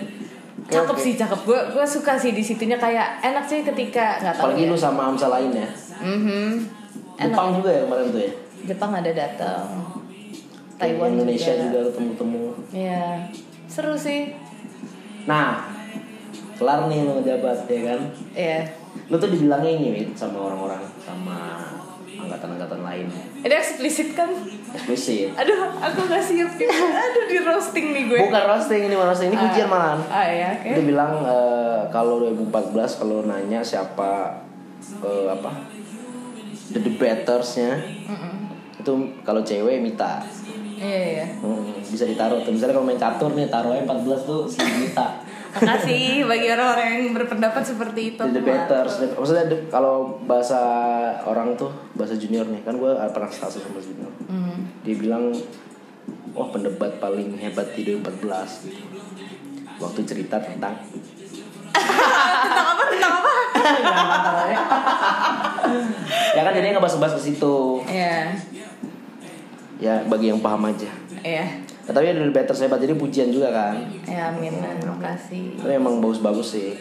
Oke, 0.63 0.71
Cakep 0.73 0.95
oke. 0.95 1.03
sih, 1.03 1.13
cakep. 1.19 1.39
Gue 1.45 1.59
gue 1.75 1.85
suka 1.85 2.17
sih 2.17 2.31
di 2.33 2.41
situnya 2.41 2.79
kayak 2.79 3.21
enak 3.21 3.45
sih 3.45 3.61
ketika 3.61 4.17
nggak 4.19 4.35
tahu. 4.39 4.43
Apalagi 4.49 4.63
ya. 4.65 4.71
lu 4.73 4.77
sama 4.79 5.01
AMSA 5.11 5.27
lain 5.29 5.51
ya. 5.53 5.69
Mhm. 6.03 6.83
Jepang 7.19 7.49
juga 7.61 7.69
ya 7.69 7.81
kemarin 7.85 8.07
tuh 8.09 8.21
ya 8.21 8.31
Jepang 8.63 8.91
ada 8.95 9.11
datang 9.11 9.65
Taiwan 10.79 11.13
Indonesia 11.15 11.53
juga, 11.53 11.63
juga 11.69 11.79
ketemu-temu 11.93 12.43
Iya 12.73 13.05
seru 13.69 13.95
sih 13.97 14.33
nah 15.23 15.71
kelar 16.59 16.91
nih 16.91 17.07
lo 17.07 17.21
ngejabat 17.21 17.69
ya 17.69 17.81
kan 17.93 17.99
Iya 18.33 18.59
lu 19.09 19.15
tuh 19.17 19.29
dibilangnya 19.29 19.71
ini 19.73 19.89
sama 20.13 20.37
orang-orang 20.51 20.83
sama 21.01 21.37
Ini 23.43 23.55
eksplisit 23.59 24.15
kan? 24.15 24.29
Eksplisit. 24.73 25.35
Aduh 25.35 25.69
aku 25.77 25.99
gak 26.07 26.23
siap 26.23 26.55
nih 26.55 26.67
Aduh 26.71 27.23
di 27.27 27.37
roasting 27.43 27.85
nih 27.91 28.03
gue. 28.07 28.19
Bukan 28.23 28.43
roasting 28.47 28.81
ini 28.87 28.95
roasting. 28.95 29.29
Ini 29.31 29.37
pujian 29.37 29.67
malahan. 29.67 29.99
Ah 30.07 30.25
ya 30.25 30.47
oke. 30.55 30.69
Dia 30.73 30.83
bilang 30.83 31.11
eh, 31.23 31.81
kalau 31.91 32.23
2014 32.23 32.99
kalau 32.99 33.17
nanya 33.27 33.59
siapa 33.59 34.41
eh, 35.03 35.27
apa 35.27 35.51
the 36.71 36.79
debatersnya 36.79 37.79
itu 38.79 38.93
kalau 39.23 39.43
cewek 39.43 39.79
Mita. 39.79 40.23
Iya 40.73 41.01
iya 41.15 41.25
Hmm, 41.39 41.79
bisa 41.79 42.03
ditaruh 42.03 42.43
tuh. 42.43 42.51
Misalnya 42.51 42.75
kalau 42.75 42.87
main 42.87 42.99
catur 42.99 43.31
nih 43.31 43.47
taruhnya 43.47 43.87
14 43.87 44.27
tuh 44.27 44.41
si 44.47 44.59
Mita 44.59 45.23
Makasih 45.53 46.25
bagi 46.25 46.47
orang-orang 46.49 46.87
yang 46.91 47.13
berpendapat 47.13 47.61
seperti 47.63 48.01
itu 48.11 48.23
the 48.23 48.39
debaters 48.39 48.97
maksudnya 49.13 49.45
kalau 49.67 50.17
bahasa 50.23 50.57
orang 51.23 51.53
tuh 51.53 51.69
bahasa 51.93 52.13
junior 52.13 52.41
nih 52.45 52.61
kan 52.61 52.73
gue 52.73 52.89
pernah 53.09 53.29
status 53.29 53.61
sama 53.61 53.77
junior 53.77 54.09
Hmm. 54.23 54.65
dia 54.81 54.95
bilang 54.95 55.29
wah 56.31 56.49
pendebat 56.49 56.97
paling 56.97 57.37
hebat 57.37 57.69
di 57.71 57.85
2014 57.85 58.65
gitu. 58.65 58.81
waktu 59.77 60.01
cerita 60.03 60.41
tentang 60.41 60.73
Tentang 61.73 62.65
apa? 62.65 62.83
Tentang 62.89 63.13
apa? 63.13 63.33
ya 66.35 66.41
kan 66.41 66.51
jadinya 66.51 66.73
ngebahas-bahas 66.75 67.13
ke 67.15 67.23
situ 67.23 67.55
Iya 67.85 68.33
ya 69.77 69.95
bagi 70.07 70.29
yang 70.29 70.39
paham 70.39 70.65
aja 70.65 70.89
Iya 71.19 71.45
nah, 71.83 71.91
tapi 71.91 72.05
ada 72.07 72.19
debaters 72.19 72.59
hebat 72.59 72.79
jadi 72.79 72.95
pujian 72.95 73.29
juga 73.29 73.51
kan? 73.51 73.75
Ya 74.07 74.31
amin. 74.31 74.53
Makasih 74.83 75.59
tapi 75.59 75.73
emang 75.75 75.99
bagus-bagus 75.99 76.55
sih. 76.55 76.75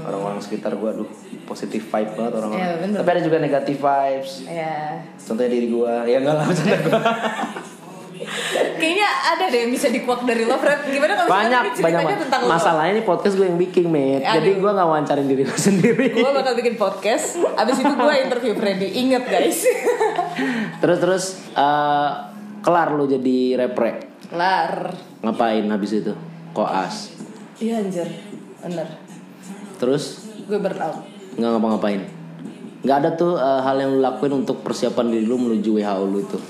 Orang-orang 0.00 0.40
sekitar 0.40 0.72
gue 0.74 0.88
aduh 0.88 1.10
positif 1.44 1.86
vibe 1.86 2.12
banget 2.16 2.32
orang-orang. 2.40 2.80
Bener. 2.80 2.98
tapi 3.02 3.08
ada 3.10 3.22
juga 3.22 3.36
negatif 3.38 3.76
vibes. 3.78 4.32
Iya 4.44 5.04
contohnya 5.20 5.50
diri 5.50 5.68
gue 5.68 5.92
ya 6.08 6.16
enggak 6.20 6.34
lah 6.36 6.44
bercanda 6.48 6.76
gue 6.80 7.00
Kayaknya 8.80 9.08
ada 9.08 9.44
deh 9.48 9.60
yang 9.64 9.72
bisa 9.72 9.88
dikuak 9.88 10.24
dari 10.28 10.44
lo 10.44 10.56
Fred. 10.60 10.88
Gimana 10.88 11.12
kalau 11.16 11.28
banyak 11.28 11.62
banyak 11.80 12.18
tentang 12.28 12.40
lo? 12.44 12.48
Masalahnya 12.52 12.92
ini 13.00 13.02
podcast 13.04 13.34
gue 13.36 13.46
yang 13.48 13.56
bikin 13.60 13.88
mate 13.88 14.24
Aduh. 14.24 14.34
jadi 14.40 14.50
gue 14.60 14.70
nggak 14.70 14.88
wawancarin 14.88 15.26
diri 15.28 15.42
gue 15.44 15.58
sendiri. 15.68 16.06
Gue 16.16 16.32
bakal 16.32 16.52
bikin 16.56 16.74
podcast. 16.76 17.40
Abis 17.56 17.80
itu 17.80 17.92
gue 17.92 18.14
interview 18.20 18.52
Freddy. 18.56 18.88
Ingat 19.04 19.24
guys. 19.28 19.64
Terus 20.80 20.98
terus 21.00 21.24
eh, 21.52 22.10
kelar 22.60 22.94
lo 22.94 23.04
jadi 23.08 23.56
repre. 23.56 24.08
Lar 24.32 24.94
ngapain 25.20 25.64
habis 25.68 26.00
itu? 26.00 26.12
Koas. 26.52 27.16
Iya 27.60 27.84
anjir. 27.84 28.08
Bener. 28.64 28.88
Terus? 29.80 30.28
Gue 30.48 30.60
burnout 30.60 31.20
nggak 31.40 31.50
ngapa-ngapain. 31.56 32.02
Nggak 32.80 32.96
ada 33.04 33.10
tuh 33.16 33.36
eh, 33.36 33.60
hal 33.60 33.76
yang 33.80 33.90
lu 33.96 34.00
lakuin 34.00 34.44
untuk 34.44 34.64
persiapan 34.64 35.12
diri 35.12 35.24
lu 35.28 35.36
menuju 35.36 35.76
WHO 35.76 36.04
lu 36.08 36.24
tuh 36.24 36.40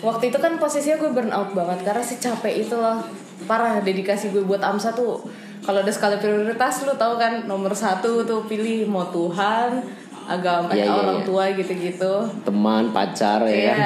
Waktu 0.00 0.32
itu 0.32 0.38
kan 0.40 0.56
posisinya 0.56 0.96
gue 0.96 1.12
burnout 1.12 1.52
banget 1.52 1.84
Karena 1.84 2.02
si 2.02 2.16
capek 2.16 2.66
itu 2.66 2.74
loh. 2.74 3.04
Parah 3.44 3.84
dedikasi 3.84 4.32
gue 4.32 4.42
buat 4.42 4.64
AMSA 4.64 4.96
tuh 4.96 5.20
Kalau 5.62 5.78
ada 5.84 5.92
skala 5.92 6.16
prioritas 6.16 6.88
lu 6.88 6.96
tahu 6.96 7.20
kan 7.20 7.44
Nomor 7.44 7.76
satu 7.76 8.24
tuh 8.24 8.48
pilih 8.48 8.88
mau 8.88 9.06
Tuhan 9.12 10.01
Agama 10.24 10.70
Iya, 10.70 10.84
iya, 10.84 10.92
orang 10.92 11.18
iya. 11.20 11.26
tua 11.26 11.44
gitu-gitu. 11.52 12.12
Teman 12.42 12.84
pacar 12.90 13.40
ya. 13.44 13.54
Iya. 13.54 13.76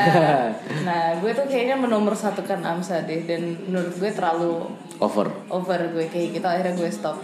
Nah 0.86 1.18
gue 1.18 1.30
tuh 1.30 1.44
kayaknya 1.44 1.74
menomor 1.74 2.14
satu 2.14 2.42
kan 2.42 2.62
AMSA 2.62 3.02
deh 3.02 3.26
Dan 3.26 3.58
menurut 3.66 3.90
gue 3.92 4.06
terlalu 4.08 4.70
over. 4.98 5.26
over 5.48 5.80
gue 5.90 6.06
kayak 6.06 6.36
gitu 6.36 6.46
akhirnya 6.46 6.74
gue 6.74 6.88
stop. 6.88 7.18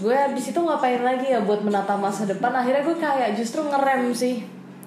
Gue 0.00 0.16
abis 0.16 0.48
itu 0.48 0.58
ngapain 0.58 0.98
lagi 0.98 1.28
ya 1.28 1.40
buat 1.40 1.60
menata 1.60 1.92
masa 1.94 2.24
depan? 2.24 2.50
Akhirnya 2.50 2.80
gue 2.80 2.96
kayak 2.96 3.34
justru 3.34 3.60
ngerem 3.62 4.10
sih. 4.10 4.40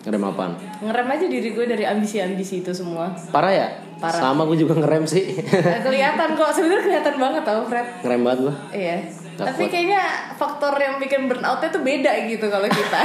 Ngerem 0.04 0.24
apaan? 0.26 0.52
Ngerem 0.82 1.08
aja 1.08 1.26
diri 1.28 1.50
gue 1.52 1.66
dari 1.66 1.86
ambisi-ambisi 1.86 2.60
itu 2.60 2.74
semua. 2.74 3.14
Parah 3.30 3.54
ya? 3.54 3.68
Parah. 3.96 4.20
sama 4.20 4.44
gue 4.44 4.58
juga 4.58 4.76
ngerem 4.76 5.06
sih. 5.06 5.38
Kelihatan 5.80 6.36
kok 6.36 6.52
sebenarnya 6.52 6.84
kelihatan 6.84 7.16
banget 7.16 7.44
tau 7.46 7.62
Fred. 7.64 7.88
Ngerem 8.04 8.22
banget 8.22 8.40
gue 8.42 8.56
iya 8.74 8.98
Nggak 9.34 9.48
tapi 9.50 9.64
kayaknya 9.70 10.04
faktor 10.38 10.74
yang 10.78 11.02
bikin 11.02 11.26
burnoutnya 11.26 11.70
tuh 11.74 11.82
beda 11.82 12.12
gitu 12.30 12.46
kalau 12.48 12.70
kita. 12.70 13.02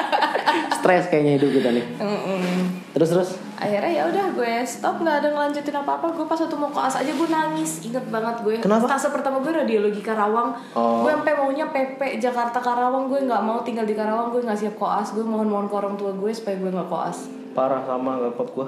Stres 0.80 1.08
kayaknya 1.08 1.40
hidup 1.40 1.50
kita 1.52 1.68
nih. 1.72 1.84
Mm-mm. 2.00 2.86
terus 2.96 3.12
terus? 3.12 3.30
Akhirnya 3.56 3.92
ya 3.92 4.02
udah 4.08 4.26
gue 4.36 4.54
stop 4.64 5.00
nggak 5.00 5.16
ada 5.24 5.28
ngelanjutin 5.32 5.76
apa 5.76 6.00
apa 6.00 6.06
gue 6.12 6.24
pas 6.24 6.40
waktu 6.40 6.56
mau 6.56 6.70
koas 6.72 6.96
aja 6.96 7.12
gue 7.12 7.28
nangis. 7.28 7.84
Inget 7.84 8.06
banget 8.08 8.36
gue. 8.44 8.56
Kenapa? 8.60 8.88
Stase 8.88 9.08
pertama 9.12 9.40
gue 9.40 9.52
radiologi 9.52 10.00
Karawang. 10.00 10.56
Oh. 10.76 11.04
gue 11.04 11.12
sampai 11.12 11.34
maunya 11.36 11.66
PP 11.72 12.20
Jakarta 12.20 12.60
Karawang. 12.60 13.08
Gue 13.08 13.24
nggak 13.24 13.42
mau 13.44 13.60
tinggal 13.64 13.84
di 13.84 13.96
Karawang. 13.96 14.32
Gue 14.32 14.44
nggak 14.44 14.60
siap 14.60 14.76
koas 14.76 15.12
gue 15.12 15.24
mohon 15.24 15.48
mohon 15.48 15.66
ke 15.68 15.74
orang 15.76 15.96
tua 15.96 16.12
gue 16.12 16.32
supaya 16.32 16.56
gue 16.60 16.70
nggak 16.72 16.88
koas 16.92 17.28
parah 17.56 17.80
sama 17.88 18.20
gak 18.20 18.36
kuat 18.36 18.50
gue 18.52 18.66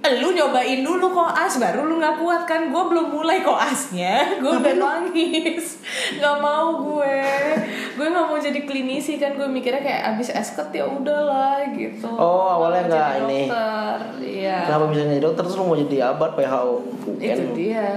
lu 0.00 0.32
nyobain 0.32 0.80
dulu 0.80 1.12
koas 1.12 1.60
baru 1.60 1.84
lu 1.84 2.00
nggak 2.00 2.16
kuat 2.16 2.42
kan? 2.48 2.72
Gue 2.72 2.84
belum 2.88 3.12
mulai 3.12 3.44
koasnya. 3.44 4.24
Gue 4.42 4.56
udah 4.56 4.74
nangis. 4.80 5.76
Nggak 6.16 6.36
mau 6.40 6.80
gue. 6.80 7.20
Gue 8.00 8.06
nggak 8.08 8.26
mau 8.32 8.38
jadi 8.40 8.64
klinisi 8.64 9.20
kan. 9.20 9.36
Gue 9.36 9.44
mikirnya 9.44 9.84
kayak 9.84 10.16
abis 10.16 10.32
esket 10.32 10.72
ya 10.72 10.88
udahlah 10.88 11.68
gitu. 11.76 12.08
Oh, 12.08 12.48
awalnya 12.48 12.88
nggak 12.88 13.10
ini. 13.28 13.40
dokter. 13.44 13.96
Iya. 14.24 14.58
Kenapa 14.64 14.84
bisa 14.88 15.02
jadi 15.04 15.20
dokter? 15.20 15.42
Terus 15.44 15.56
lu 15.60 15.64
mau 15.68 15.76
jadi 15.76 15.96
apa? 16.16 16.24
WHO 16.32 16.72
UN 17.04 17.20
itu 17.20 17.44
dia. 17.52 17.88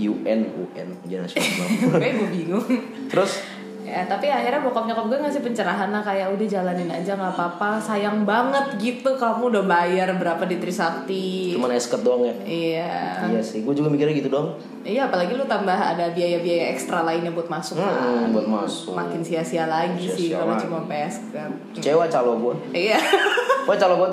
UN 0.00 0.40
UN 0.48 0.88
nasional 1.04 1.66
gue 1.66 2.08
gue 2.14 2.28
bingung. 2.30 2.66
Terus 3.10 3.42
ya 3.90 4.06
tapi 4.06 4.30
akhirnya 4.30 4.62
bokap 4.62 4.86
nyokap 4.86 5.10
gue 5.10 5.18
ngasih 5.18 5.42
pencerahan 5.42 5.90
lah 5.90 5.98
kayak 5.98 6.30
udah 6.30 6.46
jalanin 6.46 6.86
aja 6.86 7.18
nggak 7.18 7.34
apa-apa. 7.34 7.82
Sayang 7.82 8.22
banget 8.22 8.78
gitu 8.78 9.18
kamu 9.18 9.50
udah 9.50 9.64
bayar 9.66 10.14
berapa 10.14 10.46
di 10.46 10.62
Trisakti. 10.62 11.58
Cuman 11.58 11.74
esket 11.74 12.00
doang 12.00 12.22
ya? 12.22 12.34
Iya. 12.46 12.94
Iya 13.26 13.42
sih 13.42 13.66
gue 13.66 13.74
juga 13.74 13.90
mikirnya 13.90 14.14
gitu 14.14 14.30
dong. 14.30 14.54
Iya 14.80 15.10
apalagi 15.10 15.34
lu 15.34 15.44
tambah 15.44 15.74
ada 15.74 16.08
biaya-biaya 16.08 16.70
ekstra 16.70 17.02
lainnya 17.02 17.34
buat 17.34 17.50
masuk 17.50 17.76
kan. 17.76 17.90
Hmm, 17.90 18.30
buat 18.30 18.46
masuk. 18.46 18.94
Makin 18.94 19.20
sia-sia 19.20 19.66
lagi 19.66 20.06
sih 20.06 20.30
Sia-sia 20.30 20.38
kalau 20.38 20.54
lagi. 20.54 20.62
cuma 20.64 20.78
PS 20.86 21.14
kan. 21.34 21.50
Cewek 21.74 22.08
calo 22.08 22.32
gue 22.38 22.54
iya. 22.72 22.96
Gue 23.66 23.76
calo 23.76 23.94
gue 24.00 24.08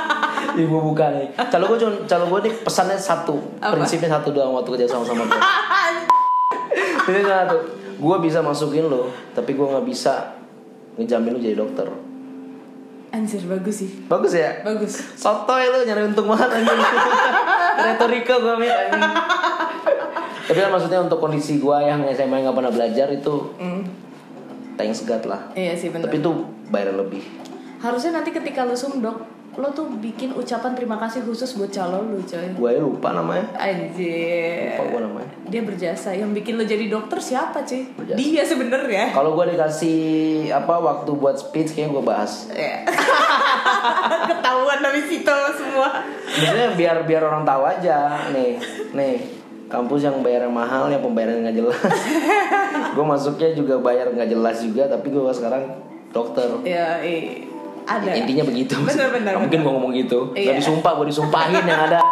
Ibu 0.64 0.76
buka 0.80 1.12
nih. 1.12 1.28
Calo 1.50 1.68
gue 1.68 1.78
cuma 1.78 1.92
Calo 2.06 2.24
gue 2.28 2.40
nih 2.46 2.54
pesannya 2.62 2.94
satu. 2.94 3.36
Apa? 3.58 3.74
Prinsipnya 3.74 4.14
satu 4.14 4.30
doang 4.30 4.54
waktu 4.54 4.70
kerja 4.72 4.86
sama-sama 4.88 5.26
gue 5.26 5.40
Prinsipnya 7.04 7.44
satu 7.44 7.58
Gue 7.98 8.16
bisa 8.22 8.38
masukin 8.40 8.86
lo 8.86 9.10
Tapi 9.34 9.52
gue 9.52 9.66
gak 9.66 9.86
bisa 9.86 10.38
Ngejamin 10.98 11.34
lo 11.34 11.38
jadi 11.38 11.54
dokter. 11.54 11.86
Anjir 13.08 13.40
bagus 13.48 13.86
sih. 13.86 13.90
Bagus 14.04 14.36
ya? 14.36 14.60
bagus. 14.66 15.00
Sotoy 15.16 15.70
lo 15.70 15.80
nyari 15.80 16.12
untung 16.12 16.28
banget 16.28 16.60
anjing. 16.60 16.80
Retorika 17.86 18.34
gue 18.36 18.54
mit 18.58 18.68
anjing. 18.68 19.00
Tapi 20.50 20.58
kan 20.58 20.70
maksudnya 20.74 21.00
untuk 21.06 21.22
kondisi 21.22 21.62
gue 21.62 21.76
yang 21.86 22.02
SMA 22.12 22.44
gak 22.44 22.56
pernah 22.56 22.72
belajar 22.74 23.08
itu 23.14 23.34
Hmm. 23.56 23.82
Thanks 24.78 25.02
God 25.06 25.26
lah. 25.26 25.40
Iya 25.58 25.74
sih 25.74 25.90
Tapi 25.90 26.18
itu 26.22 26.30
bayar 26.70 26.94
lebih 26.94 27.22
harusnya 27.78 28.18
nanti 28.18 28.30
ketika 28.34 28.66
lu 28.66 28.74
sumdok 28.74 29.38
lo 29.58 29.74
tuh 29.74 29.90
bikin 29.98 30.38
ucapan 30.38 30.70
terima 30.78 30.94
kasih 31.02 31.26
khusus 31.26 31.58
buat 31.58 31.74
calon 31.74 32.14
lu 32.14 32.22
coy 32.22 32.46
Gue 32.54 32.72
lupa 32.78 33.10
namanya 33.10 33.50
Anjir. 33.58 34.78
Lupa 34.78 34.84
gue 34.86 35.00
namanya 35.02 35.30
Dia 35.50 35.62
berjasa. 35.66 36.14
Yang 36.14 36.30
bikin 36.38 36.54
lo 36.54 36.62
jadi 36.62 36.86
dokter 36.86 37.18
siapa 37.18 37.66
cuy? 37.66 37.90
Berjasa. 37.98 38.18
Dia 38.22 38.42
sebenarnya. 38.46 39.10
Kalau 39.10 39.34
gue 39.34 39.58
dikasih 39.58 40.00
apa 40.54 40.78
waktu 40.78 41.10
buat 41.10 41.42
speech 41.42 41.74
kayaknya 41.74 41.90
gue 41.90 42.04
bahas. 42.06 42.46
Ya. 42.54 42.86
Ketahuan 44.30 44.78
dari 44.78 45.02
situ 45.10 45.38
semua. 45.58 46.06
Maksudnya 46.22 46.70
biar 46.78 46.96
biar 47.02 47.22
orang 47.26 47.42
tahu 47.42 47.62
aja 47.66 48.30
nih 48.30 48.62
nih 48.94 49.14
kampus 49.66 50.06
yang 50.06 50.22
bayar 50.22 50.46
mahal 50.46 50.86
yang 50.86 51.02
pembayaran 51.02 51.42
nggak 51.42 51.56
jelas. 51.58 51.82
gue 52.94 53.04
masuknya 53.04 53.58
juga 53.58 53.74
bayar 53.82 54.14
nggak 54.14 54.30
jelas 54.30 54.62
juga 54.62 54.86
tapi 54.86 55.10
gue 55.10 55.34
sekarang 55.34 55.82
dokter. 56.14 56.46
Ya, 56.62 57.02
eh, 57.02 57.47
ada. 57.88 58.12
Intinya 58.12 58.44
begitu. 58.44 58.76
Bener, 58.84 59.08
bener, 59.08 59.32
Nggak 59.32 59.42
mungkin 59.48 59.58
gue 59.64 59.72
ngomong 59.72 59.92
gitu. 59.96 60.18
Iya. 60.36 60.52
Gak 60.52 60.56
disumpah 60.60 60.92
gue 61.00 61.06
disumpahin 61.08 61.64
yang 61.64 61.82
ada. 61.88 61.98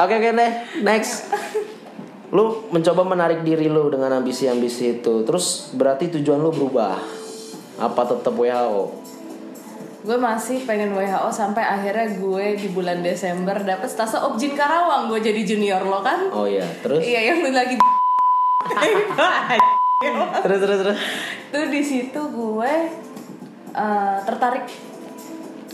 Oke 0.00 0.16
oke 0.16 0.32
deh 0.32 0.52
next. 0.80 1.28
Lu 2.32 2.64
mencoba 2.72 3.04
menarik 3.04 3.44
diri 3.44 3.68
lu 3.68 3.92
dengan 3.92 4.16
ambisi-ambisi 4.16 5.02
itu. 5.02 5.28
Terus 5.28 5.76
berarti 5.76 6.08
tujuan 6.18 6.40
lu 6.40 6.48
berubah. 6.48 6.96
Apa 7.76 8.08
tetap 8.08 8.32
WHO? 8.32 8.96
Gue 10.00 10.16
masih 10.16 10.64
pengen 10.64 10.96
WHO 10.96 11.28
sampai 11.28 11.60
akhirnya 11.60 12.16
gue 12.16 12.46
di 12.56 12.72
bulan 12.72 13.04
Desember 13.04 13.60
dapet 13.60 13.92
stase 13.92 14.16
Objin 14.16 14.56
Karawang. 14.56 15.12
Gue 15.12 15.20
jadi 15.20 15.44
junior 15.44 15.84
lo 15.84 16.00
kan? 16.00 16.32
Oh 16.32 16.48
iya, 16.48 16.64
terus 16.80 17.04
Iya 17.04 17.34
yang 17.34 17.44
lu 17.44 17.52
lagi. 17.52 17.76
terus 20.44 20.58
terus 20.64 20.78
terus. 20.80 20.98
Tuh 21.52 21.66
di 21.68 21.82
situ 21.84 22.20
gue 22.32 22.72
eh, 23.72 24.18
tertarik 24.24 24.66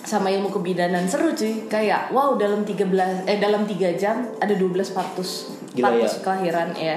sama 0.06 0.30
ilmu 0.30 0.54
kebidanan 0.54 1.02
seru 1.10 1.34
cuy 1.34 1.66
kayak 1.66 2.14
wow 2.14 2.38
dalam 2.38 2.62
13 2.62 3.26
eh 3.26 3.38
dalam 3.42 3.66
3 3.66 3.98
jam 3.98 4.22
ada 4.38 4.54
12 4.54 4.94
partus 4.94 5.50
Gila, 5.74 5.90
partus 5.90 6.14
ya. 6.14 6.20
kelahiran 6.22 6.68
ya 6.78 6.96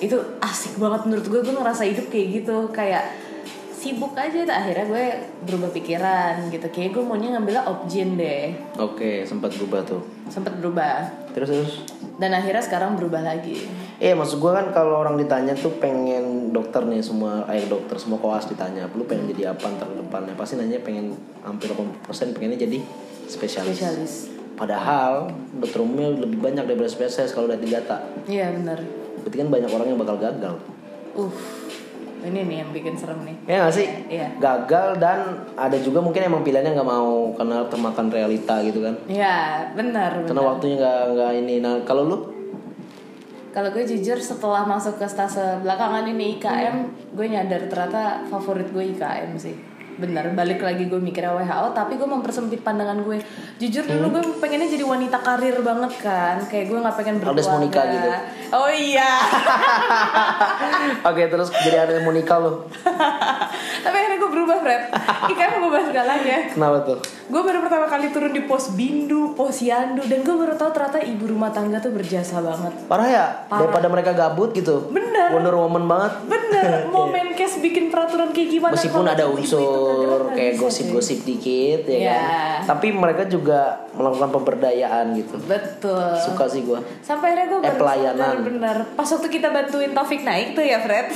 itu 0.00 0.16
asik 0.40 0.80
banget 0.80 1.04
menurut 1.04 1.26
gue 1.28 1.40
gue 1.44 1.54
ngerasa 1.54 1.84
hidup 1.84 2.08
kayak 2.08 2.40
gitu 2.40 2.56
kayak 2.72 3.04
sibuk 3.78 4.10
aja 4.18 4.42
tuh. 4.42 4.50
akhirnya 4.50 4.86
gue 4.90 5.04
berubah 5.46 5.70
pikiran 5.70 6.50
gitu 6.50 6.66
kayak 6.72 6.96
gue 6.96 7.02
maunya 7.04 7.36
ngambilnya 7.36 7.62
opjin 7.68 8.18
deh 8.18 8.50
Oke, 8.74 9.22
sempat 9.22 9.54
berubah 9.54 9.86
tuh. 9.86 10.02
sempet 10.26 10.56
berubah 10.58 11.06
Terus 11.38 11.50
terus. 11.54 11.72
dan 12.18 12.34
akhirnya 12.34 12.58
sekarang 12.58 12.98
berubah 12.98 13.22
lagi 13.22 13.62
Eh 13.98 14.14
maksud 14.14 14.38
gue 14.38 14.52
kan 14.54 14.70
kalau 14.70 15.02
orang 15.02 15.18
ditanya 15.18 15.58
tuh 15.58 15.74
pengen 15.82 16.54
dokter 16.54 16.86
nih 16.86 17.02
semua 17.02 17.42
air 17.50 17.66
dokter 17.66 17.98
semua 17.98 18.18
koas 18.22 18.46
ditanya 18.46 18.86
lu 18.94 19.02
pengen 19.06 19.30
jadi 19.34 19.54
apa 19.54 19.74
ntar 19.74 19.90
depannya 19.90 20.38
pasti 20.38 20.54
nanya 20.54 20.78
pengen 20.82 21.18
hampir 21.42 21.70
80% 21.74 22.34
pengennya 22.34 22.62
jadi 22.62 22.78
spesialis. 23.26 23.74
spesialis 23.74 24.14
Padahal 24.58 25.30
dokter 25.54 25.78
umumnya 25.82 26.10
lebih 26.14 26.42
banyak 26.42 26.66
daripada 26.66 26.90
spesialis 26.90 27.30
kalau 27.30 27.46
di 27.46 27.70
data. 27.70 28.02
iya 28.26 28.50
bener 28.50 28.82
Berarti 29.22 29.36
kan 29.38 29.48
banyak 29.50 29.70
orang 29.70 29.86
yang 29.94 29.98
bakal 29.98 30.16
gagal. 30.18 30.54
uh 31.14 31.34
ini 32.20 32.40
nih 32.44 32.56
yang 32.60 32.70
bikin 32.70 32.94
serem 32.94 33.20
nih 33.22 33.36
Ya 33.46 33.64
gak 33.64 33.74
sih? 33.74 33.86
Iya. 34.08 34.28
Gagal 34.36 34.98
dan 34.98 35.20
ada 35.54 35.76
juga 35.78 35.98
mungkin 35.98 36.22
emang 36.22 36.42
pilihannya 36.42 36.72
nggak 36.72 36.88
mau 36.88 37.30
karena 37.34 37.64
termakan 37.66 38.06
realita 38.08 38.58
gitu 38.62 38.82
kan. 38.82 38.94
Iya 39.06 39.70
benar 39.72 40.24
Karena 40.26 40.42
benar. 40.42 40.50
waktunya 40.54 40.76
nggak 40.76 41.00
nggak 41.14 41.32
ini. 41.38 41.54
Nah 41.60 41.74
kalau 41.82 42.04
lu 42.04 42.16
Kalau 43.48 43.74
gue 43.74 43.82
jujur 43.82 44.14
setelah 44.16 44.62
masuk 44.62 45.00
ke 45.00 45.06
stase 45.08 45.40
belakangan 45.64 46.06
ini 46.06 46.36
IKM, 46.38 46.76
gue 47.16 47.26
nyadar 47.26 47.66
ternyata 47.66 48.22
favorit 48.28 48.68
gue 48.70 48.84
IKM 48.94 49.34
sih. 49.34 49.56
Bener, 49.98 50.30
balik 50.30 50.62
lagi 50.62 50.86
gue 50.86 51.00
mikirnya 51.02 51.34
WHO, 51.34 51.74
tapi 51.74 51.98
gue 51.98 52.06
mempersempit 52.06 52.62
pandangan 52.62 53.02
gue. 53.02 53.18
Jujur 53.58 53.82
dulu 53.82 54.14
gue 54.14 54.22
pengennya 54.38 54.70
jadi 54.70 54.86
wanita 54.86 55.18
karir 55.18 55.58
banget 55.58 55.92
kan, 55.98 56.38
kayak 56.46 56.70
gue 56.70 56.78
nggak 56.78 56.94
pengen 56.94 57.18
berkeluarga. 57.18 57.58
Monica 57.58 57.82
gitu. 57.90 58.08
Oh 58.54 58.70
iya. 58.70 59.10
Oke 61.10 61.26
terus 61.26 61.50
jadi 61.66 61.82
ada 61.82 61.98
nikah 61.98 62.38
lu. 62.38 62.62
tapi 63.82 63.94
akhirnya 63.98 64.18
gue 64.22 64.30
berubah, 64.30 64.56
Fred. 64.62 64.82
IKM 65.34 65.50
mengubah 65.58 65.82
segalanya. 65.90 66.36
Kenapa 66.54 66.78
tuh? 66.86 66.98
Gue 67.28 67.42
baru 67.42 67.58
pertama 67.66 67.90
kali 67.90 68.14
turun 68.14 68.32
di 68.32 68.46
pos 68.46 68.72
Bindu, 68.78 69.34
pos 69.34 69.58
Yandu, 69.60 70.06
dan 70.06 70.22
gue 70.22 70.36
baru 70.38 70.54
tahu 70.54 70.70
ternyata 70.70 71.02
ibu 71.02 71.26
rumah 71.26 71.50
tangga 71.50 71.82
tuh 71.82 71.90
berjasa 71.90 72.38
banget. 72.38 72.72
Parah 72.86 73.08
ya? 73.10 73.26
Parah. 73.50 73.66
Daripada 73.66 73.86
mereka 73.90 74.10
gabut 74.14 74.54
gitu. 74.54 74.88
Bener. 74.94 75.07
Wonder 75.30 75.54
Woman 75.54 75.84
banget. 75.84 76.12
Bener, 76.24 76.70
mau 76.92 77.06
main 77.06 77.30
case 77.32 77.58
bikin 77.58 77.88
peraturan 77.88 78.30
kayak 78.30 78.48
gimana 78.50 78.72
Meskipun 78.72 79.04
ada 79.04 79.24
unsur 79.26 80.20
kagak 80.26 80.34
kayak 80.34 80.54
gosip-gosip 80.56 81.18
dikit 81.22 81.82
ya 81.84 81.98
Iya. 81.98 82.18
kan. 82.18 82.60
Tapi 82.68 82.86
mereka 82.90 83.22
juga 83.24 83.60
melakukan 83.92 84.30
pemberdayaan 84.30 85.06
gitu. 85.14 85.36
Betul. 85.40 86.16
Suka 86.16 86.44
sih 86.46 86.62
gua. 86.62 86.80
Sampai 87.00 87.32
akhirnya 87.32 87.46
gue 87.48 87.58
Eh, 87.62 87.74
pelayanan. 87.74 88.34
sadar 88.34 88.42
bener. 88.42 88.76
Pas 88.92 89.08
waktu 89.08 89.28
kita 89.28 89.48
bantuin 89.48 89.90
Taufik 89.90 90.20
naik 90.20 90.52
tuh 90.52 90.62
ya 90.62 90.78
Fred. 90.78 91.08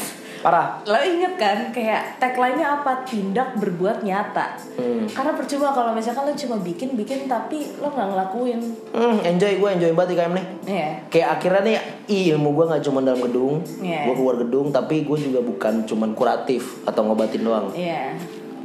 Parah. 0.42 0.82
Lo 0.82 0.98
inget 0.98 1.38
kan 1.38 1.70
kayak 1.70 2.18
tagline-nya 2.18 2.82
apa? 2.82 3.06
Tindak 3.06 3.54
berbuat 3.62 4.02
nyata. 4.02 4.58
Hmm. 4.74 5.06
Karena 5.06 5.32
percuma 5.38 5.70
kalau 5.70 5.94
misalkan 5.94 6.26
lo 6.26 6.34
cuma 6.34 6.58
bikin-bikin 6.58 7.30
tapi 7.30 7.70
lo 7.78 7.94
nggak 7.94 8.08
ngelakuin. 8.10 8.60
Hmm, 8.90 9.22
enjoy 9.22 9.62
gue 9.62 9.68
enjoy 9.70 9.94
banget 9.94 10.18
IKM 10.18 10.34
nih. 10.34 10.46
Iya. 10.66 10.88
Kayak 11.06 11.28
akhirnya 11.38 11.62
nih 11.62 11.74
ih, 12.10 12.24
ilmu 12.34 12.58
gue 12.58 12.64
nggak 12.74 12.82
cuma 12.82 12.98
dalam 13.00 13.22
gedung, 13.22 13.62
Iya. 13.78 14.10
gue 14.10 14.14
keluar 14.18 14.36
gedung, 14.42 14.66
tapi 14.74 15.06
gue 15.06 15.18
juga 15.22 15.38
bukan 15.40 15.86
cuman 15.86 16.10
kuratif 16.18 16.82
atau 16.82 17.06
ngobatin 17.06 17.46
doang. 17.46 17.70
Iya. 17.78 18.18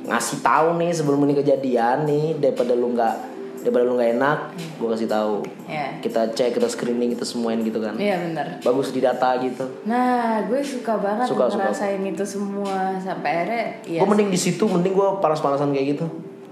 Ngasih 0.09 0.41
tahu 0.41 0.81
nih 0.81 0.91
sebelum 0.97 1.21
ini 1.29 1.37
kejadian 1.37 2.09
nih 2.09 2.41
daripada 2.41 2.73
lu 2.73 2.97
nggak 2.97 3.36
daripada 3.59 3.83
lu 3.83 3.93
nggak 3.93 4.11
enak, 4.15 4.39
gue 4.77 4.87
kasih 4.89 5.05
tahu. 5.05 5.35
Iya. 5.65 5.99
Kita 5.99 6.21
cek, 6.29 6.55
kita 6.55 6.67
screening, 6.67 7.11
kita 7.11 7.23
semuain 7.23 7.59
gitu 7.59 7.77
kan. 7.77 7.93
Iya 7.95 8.15
bener. 8.21 8.61
Bagus 8.61 8.89
di 8.89 8.99
data 8.99 9.35
gitu. 9.37 9.65
Nah, 9.83 10.43
gue 10.43 10.59
suka 10.59 10.95
banget 10.95 11.25
Suka, 11.25 11.47
suka. 11.47 11.65
ngerasain 11.65 12.01
itu 12.01 12.23
semua 12.23 12.95
sampai 12.97 13.29
akhirnya 13.33 13.63
ya 13.83 13.99
Gue 13.99 14.09
mending 14.09 14.29
di 14.29 14.39
situ, 14.39 14.63
mending 14.63 14.91
gue 14.91 15.07
panas-panasan 15.17 15.71
kayak 15.71 15.87
gitu. 15.93 16.05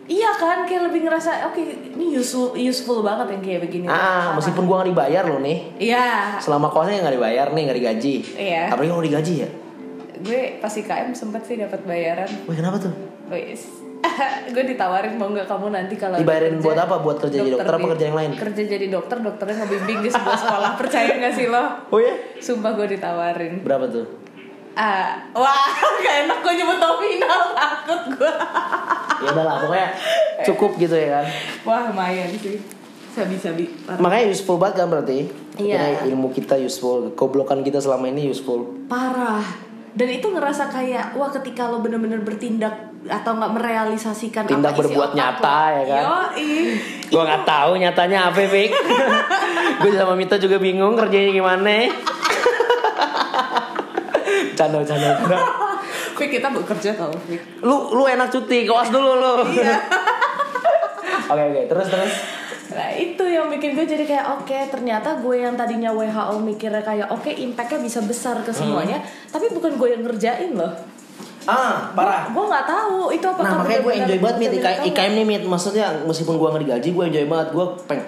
Iya 0.06 0.38
kan, 0.38 0.64
kayak 0.64 0.93
lebih 0.93 1.01
ngerasa 1.03 1.49
oke 1.49 1.58
ini 1.97 2.14
useful 2.14 2.53
useful 2.53 3.01
banget 3.01 3.26
yang 3.34 3.41
kayak 3.41 3.62
begini. 3.64 3.86
Ah, 3.86 4.34
meskipun 4.34 4.66
gue 4.66 4.76
nggak 4.76 4.89
dibayar 4.93 5.24
loh 5.26 5.41
nih. 5.41 5.58
Iya, 5.78 6.38
Selama 6.38 6.70
kosnya 6.70 7.01
nggak 7.01 7.16
dibayar 7.16 7.47
nih, 7.49 7.62
nggak 7.66 7.78
digaji. 7.82 8.16
Iya. 8.38 8.64
Apalagi 8.70 8.89
kalau 8.89 9.01
digaji 9.03 9.34
ya. 9.41 9.49
gue 10.16 10.58
pas 10.58 10.72
IKM 10.72 11.12
sempet 11.12 11.41
sih 11.43 11.58
dapat 11.58 11.82
bayaran. 11.84 12.30
Wih 12.45 12.56
kenapa 12.56 12.78
tuh? 12.80 12.93
Wis. 13.30 13.85
gue 14.53 14.64
ditawarin 14.76 15.14
mau 15.18 15.30
nggak 15.32 15.47
kamu 15.47 15.68
nanti 15.74 15.95
kalau 15.97 16.18
Dibayarin 16.20 16.62
buat 16.62 16.78
apa? 16.78 16.95
Buat 17.01 17.18
kerja 17.26 17.38
jadi 17.41 17.51
dokter 17.56 17.74
apa 17.74 17.88
kerja 17.95 18.06
yang 18.08 18.18
lain? 18.18 18.32
Kerja 18.36 18.64
jadi 18.66 18.86
dokter, 18.91 19.18
dokternya 19.22 19.56
ngebimbing 19.66 19.99
di 20.06 20.10
sebuah 20.12 20.38
sekolah. 20.38 20.72
Percaya 20.82 21.12
nggak 21.18 21.34
sih 21.34 21.45
lo? 21.49 21.64
Oh 21.89 21.99
ya? 21.99 22.14
Sumpah 22.39 22.72
gue 22.78 22.88
ditawarin. 22.97 23.53
Berapa 23.66 23.86
tuh? 23.89 24.06
Ah, 24.76 25.24
wah, 25.32 25.72
gak 26.03 26.16
enak 26.28 26.38
gue 26.43 26.53
nyebut 26.60 26.78
nominal 26.80 27.41
takut 27.56 28.01
gue. 28.20 28.34
Ya 29.24 29.30
udahlah, 29.32 29.56
pokoknya 29.64 29.89
cukup 30.43 30.72
gitu 30.76 30.95
ya 30.99 31.22
kan. 31.22 31.26
wah, 31.64 31.82
lumayan 31.88 32.28
sih. 32.36 32.60
Sabi-sabi. 33.16 33.72
Makanya 33.88 34.28
useful 34.28 34.60
banget 34.60 34.84
kan 34.84 34.91
berarti. 34.91 35.32
Iya. 35.56 36.03
Ilmu 36.12 36.36
kita 36.36 36.60
useful, 36.60 37.16
koblokan 37.16 37.64
kita 37.64 37.80
selama 37.80 38.12
ini 38.12 38.28
useful. 38.28 38.68
parah 38.91 39.66
dan 39.95 40.12
itu 40.12 40.28
ngerasa 40.28 40.68
kayak 40.68 41.16
wah 41.16 41.32
ketika 41.32 41.72
lo 41.72 41.80
bener-bener 41.80 42.20
bertindak 42.20 42.91
atau 43.06 43.32
nggak 43.38 43.51
merealisasikan 43.53 44.49
Tindak 44.49 44.74
apa 44.74 44.82
isi 44.82 44.82
berbuat 44.82 45.10
otak 45.14 45.18
nyata, 45.18 45.60
lo. 45.62 45.76
ya 45.78 45.84
kan? 45.86 46.01
Yoi. 46.01 46.49
Gua 47.14 47.24
nggak 47.30 47.43
tahu 47.45 47.72
nyatanya 47.78 48.20
apa, 48.34 48.39
Fik. 48.49 48.72
Gue 49.82 49.91
sama 49.93 50.14
Mita 50.18 50.36
juga 50.41 50.58
bingung 50.58 50.97
kerjanya 50.97 51.32
gimana. 51.32 51.86
Canda, 54.56 54.80
canda. 54.82 55.10
Fik 56.16 56.30
kita 56.32 56.47
bekerja 56.47 56.95
tau 56.95 57.12
Fik 57.28 57.60
Lu 57.62 57.91
lu 57.91 58.08
enak 58.08 58.32
cuti, 58.32 58.64
kewas 58.64 58.89
dulu 58.89 59.20
lu. 59.20 59.34
Iya. 59.51 59.78
Oke 61.26 61.41
oke, 61.41 61.62
terus 61.66 61.88
terus. 61.89 62.14
Nah 62.70 62.89
itu 62.93 63.26
yang 63.26 63.49
bikin 63.49 63.74
gue 63.74 63.82
jadi 63.82 64.06
kayak 64.06 64.26
oke 64.41 64.58
ternyata 64.70 65.18
gue 65.18 65.41
yang 65.41 65.58
tadinya 65.58 65.89
WHO 65.89 66.38
mikirnya 66.38 66.86
kayak 66.86 67.10
oke 67.10 67.34
impactnya 67.34 67.82
bisa 67.82 68.06
besar 68.06 68.45
ke 68.45 68.53
semuanya 68.53 69.01
tapi 69.34 69.49
bukan 69.49 69.74
gue 69.74 69.89
yang 69.89 70.06
ngerjain 70.06 70.53
loh 70.53 70.70
Ah, 71.46 71.93
parah. 71.93 72.26
gue 72.34 72.41
nggak 72.41 72.66
tahu 72.66 73.14
itu 73.14 73.26
apa 73.30 73.41
Nah 73.46 73.54
makanya 73.62 73.82
gue 73.86 73.93
enjoy 74.02 74.18
banget 74.18 74.38
mit 74.41 74.52
IKM, 74.58 74.82
IKM 74.89 75.12
nih 75.14 75.26
mit. 75.26 75.43
Maksudnya 75.46 75.86
meskipun 76.04 76.41
gue 76.41 76.48
gak 76.50 76.62
digaji 76.66 76.89
gue 76.89 77.04
enjoy 77.06 77.26
banget. 77.30 77.48
Gue 77.54 77.66
peng 77.86 78.02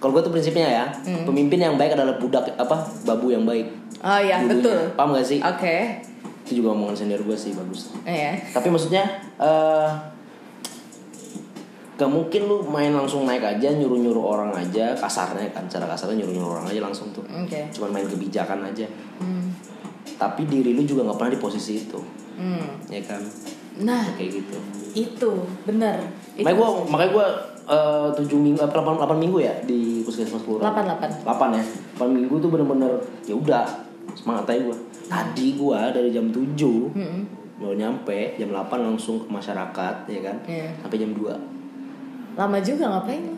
Kalau 0.00 0.16
gue 0.16 0.22
tuh 0.24 0.32
prinsipnya 0.32 0.66
ya 0.66 0.84
Pemimpin 1.22 1.60
yang 1.60 1.76
baik 1.76 1.92
adalah 1.94 2.16
budak 2.18 2.50
apa 2.58 2.82
Babu 3.06 3.30
yang 3.30 3.46
baik. 3.46 3.70
Oh 4.02 4.18
ya 4.18 4.42
Dulunya. 4.42 4.58
betul. 4.58 4.78
Paham 4.98 5.14
gak 5.14 5.26
sih? 5.26 5.38
oke. 5.38 5.76
Itu 6.42 6.50
juga 6.58 6.74
omongan 6.74 6.96
senior 6.98 7.22
gue 7.22 7.36
sih 7.38 7.54
bagus. 7.54 7.94
Iya. 8.02 8.42
Tapi 8.50 8.68
maksudnya 8.68 9.06
eh 9.38 9.90
Gak 12.00 12.08
mungkin 12.08 12.48
lu 12.48 12.64
main 12.64 12.96
langsung 12.96 13.28
naik 13.28 13.44
aja 13.44 13.68
Nyuruh-nyuruh 13.76 14.24
orang 14.24 14.56
aja 14.56 14.96
Kasarnya 14.96 15.52
kan 15.52 15.68
Cara 15.68 15.84
kasarnya 15.84 16.24
nyuruh-nyuruh 16.24 16.50
orang 16.56 16.66
aja 16.66 16.80
langsung 16.80 17.12
tuh. 17.14 17.22
Oke. 17.28 17.68
Cuman 17.70 17.92
main 17.92 18.08
kebijakan 18.08 18.66
aja. 18.66 18.88
Hmm. 19.20 19.52
Tapi 20.16 20.48
diri 20.48 20.72
lu 20.72 20.82
juga 20.82 21.04
gak 21.06 21.20
pernah 21.20 21.32
di 21.36 21.40
posisi 21.40 21.86
itu 21.86 22.00
Hmm. 22.40 22.64
Ya 22.88 23.00
kan 23.04 23.20
nah 23.76 24.04
Kayak 24.16 24.40
gitu 24.40 24.56
itu 24.90 25.30
bener 25.62 26.00
itu 26.34 26.42
Makanya 26.42 26.56
gue 26.56 26.68
makanya 26.88 27.10
gue 27.12 27.26
eh, 27.68 28.08
tujuh 28.16 28.38
minggu 28.40 28.58
apa 28.58 28.72
delapan 28.72 28.96
delapan 28.96 29.18
minggu 29.20 29.38
ya 29.38 29.54
di 29.62 29.80
puskesmas 30.00 30.42
kelurahan. 30.42 30.64
Delapan, 30.66 30.84
delapan. 30.88 31.08
Delapan 31.20 31.48
ya. 31.52 31.62
Delapan 31.62 32.08
minggu 32.10 32.34
tuh 32.36 32.48
bener-bener 32.48 32.92
ya 33.22 33.34
udah 33.34 33.64
semangat 34.12 34.44
aja 34.48 34.60
gue. 34.64 34.76
Tadi 35.06 35.46
gue 35.54 35.80
dari 35.90 36.08
jam 36.10 36.26
7 36.26 36.56
Mm-mm. 36.90 37.20
baru 37.56 37.74
nyampe 37.76 38.18
jam 38.34 38.48
8 38.48 38.72
langsung 38.80 39.20
ke 39.20 39.28
masyarakat 39.28 39.94
ya 40.08 40.20
kan 40.22 40.36
Iya. 40.44 40.68
sampai 40.80 40.96
jam 40.96 41.12
2 41.12 41.28
lama 42.32 42.56
juga 42.58 42.84
ngapain 42.88 43.20
lo 43.22 43.36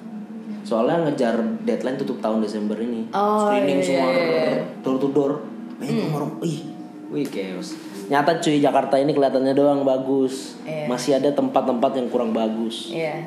soalnya 0.63 1.03
ngejar 1.03 1.35
deadline 1.61 1.97
tutup 1.97 2.23
tahun 2.23 2.39
Desember 2.39 2.77
ini 2.77 3.11
Oh, 3.11 3.51
screening 3.51 3.79
iya, 3.79 3.85
semua 3.85 4.09
iya, 4.09 4.23
iya. 4.23 4.63
door 4.79 4.97
to 4.97 5.09
door 5.11 5.33
main 5.77 6.07
orang 6.09 6.39
ih 6.41 6.71
wih 7.11 7.27
chaos 7.27 7.75
nyata 8.13 8.37
cuy 8.37 8.61
Jakarta 8.61 8.95
ini 8.95 9.11
kelihatannya 9.11 9.57
doang 9.57 9.81
bagus. 9.83 10.61
Iya. 10.63 10.85
masih 10.85 11.17
ada 11.17 11.33
tempat-tempat 11.33 11.97
yang 11.97 12.07
kurang 12.07 12.31
bagus. 12.31 12.93
Iya. 12.93 13.25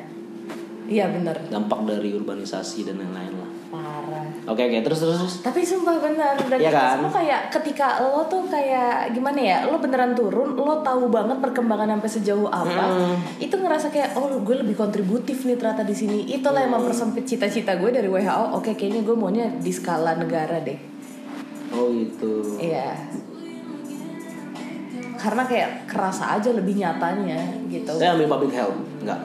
Iya 0.86 1.10
bener. 1.10 1.34
Dampak 1.50 1.82
dari 1.82 2.14
urbanisasi 2.14 2.86
dan 2.86 3.02
lain-lain 3.02 3.34
lah. 3.34 3.50
Parah. 3.66 4.22
Oke 4.46 4.62
oke 4.62 4.78
terus 4.80 5.02
terus, 5.02 5.18
terus. 5.18 5.34
tapi 5.42 5.58
sumpah 5.60 5.98
bener 5.98 6.38
dan 6.38 6.54
itu 6.56 6.70
kan? 6.70 6.94
semua 6.94 7.10
kayak 7.10 7.40
ketika 7.50 7.98
lo 7.98 8.22
tuh 8.24 8.46
kayak 8.46 9.10
gimana 9.10 9.34
ya 9.36 9.58
lo 9.66 9.82
beneran 9.82 10.14
turun 10.14 10.54
lo 10.54 10.78
tahu 10.80 11.10
banget 11.10 11.42
perkembangan 11.42 11.98
sampai 11.98 12.10
sejauh 12.12 12.46
apa 12.46 12.84
Hmm. 12.86 13.18
itu 13.36 13.50
ngerasa 13.52 13.90
kayak 13.90 14.14
oh 14.14 14.38
gue 14.38 14.56
lebih 14.56 14.78
kontributif 14.78 15.42
nih 15.42 15.58
ternyata 15.58 15.82
di 15.82 15.92
sini. 15.92 16.30
Itulah 16.30 16.62
yang 16.62 16.70
Hmm. 16.70 16.86
mempersempit 16.86 17.26
cita-cita 17.26 17.74
gue 17.74 17.90
dari 17.90 18.06
WHO 18.06 18.54
oke 18.54 18.70
kayaknya 18.72 19.02
gue 19.02 19.16
maunya 19.18 19.50
di 19.50 19.74
skala 19.74 20.14
negara 20.14 20.62
deh. 20.62 20.78
Oh 21.74 21.90
gitu. 21.90 22.62
Iya 22.62 22.94
karena 25.26 25.42
kayak 25.42 25.70
kerasa 25.90 26.38
aja 26.38 26.54
lebih 26.54 26.78
nyatanya 26.78 27.34
gitu 27.66 27.90
Saya 27.98 28.14
ambil 28.14 28.30
public 28.30 28.54
health, 28.54 28.78
enggak. 29.02 29.18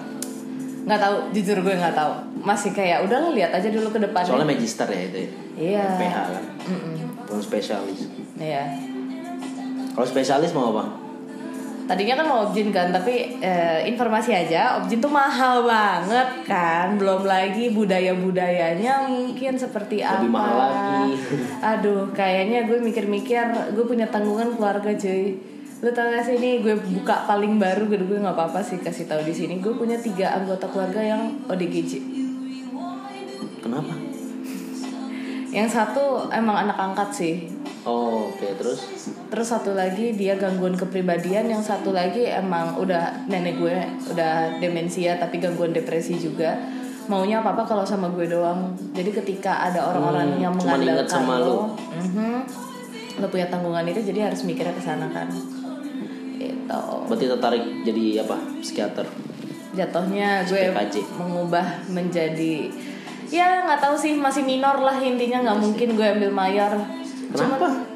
nggak 0.81 0.97
tahu 0.97 1.15
jujur 1.29 1.57
gue 1.61 1.75
nggak 1.77 1.93
tahu 1.93 2.13
masih 2.41 2.73
kayak 2.73 3.05
udah 3.05 3.21
lah, 3.21 3.31
lihat 3.37 3.53
aja 3.53 3.69
dulu 3.69 3.93
ke 3.93 4.01
depan 4.01 4.25
Soalnya 4.25 4.49
magister 4.49 4.89
ya 4.89 5.01
itu. 5.05 5.17
ya. 5.21 5.29
Iya. 5.53 5.85
PH 5.93 6.17
kan. 6.25 6.43
Mm-mm. 6.65 6.95
Bukan 7.21 7.37
spesialis. 7.37 8.09
Iya. 8.33 8.65
Kalau 9.93 10.07
spesialis 10.09 10.49
mau 10.51 10.73
apa? 10.73 10.97
Tadinya 11.81 12.17
kan 12.17 12.25
mau 12.25 12.39
objin 12.47 12.71
kan, 12.71 12.89
tapi 12.89 13.37
eh, 13.37 13.83
informasi 13.85 14.31
aja, 14.31 14.79
objin 14.79 14.97
tuh 14.97 15.11
mahal 15.11 15.67
banget 15.67 16.47
kan. 16.47 16.95
Belum 16.95 17.27
lagi 17.27 17.69
budaya-budayanya 17.69 19.05
mungkin 19.05 19.59
seperti 19.59 19.99
apa. 19.99 20.23
Lebih 20.23 20.31
mahal 20.31 20.55
lagi. 20.57 21.13
Aduh, 21.61 22.09
kayaknya 22.09 22.63
gue 22.63 22.79
mikir-mikir, 22.79 23.43
gue 23.75 23.85
punya 23.85 24.07
tanggungan 24.07 24.55
keluarga 24.55 24.89
cuy. 24.95 25.35
Lu 25.81 25.89
tau 25.89 26.07
gak 26.07 26.21
sih 26.21 26.37
ini 26.37 26.61
gue 26.61 26.77
buka 26.77 27.25
paling 27.25 27.57
baru 27.57 27.89
gue 27.89 27.97
gue 27.97 28.21
nggak 28.21 28.37
apa-apa 28.37 28.61
sih 28.61 28.77
kasih 28.77 29.09
tahu 29.09 29.25
di 29.25 29.33
sini. 29.33 29.57
Gue 29.57 29.73
punya 29.73 29.97
tiga 29.97 30.37
anggota 30.37 30.69
keluarga 30.69 31.01
yang 31.01 31.41
ODGJ. 31.49 31.91
Kenapa? 33.61 33.93
Yang 35.51 35.69
satu 35.73 36.29
emang 36.31 36.69
anak 36.69 36.77
angkat 36.77 37.09
sih. 37.11 37.35
Oh, 37.81 38.29
oke 38.29 38.45
terus 38.61 38.79
Terus 39.27 39.47
satu 39.49 39.73
lagi 39.73 40.13
dia 40.13 40.37
gangguan 40.37 40.77
kepribadian, 40.77 41.49
yang 41.49 41.65
satu 41.65 41.89
lagi 41.89 42.29
emang 42.29 42.77
udah 42.77 43.25
nenek 43.25 43.57
gue 43.57 43.73
udah 44.13 44.61
demensia 44.61 45.17
tapi 45.17 45.41
gangguan 45.41 45.73
depresi 45.73 46.13
juga. 46.15 46.61
Maunya 47.09 47.41
apa 47.41 47.57
apa 47.57 47.65
kalau 47.65 47.81
sama 47.81 48.13
gue 48.13 48.29
doang. 48.29 48.69
Jadi 48.93 49.09
ketika 49.11 49.65
ada 49.65 49.81
orang-orang 49.89 50.37
Hmm, 50.37 50.43
yang 50.45 50.53
mengandalkan 50.53 51.09
sama 51.09 51.41
lo, 51.41 51.45
lu. 51.49 51.57
mhm, 51.97 52.37
lo 53.17 53.27
punya 53.27 53.49
tanggungan 53.49 53.83
itu 53.89 53.99
jadi 54.05 54.29
harus 54.29 54.45
mikirnya 54.45 54.77
ke 54.77 54.83
sana 54.85 55.09
kan. 55.09 55.25
Gitu. 56.71 56.95
berarti 57.07 57.25
tertarik 57.27 57.63
jadi 57.83 58.03
apa? 58.23 58.37
Psikiater. 58.63 59.05
Jatuhnya 59.71 60.43
gue 60.47 60.61
PKJ. 60.71 60.95
mengubah 61.19 61.67
menjadi 61.91 62.71
ya 63.31 63.63
nggak 63.63 63.79
tahu 63.79 63.95
sih 63.95 64.19
masih 64.19 64.43
minor 64.43 64.75
lah 64.83 64.99
intinya 64.99 65.39
nggak 65.43 65.59
mungkin 65.59 65.87
gue 65.95 66.07
ambil 66.07 66.31
mayor. 66.31 66.71
Kenapa? 67.31 67.91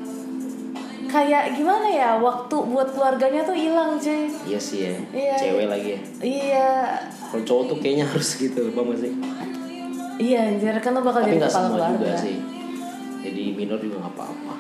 kayak 1.16 1.56
gimana 1.56 1.88
ya 1.88 2.10
waktu 2.20 2.56
buat 2.68 2.92
keluarganya 2.92 3.48
tuh 3.48 3.56
hilang 3.56 3.96
cuy 3.96 4.28
Iya 4.44 4.60
sih 4.60 4.80
ya. 4.84 4.94
Iya. 5.16 5.36
Cewek 5.40 5.68
lagi 5.72 5.88
ya. 5.96 6.00
iya 6.20 6.70
Kalau 7.32 7.44
cowok 7.48 7.64
tuh 7.72 7.78
kayaknya 7.80 8.06
harus 8.12 8.30
gitu, 8.36 8.60
bang 8.76 8.88
sih? 9.00 9.14
iya 10.16 10.48
anjir 10.48 10.76
kan 10.80 10.96
lo 10.96 11.04
bakal 11.04 11.24
Tapi 11.24 11.36
jadi 11.36 11.40
nggak 11.44 11.52
kepala 11.52 11.68
semua 11.68 11.76
keluarga 11.76 11.96
juga 12.00 12.16
sih. 12.20 12.38
Jadi 13.26 13.44
minor 13.56 13.78
juga 13.80 13.96
nggak 14.04 14.14
apa-apa. 14.16 14.54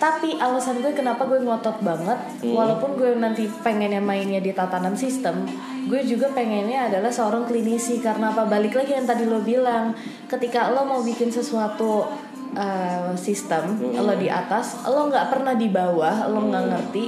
Tapi 0.00 0.32
alasan 0.34 0.80
gue 0.80 0.96
kenapa 0.96 1.28
gue 1.28 1.44
ngotot 1.44 1.84
banget 1.84 2.16
Hmm. 2.40 2.56
walaupun 2.56 2.96
gue 2.96 3.20
nanti 3.20 3.44
pengennya 3.60 4.00
mainnya 4.00 4.40
di 4.40 4.50
tatanan 4.50 4.96
sistem 4.96 5.44
gue 5.84 6.00
juga 6.02 6.32
pengennya 6.32 6.88
adalah 6.88 7.12
seorang 7.12 7.44
klinisi. 7.44 8.00
Karena 8.00 8.32
apa? 8.32 8.48
Balik 8.48 8.72
lagi 8.74 8.96
yang 8.96 9.04
tadi 9.04 9.28
lo 9.28 9.40
bilang 9.40 9.92
ketika 10.24 10.72
lo 10.72 10.88
mau 10.88 11.00
bikin 11.00 11.28
sesuatu 11.28 12.08
uh, 12.52 13.12
sistem 13.12 13.76
Hmm. 13.76 14.00
lo 14.00 14.14
di 14.14 14.32
atas 14.32 14.88
lo 14.88 15.04
nggak 15.06 15.28
pernah 15.28 15.52
di 15.52 15.68
bawah 15.68 16.32
lo 16.32 16.48
nggak 16.48 16.64
ngerti 16.64 17.04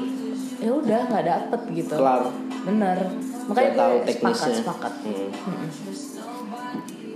ya 0.60 0.70
udah 0.70 1.00
nggak 1.08 1.24
dapet 1.24 1.60
gitu. 1.72 1.94
Kelar. 1.96 2.28
bener. 2.62 2.98
Makanya 3.48 3.70
Nggak 3.72 3.80
tahu 3.80 3.94
gue 3.96 4.12
sepakat 4.14 4.50
sepakat. 4.54 4.92
Hmm, 5.02 5.66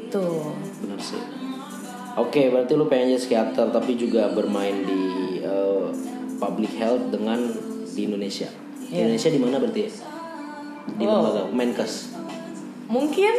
tuh. 0.09 0.51
Benar 0.83 1.01
sih. 1.01 1.23
Oke, 2.17 2.49
berarti 2.49 2.73
lu 2.73 2.89
pengen 2.89 3.13
jadi 3.13 3.21
psikiater 3.21 3.69
tapi 3.69 3.93
juga 3.95 4.33
bermain 4.33 4.73
di 4.83 5.26
eh, 5.47 5.87
public 6.37 6.75
health 6.75 7.09
dengan 7.09 7.39
di 7.87 8.03
Indonesia. 8.05 8.51
Di 8.77 8.93
Iya. 8.93 8.99
Indonesia 9.05 9.29
di 9.29 9.39
mana 9.39 9.57
berarti? 9.57 9.83
Di 10.93 11.03
Wow. 11.03 11.13
lembaga 11.17 11.43
Menkes. 11.51 11.93
mungkin 12.87 13.35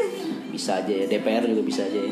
Bisa 0.48 0.78
aja 0.78 0.90
ya, 0.90 1.06
DPR 1.06 1.44
juga 1.46 1.62
bisa 1.62 1.82
aja 1.82 1.96
ya. 1.98 2.12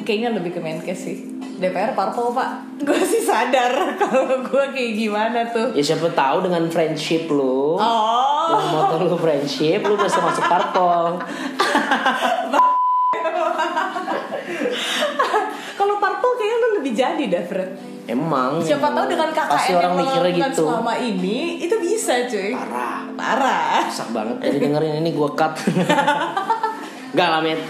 kayaknya 0.00 0.30
lebih 0.32 0.50
ke 0.50 0.60
Menkes 0.60 0.98
sih 1.00 1.16
DPR 1.54 1.94
parpol 1.94 2.30
pak 2.30 2.50
gue 2.82 2.98
sih 3.00 3.20
sadar 3.20 3.70
kalau 4.00 4.42
gue 4.42 4.64
kayak 4.68 4.92
gimana 4.96 5.46
tuh 5.46 5.70
Ya 5.72 5.84
siapa 5.84 6.10
tahu 6.10 6.42
dengan 6.42 6.66
friendship 6.66 7.28
lu. 7.28 7.74
oh 7.74 8.50
Dengan 8.50 8.66
motor 8.68 9.00
lu 9.04 9.16
friendship, 9.16 9.80
lu 9.80 9.94
bisa 9.94 10.18
masuk 10.18 10.42
parpol. 10.44 11.22
kalau 15.74 15.94
parpol 15.96 16.30
kayaknya 16.34 16.56
lu 16.56 16.68
lebih 16.76 16.92
jadi 16.92 17.24
dah 17.28 17.44
Fred 17.44 17.70
Emang. 18.06 18.58
siapa 18.58 18.90
tahu 18.90 19.06
dengan 19.06 19.28
KKN 19.28 19.50
Pasti 19.50 19.70
yang 19.70 19.80
orang 19.80 19.92
lo 19.92 20.00
mikirnya 20.02 20.48
gitu. 20.48 20.62
selama 20.62 20.92
ini 20.94 21.38
itu 21.58 21.76
bisa 21.78 22.14
cuy 22.24 22.52
Parah. 22.52 23.00
parah 23.12 23.80
Rusak 23.84 24.08
banget. 24.10 24.36
Jadi 24.42 24.56
dengerin 24.60 24.94
ini 25.00 25.10
gua 25.10 25.30
cut. 25.32 25.52
Gak 27.14 27.30
lah, 27.30 27.38
Met. 27.38 27.62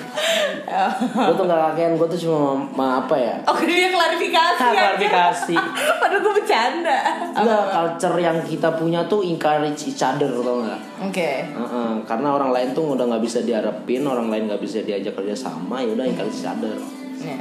Gue 1.13 1.35
tuh 1.37 1.45
gak 1.45 1.61
kakean, 1.71 1.95
gue 1.95 2.09
tuh 2.09 2.19
cuma 2.19 2.57
ma- 2.73 2.97
apa 2.99 3.13
ya? 3.13 3.37
oh 3.45 3.61
dia 3.61 3.93
klarifikasi 3.93 4.57
klarifikasi. 4.65 5.55
padahal 6.01 6.19
gue 6.19 6.33
bercanda 6.35 6.99
Enggak, 7.31 7.63
culture 7.69 8.17
yang 8.19 8.41
kita 8.41 8.73
punya 8.73 9.05
tuh 9.05 9.21
encourage 9.23 9.85
each 9.85 10.01
other 10.01 10.33
tau 10.33 10.65
gak? 10.65 10.81
oke 10.99 11.31
Heeh, 11.45 11.91
karena 12.03 12.29
orang 12.33 12.51
lain 12.51 12.69
tuh 12.73 12.97
udah 12.97 13.05
nggak 13.05 13.21
bisa 13.21 13.45
diharapin, 13.45 14.03
orang 14.03 14.33
lain 14.33 14.49
nggak 14.49 14.59
bisa 14.59 14.81
diajak 14.81 15.13
kerja 15.13 15.37
sama, 15.37 15.79
ya 15.79 15.93
udah 15.93 16.07
encourage 16.09 16.35
each 16.35 16.49
other. 16.49 16.75
ya 17.21 17.37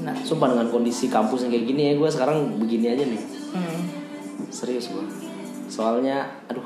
benar 0.00 0.16
Sumpah 0.18 0.48
dengan 0.48 0.66
kondisi 0.66 1.06
kampus 1.06 1.44
yang 1.44 1.52
kayak 1.52 1.66
gini 1.66 1.82
ya, 1.82 1.92
gue 1.94 2.08
sekarang 2.08 2.38
begini 2.56 2.86
aja 2.88 3.04
nih. 3.04 3.22
hmm. 3.52 3.80
Serius 4.48 4.88
gue. 4.88 5.04
Soalnya, 5.66 6.26
aduh, 6.46 6.64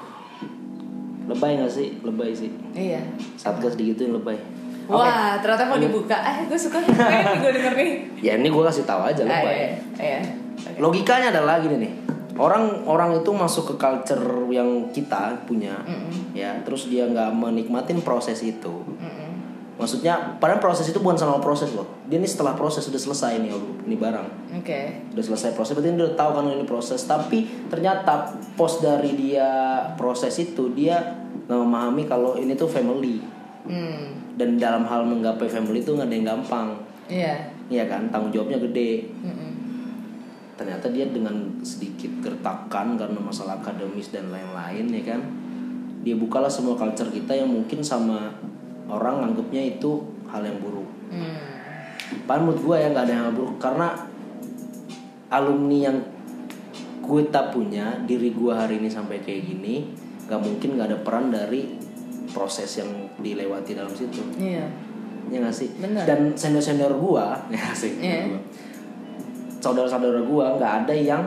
lebay 1.25 1.57
gak 1.57 1.69
sih? 1.69 1.99
Lebay 2.01 2.31
sih. 2.31 2.49
iya 2.73 3.01
Satgas 3.35 3.75
digituin 3.75 4.13
lebay. 4.13 4.37
Wah, 4.85 5.41
ternyata 5.41 5.65
mau 5.65 5.77
dibuka. 5.77 6.13
Eh, 6.15 6.45
gue 6.45 6.57
suka 6.57 6.77
nih 6.83 6.93
gue 7.39 7.51
denger 7.53 7.75
nih. 7.75 7.91
Ya 8.21 8.33
ini 8.37 8.49
gue 8.49 8.63
kasih 8.63 8.85
tahu 8.85 9.01
aja 9.03 9.23
Ah, 9.23 9.41
lebay. 9.41 9.55
iya, 9.55 9.69
iya. 9.99 10.21
Oke. 10.55 10.79
Logikanya 10.79 11.29
adalah 11.31 11.57
gini 11.59 11.77
nih. 11.81 11.93
Orang 12.35 12.83
orang 12.85 13.15
itu 13.15 13.31
masuk 13.31 13.65
ke 13.71 13.75
culture 13.79 14.19
yang 14.51 14.91
kita 14.91 15.39
punya, 15.47 15.79
ya, 16.35 16.51
terus 16.67 16.91
dia 16.91 17.07
nggak 17.07 17.31
menikmatin 17.31 18.03
proses 18.03 18.43
itu. 18.43 18.83
Mm-mm. 18.83 19.24
Maksudnya, 19.75 20.39
padahal 20.39 20.63
proses 20.63 20.87
itu 20.87 21.03
bukan 21.03 21.19
sama 21.19 21.43
proses 21.43 21.75
loh. 21.75 21.87
Dia 22.07 22.23
ini 22.23 22.31
setelah 22.31 22.55
proses 22.55 22.87
sudah 22.87 23.01
selesai 23.01 23.43
nih, 23.43 23.51
ini 23.91 23.99
barang. 23.99 24.55
Oke. 24.63 25.11
Udah 25.11 25.25
selesai 25.25 25.51
proses, 25.59 25.75
berarti 25.75 25.91
dia 25.91 26.07
udah 26.07 26.15
tahu 26.15 26.31
kan 26.31 26.45
ini 26.47 26.67
proses. 26.67 27.03
Tapi 27.03 27.67
ternyata 27.67 28.31
pos 28.55 28.79
dari 28.79 29.19
dia 29.19 29.51
proses 29.99 30.31
itu 30.39 30.71
dia 30.79 31.03
nggak 31.51 31.59
memahami 31.59 32.07
kalau 32.07 32.39
ini 32.39 32.55
tuh 32.55 32.71
family. 32.71 33.19
Hmm. 33.67 34.15
Dan 34.39 34.63
dalam 34.63 34.87
hal 34.87 35.03
menggapai 35.11 35.51
family 35.51 35.83
itu 35.83 35.91
nggak 35.91 36.07
ada 36.07 36.15
yang 36.15 36.27
gampang. 36.39 36.69
Iya. 37.11 37.35
Iya 37.73 37.85
kan, 37.89 38.13
tanggung 38.13 38.33
jawabnya 38.33 38.61
gede. 38.61 39.09
Mm-mm. 39.25 39.53
Ternyata 40.55 40.93
dia 40.93 41.09
dengan 41.09 41.35
sedikit 41.65 42.13
gertakan 42.21 42.95
karena 42.95 43.19
masalah 43.19 43.59
akademis 43.59 44.13
dan 44.13 44.29
lain-lain 44.29 44.87
ya 44.93 45.03
kan. 45.03 45.21
Dia 46.05 46.15
bukalah 46.21 46.53
semua 46.53 46.77
culture 46.77 47.09
kita 47.09 47.33
yang 47.33 47.49
mungkin 47.49 47.81
sama 47.81 48.37
orang 48.87 49.15
nganggapnya 49.25 49.77
itu 49.77 49.91
hal 50.29 50.43
yang 50.43 50.59
buruk. 50.61 50.89
Hmm. 51.09 51.39
Padahal 52.25 52.43
menurut 52.47 52.61
gue 52.63 52.77
ya 52.79 52.89
nggak 52.93 53.05
ada 53.07 53.15
yang 53.15 53.35
buruk 53.35 53.57
karena 53.59 53.89
alumni 55.29 55.79
yang 55.91 55.99
gue 57.05 57.23
tak 57.29 57.53
punya 57.53 58.01
diri 58.09 58.33
gue 58.33 58.53
hari 58.53 58.81
ini 58.81 58.89
sampai 58.89 59.21
kayak 59.21 59.45
gini 59.45 59.93
nggak 60.25 60.41
mungkin 60.41 60.69
nggak 60.81 60.89
ada 60.89 60.99
peran 61.05 61.29
dari 61.29 61.77
proses 62.33 62.81
yang 62.81 62.89
dilewati 63.21 63.77
dalam 63.77 63.93
situ 63.93 64.25
Iya. 64.41 64.65
ya 65.29 65.37
nggak 65.45 65.53
sih 65.53 65.69
Bener. 65.77 66.05
dan 66.09 66.33
senior 66.33 66.65
senior 66.65 66.93
gue 66.97 67.27
ya 67.57 67.67
sih 67.77 67.93
Iya. 68.01 68.41
saudara 69.61 69.85
saudara 69.85 70.25
gue 70.25 70.45
nggak 70.57 70.73
ada 70.85 70.95
yang 70.97 71.23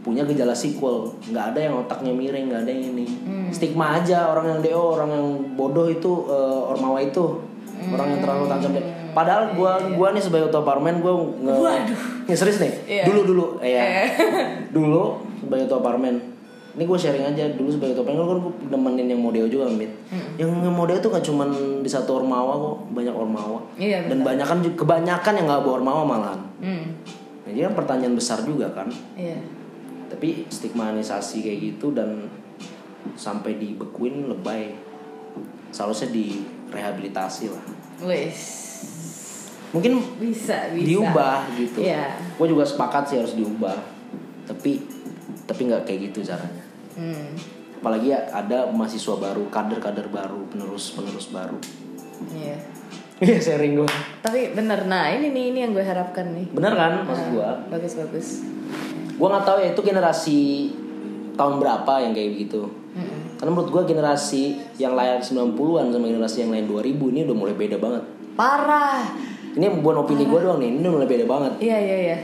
punya 0.00 0.24
gejala 0.24 0.52
sequel 0.52 1.12
nggak 1.24 1.44
ada 1.52 1.60
yang 1.60 1.74
otaknya 1.78 2.08
miring 2.10 2.48
nggak 2.48 2.62
ada 2.62 2.70
yang 2.70 2.84
ini 2.90 3.04
Hmm. 3.20 3.48
stigma 3.50 3.96
aja 3.96 4.28
orang 4.28 4.46
yang 4.48 4.60
do 4.62 4.80
orang 4.94 5.10
yang 5.10 5.26
bodoh 5.54 5.86
itu 5.86 6.08
eh, 6.26 6.60
ormawa 6.66 6.98
itu 6.98 7.36
orang 7.86 8.08
yang 8.08 8.20
terlalu 8.20 8.44
tajam 8.46 8.70
deh 8.72 8.84
padahal 9.10 9.52
gua 9.52 9.76
gua 9.90 10.08
nih 10.10 10.20
sebagai 10.20 10.48
ketua 10.48 10.62
parlemen 10.62 10.98
gua 10.98 11.12
nge 11.18 11.52
Hmm. 11.52 11.60
Waduh. 11.60 12.00
Ya, 12.24 12.34
serius 12.34 12.58
nih 12.58 12.72
Iya. 12.86 13.04
dulu 13.04 13.20
dulu 13.24 13.44
ya 13.60 13.68
Iya. 13.68 14.04
dulu 14.76 15.02
sebagai 15.38 15.64
ketua 15.66 15.80
parlemen 15.80 16.16
ini 16.70 16.86
gue 16.86 16.94
sharing 16.94 17.26
aja 17.26 17.50
dulu 17.50 17.66
sebagai 17.68 17.98
parlemen 17.98 18.14
kan 18.16 18.26
gue 18.30 18.38
nemenin 18.70 19.06
yang 19.10 19.20
model 19.20 19.46
juga 19.46 19.66
mit 19.68 19.90
Hmm. 20.08 20.38
yang 20.38 20.48
model 20.70 20.96
itu 20.96 21.08
gak 21.08 21.20
cuman 21.22 21.50
di 21.82 21.90
satu 21.90 22.16
ormawa 22.16 22.54
kok 22.54 22.76
banyak 22.90 23.10
ormawa 23.10 23.58
Iya, 23.74 24.06
dan 24.06 24.22
banyak 24.22 24.46
kan 24.46 24.58
kebanyakan 24.64 25.32
yang 25.34 25.46
nggak 25.46 25.60
bawa 25.60 25.74
ormawa 25.76 26.02
malahan 26.06 26.40
Hmm. 26.56 26.84
Jadi 27.42 27.58
kan 27.60 27.74
pertanyaan 27.74 28.14
besar 28.14 28.38
juga 28.42 28.70
kan 28.70 28.86
Iya. 29.12 29.42
Tapi 30.10 30.44
stigmanisasi 30.44 31.40
kayak 31.40 31.58
gitu 31.70 31.90
dan 31.90 32.26
sampai 33.14 33.56
dibekuin 33.56 34.26
lebay 34.26 34.74
seharusnya 35.70 36.10
direhabilitasi 36.10 37.48
lah 37.48 37.64
Wes. 38.02 38.40
mungkin 39.70 40.02
Bisa, 40.18 40.68
bisa. 40.68 40.82
diubah 40.84 41.46
gitu 41.54 41.78
Iya. 41.80 42.18
gue 42.34 42.46
juga 42.48 42.64
sepakat 42.64 43.06
sih 43.06 43.16
harus 43.16 43.32
diubah 43.32 43.78
tapi 44.44 44.82
tapi 45.46 45.60
nggak 45.64 45.82
kayak 45.84 46.10
gitu 46.10 46.26
caranya 46.26 46.64
Hmm. 46.90 47.32
apalagi 47.76 48.10
ya 48.10 48.28
ada 48.28 48.66
mahasiswa 48.66 49.14
baru 49.14 49.46
kader-kader 49.46 50.10
baru 50.10 50.42
penerus-penerus 50.48 51.30
baru 51.30 51.54
Iya. 52.28 52.58
iya 53.20 53.38
sharing 53.38 53.78
gue 53.78 53.88
Tapi 54.20 54.52
bener, 54.52 54.84
nah 54.84 55.08
ini 55.08 55.30
nih 55.30 55.44
ini 55.48 55.58
yang 55.60 55.72
gue 55.72 55.80
harapkan 55.80 56.28
nih. 56.30 56.50
bener 56.50 56.74
kan 56.74 57.06
maksud 57.06 57.30
gue 57.30 57.50
Bagus 57.70 57.94
bagus. 57.96 58.28
Gue 59.20 59.28
nggak 59.28 59.44
tahu 59.44 59.58
ya 59.60 59.68
itu 59.76 59.82
generasi 59.84 60.38
tahun 61.36 61.60
berapa 61.60 61.92
yang 62.00 62.16
kayak 62.16 62.30
begitu 62.40 62.80
karena 63.40 63.56
menurut 63.56 63.72
gue 63.72 63.82
generasi 63.96 64.60
yang 64.76 64.92
lahir 64.92 65.24
90-an 65.24 65.88
sama 65.88 66.06
generasi 66.12 66.44
yang 66.44 66.52
lain 66.52 66.68
2000 66.68 66.92
ini 66.92 67.20
udah 67.24 67.36
mulai 67.40 67.56
beda 67.56 67.80
banget. 67.80 68.04
Parah. 68.36 69.00
ini 69.50 69.66
bukan 69.80 70.06
opini 70.06 70.28
gue 70.28 70.38
doang 70.44 70.60
nih 70.60 70.68
ini 70.68 70.84
udah 70.84 70.92
mulai 70.92 71.08
beda 71.08 71.24
banget. 71.24 71.52
Iya 71.64 71.78
iya 71.80 71.96
iya. 72.04 72.16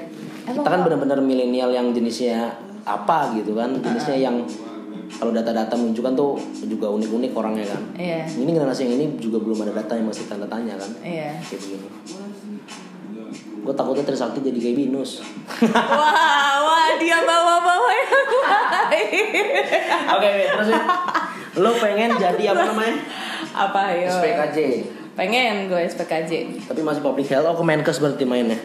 Emang 0.44 0.60
kita 0.60 0.68
kan 0.68 0.80
benar-benar 0.84 1.18
milenial 1.24 1.72
yang 1.72 1.96
jenisnya 1.96 2.52
apa 2.84 3.32
gitu 3.32 3.56
kan 3.56 3.80
jenisnya 3.80 4.14
yang 4.28 4.44
kalau 5.16 5.32
data-data 5.32 5.72
menunjukkan 5.74 6.12
tuh 6.12 6.36
juga 6.68 6.92
unik-unik 6.92 7.32
orangnya 7.32 7.64
kan. 7.64 7.82
Iya. 7.96 8.28
ini 8.36 8.50
generasi 8.52 8.84
yang 8.84 8.94
ini 9.00 9.06
juga 9.16 9.40
belum 9.40 9.64
ada 9.64 9.72
data 9.72 9.96
yang 9.96 10.12
masih 10.12 10.28
tanda 10.28 10.44
tanya 10.44 10.76
kan. 10.76 10.90
Iya. 11.00 11.40
kayak 11.48 11.60
begini 11.64 11.88
gue 13.66 13.74
takutnya 13.74 14.02
Trisakti 14.02 14.38
jadi 14.40 14.54
kayak 14.56 14.76
Binus 14.78 15.18
wah 15.66 16.54
wah 16.62 16.88
dia 16.96 17.18
bawa-bawa 17.20 17.90
yang 17.90 18.10
baik. 18.30 19.34
oke 20.08 20.32
terus 20.46 20.68
ya. 20.70 20.82
lo 21.56 21.70
pengen 21.74 22.10
jadi 22.14 22.44
apa 22.48 22.62
namanya 22.64 22.96
Apa 23.50 23.88
yo? 23.90 24.06
SPKJ 24.12 24.58
Pengen 25.16 25.66
gue 25.66 25.80
SPKJ. 25.82 26.32
tapi 26.68 26.80
masih 26.80 27.00
public 27.00 27.26
health 27.26 27.48
oh 27.48 27.56
Kemenkes 27.56 27.98
berarti 27.98 28.22
mainnya 28.22 28.60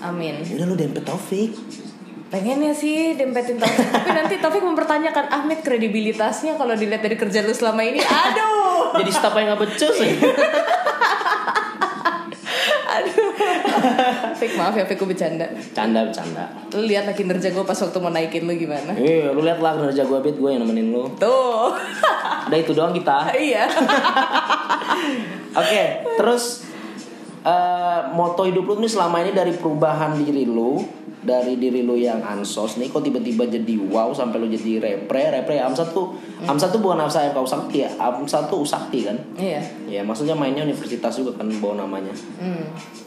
Amin. 0.00 0.40
udah 0.40 0.66
lo 0.66 0.74
dempet 0.74 1.04
Taufik 1.04 1.52
Pengennya 2.26 2.72
sih 2.72 3.14
dempetin 3.14 3.56
Taufik 3.56 3.84
Tapi 3.86 4.10
nanti 4.10 4.34
Taufik 4.36 4.60
mempertanyakan 4.60 5.30
Ahmed 5.30 5.60
kredibilitasnya 5.60 6.56
Kalau 6.56 6.72
dilihat 6.72 7.00
dari 7.00 7.14
kerja 7.14 7.40
lu 7.40 7.52
selama 7.52 7.84
ini 7.84 8.00
Aduh 8.00 8.96
jadi 8.96 9.10
staff 9.10 9.34
yang 9.34 9.52
nggak 9.52 9.60
becus 9.60 9.96
ya 9.96 10.08
Aduh 10.08 10.34
Fik 14.40 14.52
maaf 14.58 14.74
ya 14.74 14.84
Fik 14.84 14.98
gue 15.00 15.08
bercanda. 15.14 15.46
Canda 15.72 16.06
bercanda. 16.06 16.44
Lu 16.74 16.84
lihat 16.84 17.04
lah 17.08 17.14
kinerja 17.14 17.52
gue 17.52 17.64
pas 17.64 17.76
waktu 17.76 17.98
mau 18.00 18.10
naikin 18.10 18.44
lu 18.44 18.52
gimana? 18.56 18.92
Iya, 18.96 19.32
lu 19.32 19.40
lihat 19.44 19.60
lah 19.60 19.78
kinerja 19.78 20.02
gue 20.04 20.18
bit 20.24 20.36
gue 20.36 20.50
yang 20.50 20.62
nemenin 20.64 20.92
lu. 20.92 21.04
Tuh. 21.16 21.72
Udah 22.48 22.58
itu 22.58 22.72
doang 22.74 22.94
kita. 22.94 23.16
Iya. 23.44 23.66
Oke, 25.54 25.84
terus 26.16 26.66
eh, 27.44 28.00
moto 28.16 28.48
hidup 28.48 28.64
lu 28.64 28.74
nih 28.80 28.90
selama 28.90 29.20
ini 29.20 29.36
dari 29.36 29.52
perubahan 29.52 30.16
diri 30.16 30.48
lu, 30.48 30.80
dari 31.24 31.56
diri 31.56 31.80
lu 31.80 31.96
yang 31.96 32.20
ansos 32.20 32.76
nih, 32.76 32.92
kok 32.92 33.00
tiba-tiba 33.00 33.48
jadi 33.48 33.80
wow 33.88 34.12
sampai 34.12 34.40
lu 34.40 34.48
jadi 34.52 34.80
repre, 34.80 35.32
repre 35.32 35.56
Amsat 35.60 35.96
tuh, 35.96 36.16
Amsat 36.44 36.72
tuh 36.72 36.80
bukan 36.84 37.00
Amsat 37.00 37.32
FK 37.32 37.38
Usakti 37.40 37.76
ya, 37.80 37.90
Amsat 37.96 38.52
tuh 38.52 38.60
Usakti 38.60 39.08
kan? 39.08 39.16
Iya 39.36 39.60
Ya 39.88 40.00
maksudnya 40.04 40.36
mainnya 40.36 40.64
universitas 40.64 41.16
juga 41.16 41.36
kan 41.40 41.48
bawa 41.60 41.84
namanya. 41.84 42.12
hmm. 42.12 42.64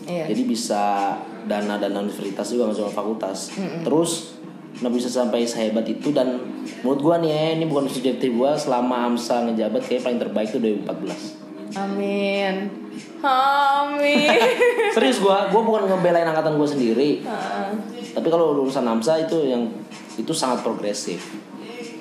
Iya 0.10 0.34
Jadi 0.34 0.42
bisa 0.50 1.14
dana-dana 1.46 2.02
universitas 2.02 2.54
juga 2.54 2.74
cuma 2.74 2.90
fakultas. 2.90 3.54
Terus 3.86 4.38
nah 4.78 4.94
bisa 4.94 5.10
sampai 5.10 5.42
sehebat 5.42 5.90
itu 5.90 6.14
dan 6.14 6.38
menurut 6.86 7.02
gua 7.02 7.16
nih 7.18 7.34
ya, 7.34 7.46
ini 7.58 7.66
bukan 7.66 7.90
subjektif 7.90 8.30
gua 8.34 8.54
selama 8.54 9.10
AMSA 9.10 9.50
ngejabat 9.50 9.82
kayak 9.86 10.06
paling 10.06 10.22
terbaik 10.22 10.50
itu 10.54 10.62
2014. 10.62 11.78
Amin 11.78 12.87
Amin 13.20 14.30
Serius 14.95 15.18
gua, 15.18 15.49
gua 15.49 15.61
bukan 15.61 15.89
ngebelain 15.89 16.26
angkatan 16.26 16.57
gua 16.57 16.65
sendiri. 16.65 17.22
Heeh. 17.22 17.70
Tapi 18.13 18.28
kalau 18.28 18.57
urusan 18.57 18.82
AMSA 18.82 19.30
itu 19.30 19.38
yang 19.45 19.70
itu 20.15 20.34
sangat 20.34 20.61
progresif. 20.61 21.22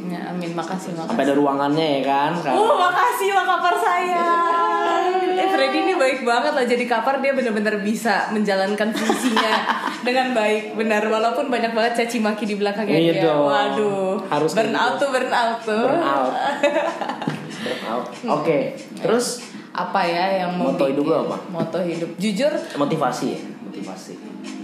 Ya, 0.06 0.30
amin, 0.30 0.54
makasih, 0.54 0.94
makasih. 0.94 1.08
Sampai 1.10 1.24
ada 1.26 1.34
ruangannya 1.34 1.86
ya 1.98 2.02
kan? 2.06 2.30
kan? 2.38 2.54
Oh, 2.54 2.78
makasih 2.78 3.34
lah 3.34 3.44
kapar 3.44 3.74
saya. 3.74 4.22
Eh, 5.34 5.48
Freddy 5.50 5.78
ini 5.82 5.94
baik 5.98 6.22
banget 6.22 6.52
lah 6.54 6.62
jadi 6.62 6.84
kapar 6.86 7.18
dia 7.18 7.34
benar-benar 7.34 7.82
bisa 7.82 8.30
menjalankan 8.30 8.94
fungsinya 8.94 9.52
dengan 10.06 10.30
baik. 10.32 10.78
Benar 10.78 11.10
walaupun 11.10 11.50
banyak 11.50 11.74
banget 11.74 12.06
caci 12.06 12.22
maki 12.22 12.46
di 12.46 12.54
belakangnya 12.54 12.96
Iya 12.96 13.12
dia. 13.12 13.24
dong. 13.26 13.44
Waduh. 13.44 14.14
Harus 14.30 14.54
burn 14.54 14.72
out 14.72 14.94
gitu. 14.94 15.00
tuh, 15.02 15.08
burn 15.10 15.32
out 15.32 15.58
tuh. 15.60 15.84
Burn 15.84 16.00
out. 16.00 16.32
Burn 17.66 17.82
out. 17.84 18.04
Oke, 18.30 18.78
terus 18.96 19.42
Apa 19.77 20.01
ya 20.09 20.24
yang 20.41 20.57
mau 20.57 20.72
Moto 20.72 20.89
hidup 20.89 21.05
apa? 21.12 21.37
Moto 21.53 21.79
hidup. 21.85 22.11
Jujur, 22.16 22.53
motivasi 22.81 23.27
ya, 23.37 23.41
motivasi. 23.68 24.14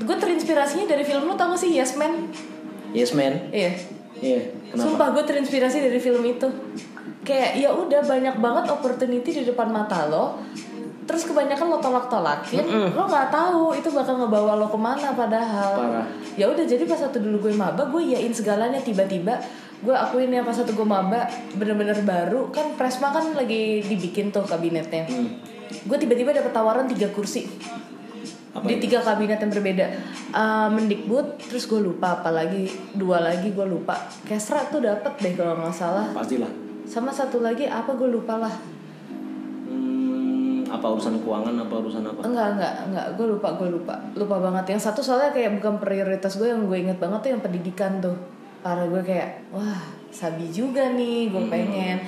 gue 0.03 0.17
terinspirasinya 0.19 0.89
dari 0.89 1.05
film 1.05 1.29
lu 1.29 1.37
tau 1.37 1.53
gak 1.53 1.61
sih 1.61 1.77
Yes 1.77 2.01
Man? 2.01 2.33
Yes 2.97 3.13
man. 3.13 3.53
Iya. 3.53 3.73
Iya, 4.23 4.41
kenapa? 4.71 4.83
Sumpah 4.87 5.09
gue 5.19 5.25
terinspirasi 5.27 5.79
dari 5.83 5.99
film 5.99 6.23
itu. 6.23 6.47
Kayak 7.23 7.51
ya 7.59 7.71
udah 7.75 8.01
banyak 8.03 8.37
banget 8.39 8.65
opportunity 8.71 9.31
di 9.31 9.43
depan 9.43 9.71
mata 9.71 10.07
lo. 10.07 10.39
Terus 11.03 11.27
kebanyakan 11.27 11.67
lo 11.67 11.79
tolak-tolakin, 11.83 12.63
lo 12.95 13.03
nggak 13.11 13.35
tahu 13.35 13.75
itu 13.75 13.91
bakal 13.91 14.23
ngebawa 14.23 14.55
lo 14.55 14.71
ke 14.71 14.79
mana 14.79 15.11
padahal. 15.11 15.75
Parah. 15.75 16.07
Ya 16.39 16.47
udah 16.47 16.63
jadi 16.63 16.87
pas 16.87 17.03
waktu 17.03 17.19
dulu 17.19 17.51
gue 17.51 17.53
maba, 17.59 17.83
gue 17.91 18.03
yain 18.15 18.31
segalanya 18.31 18.79
tiba-tiba 18.79 19.35
gue 19.83 19.91
akuin 19.91 20.31
ya 20.31 20.47
pas 20.47 20.55
waktu 20.55 20.79
gue 20.79 20.87
maba 20.87 21.27
bener-bener 21.59 21.99
baru 22.07 22.55
kan 22.55 22.79
Presma 22.79 23.11
kan 23.11 23.35
lagi 23.35 23.83
dibikin 23.83 24.31
tuh 24.31 24.47
kabinetnya. 24.47 25.11
Gue 25.83 25.97
tiba-tiba 25.99 26.31
dapet 26.31 26.55
tawaran 26.55 26.87
tiga 26.87 27.11
kursi. 27.11 27.51
Apa 28.53 28.69
di 28.69 28.79
itu? 28.79 28.87
tiga 28.87 29.03
kabinet 29.03 29.43
yang 29.43 29.51
berbeda. 29.51 29.87
Eh, 30.31 30.69
Mendikbud 30.71 31.41
terus 31.51 31.67
gue 31.67 31.83
lupa 31.83 32.23
apalagi 32.23 32.71
dua 32.95 33.19
lagi 33.27 33.51
gue 33.51 33.67
lupa. 33.67 33.99
Kesra 34.23 34.71
tuh 34.71 34.87
dapet 34.87 35.19
deh 35.19 35.35
kalau 35.35 35.59
nggak 35.59 35.75
salah. 35.75 36.07
Pastilah. 36.15 36.63
sama 36.83 37.09
satu 37.15 37.41
lagi 37.41 37.65
apa 37.65 37.95
gue 37.97 38.11
lupa 38.11 38.37
lah. 38.37 38.53
Hmm, 39.65 40.67
apa 40.69 40.87
urusan 40.93 41.25
keuangan 41.25 41.55
apa 41.63 41.75
urusan 41.79 42.05
apa? 42.05 42.21
enggak 42.27 42.49
enggak 42.59 42.75
enggak. 42.87 43.07
Gue 43.17 43.27
lupa 43.35 43.49
gue 43.59 43.69
lupa. 43.71 43.95
Lupa 44.15 44.37
banget. 44.39 44.77
Yang 44.77 44.93
satu 44.93 45.01
soalnya 45.01 45.33
kayak 45.33 45.59
bukan 45.59 45.81
prioritas 45.81 46.37
gue 46.37 46.53
yang 46.53 46.69
gue 46.69 46.79
inget 46.79 46.99
banget 47.01 47.19
tuh 47.25 47.31
yang 47.33 47.43
pendidikan 47.43 47.99
tuh 47.99 48.15
para 48.63 48.87
gue 48.87 49.03
kayak 49.03 49.51
wah 49.51 49.83
sabi 50.15 50.49
juga 50.49 50.95
nih 50.95 51.29
gue 51.29 51.45
pengen. 51.51 51.99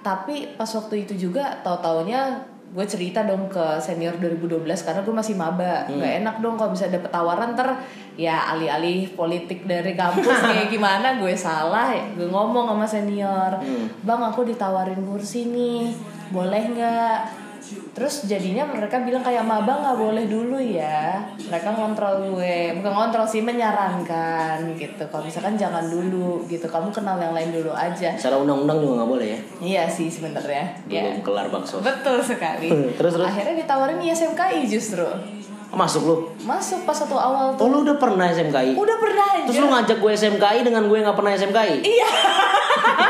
Tapi 0.00 0.56
pas 0.56 0.68
waktu 0.68 1.04
itu 1.04 1.28
juga 1.28 1.60
tahu 1.60 1.76
taunya 1.84 2.40
gue 2.70 2.86
cerita 2.86 3.26
dong 3.26 3.50
ke 3.50 3.82
senior 3.82 4.14
2012 4.22 4.64
karena 4.64 5.00
gue 5.04 5.14
masih 5.14 5.34
maba. 5.36 5.84
Nggak 5.90 6.12
enak 6.24 6.36
dong 6.40 6.56
kalau 6.56 6.72
bisa 6.72 6.88
dapet 6.88 7.10
tawaran 7.12 7.52
ter 7.52 7.68
ya 8.16 8.54
alih-alih 8.56 9.12
politik 9.12 9.68
dari 9.68 9.92
kampus 9.92 10.24
kayak 10.24 10.70
gimana? 10.74 11.20
Gue 11.20 11.36
salah 11.36 11.92
gue 12.16 12.26
ngomong 12.26 12.72
sama 12.72 12.86
senior. 12.88 13.60
Bang 14.00 14.24
aku 14.24 14.48
ditawarin 14.48 15.04
kursi 15.04 15.50
nih 15.52 15.92
boleh 16.30 16.62
nggak 16.78 17.49
Terus 17.90 18.24
jadinya 18.24 18.64
mereka 18.64 18.98
bilang 19.00 19.20
kayak 19.20 19.42
maba 19.42 19.80
nggak 19.80 19.98
boleh 19.98 20.24
dulu 20.24 20.56
ya. 20.56 21.18
Mereka 21.36 21.68
ngontrol 21.70 22.32
gue, 22.32 22.76
bukan 22.76 22.92
ngontrol 22.92 23.26
sih 23.26 23.40
menyarankan 23.40 24.74
gitu. 24.74 25.02
Kalau 25.06 25.22
misalkan 25.22 25.54
jangan 25.54 25.86
dulu 25.86 26.44
gitu. 26.46 26.64
Kamu 26.64 26.90
kenal 26.90 27.16
yang 27.16 27.32
lain 27.32 27.50
dulu 27.50 27.70
aja. 27.70 28.14
Secara 28.14 28.38
undang-undang 28.38 28.78
juga 28.78 29.02
nggak 29.02 29.10
boleh 29.10 29.26
ya. 29.26 29.38
Iya 29.60 29.82
sih 29.86 30.06
sebenarnya. 30.06 30.64
Ya. 30.86 31.02
Belum 31.10 31.22
kelar 31.22 31.46
bakso. 31.48 31.78
Betul 31.78 32.22
sekali. 32.22 32.70
Terus, 32.94 33.12
terus? 33.14 33.26
Akhirnya 33.26 33.54
ditawarin 33.58 33.98
ISMKI 33.98 34.66
justru. 34.66 35.06
Oh, 35.70 35.78
masuk 35.78 36.02
lu. 36.02 36.16
Masuk 36.42 36.82
pas 36.82 36.98
satu 36.98 37.14
awal 37.14 37.54
Oh 37.54 37.62
tuh. 37.62 37.70
lu 37.70 37.86
udah 37.86 37.94
pernah 37.94 38.26
SMKI? 38.26 38.74
Udah 38.74 38.96
pernah 38.98 39.26
aja. 39.38 39.46
Terus 39.46 39.58
lu 39.58 39.68
ngajak 39.70 39.98
gue 39.98 40.12
SMKI 40.12 40.58
dengan 40.66 40.82
gue 40.86 40.98
nggak 40.98 41.14
pernah 41.14 41.30
SMKI? 41.30 41.76
Iya. 41.80 42.10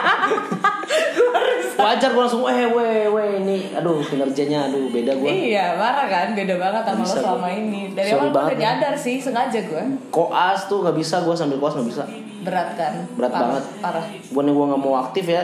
Wajar 1.81 2.11
gue 2.13 2.23
langsung 2.23 2.45
eh 2.45 2.69
weh 2.69 3.09
weh 3.09 3.29
ini 3.41 3.73
aduh 3.73 4.05
kinerjanya 4.05 4.69
aduh 4.69 4.93
beda 4.93 5.13
gue. 5.17 5.29
Iya, 5.29 5.81
parah 5.81 6.07
kan? 6.07 6.29
Beda 6.37 6.55
banget 6.61 6.83
sama 6.85 7.03
lo 7.03 7.09
selama 7.09 7.49
Bu. 7.49 7.59
ini. 7.59 7.81
Dari 7.97 8.11
awal 8.13 8.29
gue 8.29 8.37
udah 8.37 8.45
ya. 8.53 8.59
nyadar 8.61 8.95
sih, 8.95 9.17
sengaja 9.19 9.61
gue. 9.65 9.85
Koas 10.13 10.69
tuh 10.69 10.85
nggak 10.85 10.97
bisa 10.97 11.25
gue 11.25 11.35
sambil 11.35 11.57
koas 11.57 11.75
nggak 11.81 11.89
bisa. 11.89 12.05
Berat 12.45 12.69
kan? 12.77 12.93
Berat 13.17 13.33
Parah, 13.33 13.43
banget. 13.49 13.65
Parah. 13.81 14.05
Bukannya 14.33 14.53
gue 14.53 14.67
nggak 14.71 14.83
mau 14.83 14.95
aktif 15.01 15.25
ya, 15.29 15.43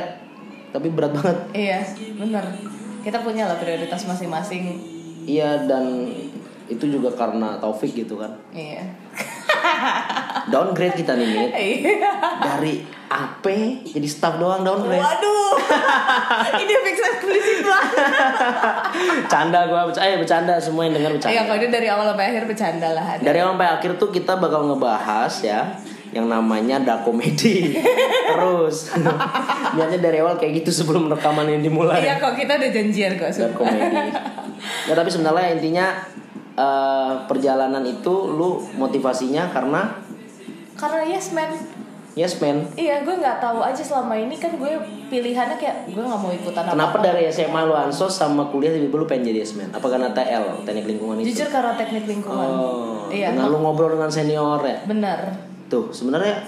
tapi 0.73 0.87
berat 0.93 1.13
banget. 1.17 1.37
Iya, 1.53 1.79
bener. 2.21 2.45
Kita 3.03 3.23
punya 3.23 3.47
lah 3.49 3.57
prioritas 3.57 4.03
masing-masing. 4.05 4.65
Iya 5.27 5.67
dan 5.67 6.11
itu 6.67 6.85
juga 6.87 7.15
karena 7.15 7.59
Taufik 7.63 7.95
gitu 7.95 8.19
kan. 8.19 8.35
Iya. 8.51 8.83
Downgrade 10.53 10.97
kita 10.99 11.15
nih 11.15 11.27
Mit. 11.27 11.51
Iya. 11.71 12.11
Dari 12.43 12.75
AP 13.07 13.47
jadi 13.87 14.09
staff 14.11 14.35
doang 14.43 14.67
downgrade. 14.67 14.99
Waduh. 14.99 15.55
Ini 16.63 16.75
fix 16.83 16.97
eksplisit 16.99 17.59
banget. 17.63 17.99
Canda 19.31 19.61
gue, 19.71 19.81
eh 20.03 20.19
bercanda 20.19 20.59
semua 20.59 20.91
yang 20.91 20.99
dengar 20.99 21.15
bercanda. 21.15 21.35
Iya, 21.35 21.43
kalau 21.47 21.59
dari 21.71 21.89
awal 21.91 22.05
sampai 22.11 22.27
akhir 22.35 22.45
bercanda 22.51 22.89
lah. 22.91 23.05
ada. 23.15 23.23
Dari 23.23 23.39
awal 23.39 23.55
sampai 23.55 23.71
akhir 23.79 23.91
tuh 24.03 24.11
kita 24.11 24.33
bakal 24.43 24.67
ngebahas 24.67 25.33
ya 25.47 25.61
yang 26.11 26.27
namanya 26.27 26.83
dark 26.83 27.07
comedy. 27.07 27.79
Terus 28.35 28.91
niatnya 29.79 29.99
dari 30.03 30.19
awal 30.19 30.35
kayak 30.35 30.67
gitu 30.67 30.83
sebelum 30.83 31.07
rekaman 31.07 31.47
ini 31.47 31.71
dimulai. 31.71 32.03
Iya, 32.03 32.19
kok 32.19 32.35
kita 32.35 32.59
udah 32.59 32.71
janjian 32.75 33.13
kok. 33.15 33.31
dark 33.31 33.55
comedy. 33.55 34.11
Ya 34.91 34.95
tapi 34.99 35.11
sebenarnya 35.15 35.55
intinya 35.55 35.87
eh, 36.59 37.13
perjalanan 37.31 37.87
itu 37.87 38.15
lu 38.35 38.67
motivasinya 38.75 39.55
karena 39.55 40.03
Karena 40.77 41.09
yes 41.09 41.33
man. 41.33 41.76
Yes 42.17 42.41
man 42.41 42.65
Iya, 42.73 43.05
gue 43.05 43.15
nggak 43.15 43.39
tahu 43.39 43.61
aja 43.61 43.79
selama 43.79 44.17
ini 44.17 44.35
kan 44.35 44.51
gue 44.53 44.73
pilihannya 45.07 45.55
kayak 45.55 45.87
gue 45.87 46.01
nggak 46.01 46.17
mau 46.19 46.33
ikutan 46.33 46.65
Kenapa 46.65 46.97
apa-apa. 46.97 47.07
dari 47.07 47.29
SMA 47.29 47.61
lu 47.63 47.73
ansos 47.73 48.11
sama 48.11 48.49
kuliah 48.49 48.73
tiba-tiba 48.73 48.97
lu 48.97 49.07
pengen 49.07 49.29
jadi 49.29 49.39
yes 49.39 49.53
man? 49.53 49.69
Apa 49.69 49.87
karena 49.87 50.09
TL, 50.11 50.65
teknik 50.65 50.87
lingkungan 50.89 51.21
itu? 51.21 51.31
Jujur 51.31 51.49
karena 51.51 51.77
teknik 51.77 52.05
lingkungan. 52.07 52.49
Oh, 52.49 53.05
Iya. 53.07 53.31
dengan 53.31 53.47
lu 53.47 53.61
ngobrol 53.61 53.93
dengan 53.93 54.09
senior 54.09 54.59
ya? 54.61 54.81
Benar. 54.83 55.19
Tuh, 55.67 55.93
sebenarnya 55.93 56.41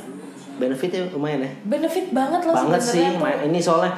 benefitnya 0.57 1.07
lumayan 1.09 1.45
ya. 1.45 1.51
Benefit 1.63 2.11
banget 2.11 2.41
loh 2.43 2.55
Banget 2.57 2.81
sih, 2.83 3.05
tuh. 3.05 3.47
ini 3.47 3.61
soalnya 3.61 3.93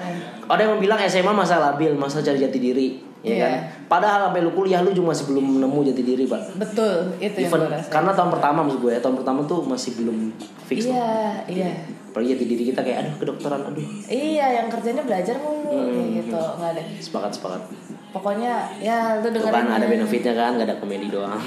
ada 0.45 0.61
yang 0.61 0.77
bilang 0.77 0.99
SMA 1.01 1.31
masa 1.31 1.57
labil, 1.57 1.95
masa 1.95 2.19
cari 2.19 2.37
jati 2.37 2.59
diri, 2.59 2.89
ya 3.21 3.29
Iya. 3.31 3.43
kan? 3.43 3.53
Padahal 3.87 4.19
sampai 4.27 4.41
lu 4.41 4.51
kuliah 4.51 4.81
lu 4.81 4.91
juga 4.91 5.13
masih 5.13 5.25
belum 5.27 5.47
nemu 5.59 5.79
jati 5.87 6.03
diri, 6.03 6.25
Pak. 6.25 6.57
Betul, 6.57 6.95
itu 7.19 7.37
yang 7.39 7.51
Even 7.51 7.61
gue 7.61 7.71
rasa. 7.71 7.91
karena 7.91 8.13
tahun 8.13 8.31
pertama 8.31 8.59
maksud 8.63 8.81
gue 8.81 8.93
ya, 8.93 9.01
tahun 9.01 9.17
pertama 9.17 9.41
tuh 9.45 9.61
masih 9.63 9.91
belum 9.95 10.17
fix. 10.63 10.81
Iya, 10.87 11.13
iya. 11.47 11.71
Apalagi 12.07 12.33
jati 12.33 12.45
diri 12.45 12.63
kita 12.67 12.81
kayak 12.81 12.99
aduh 13.03 13.15
kedokteran, 13.19 13.61
aduh. 13.63 13.87
Iya, 14.07 14.47
yang 14.57 14.67
kerjanya 14.67 15.03
belajar 15.03 15.37
mulu 15.37 15.69
Hmm. 15.69 15.93
kayak 15.93 16.09
gitu, 16.19 16.39
nggak 16.57 16.71
ada. 16.71 16.83
Sepakat, 16.97 17.31
sepakat. 17.33 17.63
Pokoknya 18.11 18.67
ya 18.83 19.23
lu 19.23 19.31
dengerin. 19.31 19.55
kan 19.55 19.67
ada 19.79 19.87
benefitnya 19.87 20.35
kan, 20.35 20.59
gak 20.59 20.67
ada 20.67 20.77
komedi 20.83 21.07
doang. 21.11 21.39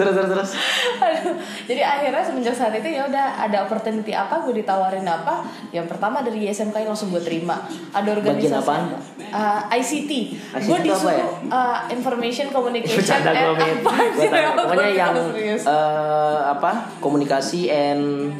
terus 0.00 0.12
terus 0.16 0.30
terus. 0.32 0.50
Aduh, 1.00 1.36
jadi 1.68 1.82
akhirnya 1.84 2.22
semenjak 2.24 2.56
saat 2.56 2.72
itu 2.76 2.88
ya 2.88 3.04
udah 3.04 3.36
ada 3.36 3.68
opportunity 3.68 4.16
apa 4.16 4.40
gue 4.44 4.64
ditawarin 4.64 5.04
apa 5.04 5.44
yang 5.76 5.84
pertama 5.84 6.24
dari 6.24 6.48
YSMK 6.48 6.88
langsung 6.88 7.12
gue 7.12 7.20
terima 7.20 7.68
ada 7.92 8.08
organisasi 8.16 8.48
Bagian 8.48 8.64
apaan? 8.64 8.84
Uh, 9.30 9.60
ICT, 9.76 10.10
ICT 10.56 10.66
gue 10.66 10.76
apa 10.76 10.86
disuruh 10.88 11.14
ya? 11.14 11.26
uh, 11.52 11.78
information 11.92 12.46
communication 12.50 13.20
and 13.30 13.84
apa 13.84 14.24
apa 14.24 14.62
Pokoknya 14.64 14.90
yang 14.94 15.14
eh, 15.36 16.38
apa 16.50 16.90
komunikasi 16.98 17.70
and 17.70 18.34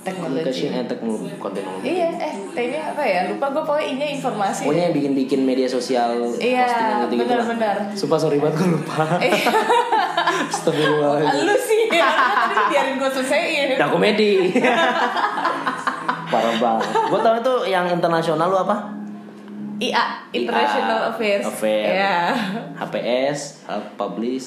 Technology. 0.00 0.40
communication 0.42 0.70
and 0.72 0.86
teknologi 0.86 1.28
teknologi. 1.28 1.84
iya 1.86 2.08
eh 2.10 2.32
T-nya 2.50 2.80
apa 2.90 3.02
ya 3.02 3.20
lupa 3.28 3.46
gue 3.48 3.62
pokoknya 3.62 3.86
inya 3.90 4.06
informasi 4.10 4.60
Pokoknya 4.62 4.84
yang 4.84 4.94
bikin-bikin 4.94 5.40
media 5.42 5.66
sosial 5.66 6.10
Iya, 6.34 6.64
postingan 6.64 6.96
gitu-gitu 7.04 7.28
lah. 7.28 7.44
benar-benar. 7.44 7.76
Sumpah 7.92 8.18
sorry 8.18 8.38
banget 8.38 8.56
gue 8.56 8.68
lupa. 8.72 9.04
Eh, 9.18 9.30
Astagfirullahaladzim. 10.50 11.42
lu 11.42 11.54
sih 11.58 11.80
tadi 11.86 12.62
biarin 12.66 12.94
gue 12.96 13.10
selesaiin 13.12 13.68
Udah 13.76 13.88
komedi. 13.88 14.32
Parah 16.30 16.54
banget. 16.56 16.88
Gue 17.06 17.20
tau 17.20 17.34
itu 17.36 17.54
yang 17.66 17.86
internasional 17.86 18.46
lu 18.46 18.58
apa? 18.58 18.76
IA 19.78 20.04
International 20.30 20.98
IA, 20.98 21.10
Affairs 21.10 21.44
Affair. 21.46 21.84
Iya. 21.90 22.18
HPS, 22.78 23.38
Health 23.64 23.90
Publish, 23.94 24.46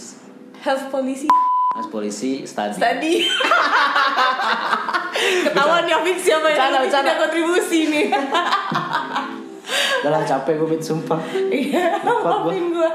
Health 0.60 0.90
Policy 0.90 1.26
As 1.74 1.88
Polisi, 1.88 2.44
Study. 2.44 2.78
Tadi 2.78 3.14
Ketahuan 5.44 5.84
ya 5.84 5.98
Fix 6.02 6.18
siapa 6.22 6.46
yang 6.46 6.54
Bercanda, 6.54 6.76
ini 6.76 6.84
bercanda. 6.86 7.04
tidak 7.04 7.18
kontribusi 7.20 7.80
nih 7.88 8.06
Udah 10.00 10.10
lah 10.12 10.22
capek 10.22 10.54
gue 10.56 10.68
Mit, 10.70 10.82
sumpah. 10.82 11.20
Iya 11.50 11.98
maafin 12.04 12.64
gue 12.72 12.90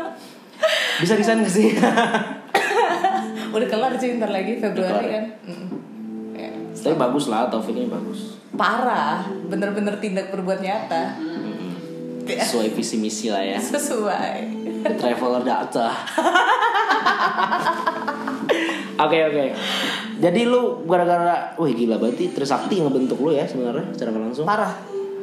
Bisa 1.00 1.12
desain 1.14 1.40
gak 1.40 1.48
sih? 1.48 1.72
Udah 3.54 3.66
kelar 3.66 3.92
sih 3.96 4.14
ntar 4.14 4.28
lagi 4.28 4.56
Februari 4.56 5.04
ya? 5.04 5.10
kan 5.16 5.24
Mm. 5.42 5.66
Ya. 6.36 6.50
Tapi 6.70 6.94
bagus 6.94 7.26
lah, 7.26 7.48
Taufik 7.48 7.72
ini 7.72 7.88
bagus. 7.88 8.36
Parah 8.52 9.24
Bener-bener 9.48 9.96
tindak 9.98 10.28
berbuat 10.28 10.60
nyata 10.60 11.16
Ya, 12.28 12.38
Sesuai 12.38 12.70
visi 12.70 12.94
misi 12.94 13.26
lah 13.26 13.40
ya. 13.40 13.56
Sesuai 13.56 14.36
The 14.78 14.94
Traveler 14.94 15.42
Data. 15.42 15.88
Oke 18.98 19.18
oke. 19.30 19.44
Jadi 20.18 20.40
lu 20.42 20.82
gara-gara, 20.82 21.54
wih 21.62 21.70
gila 21.78 22.02
berarti 22.02 22.34
Trisakti 22.34 22.82
ngebentuk 22.82 23.22
lu 23.22 23.30
ya 23.30 23.46
sebenarnya 23.46 23.94
secara 23.94 24.10
langsung. 24.18 24.46
Parah 24.46 24.74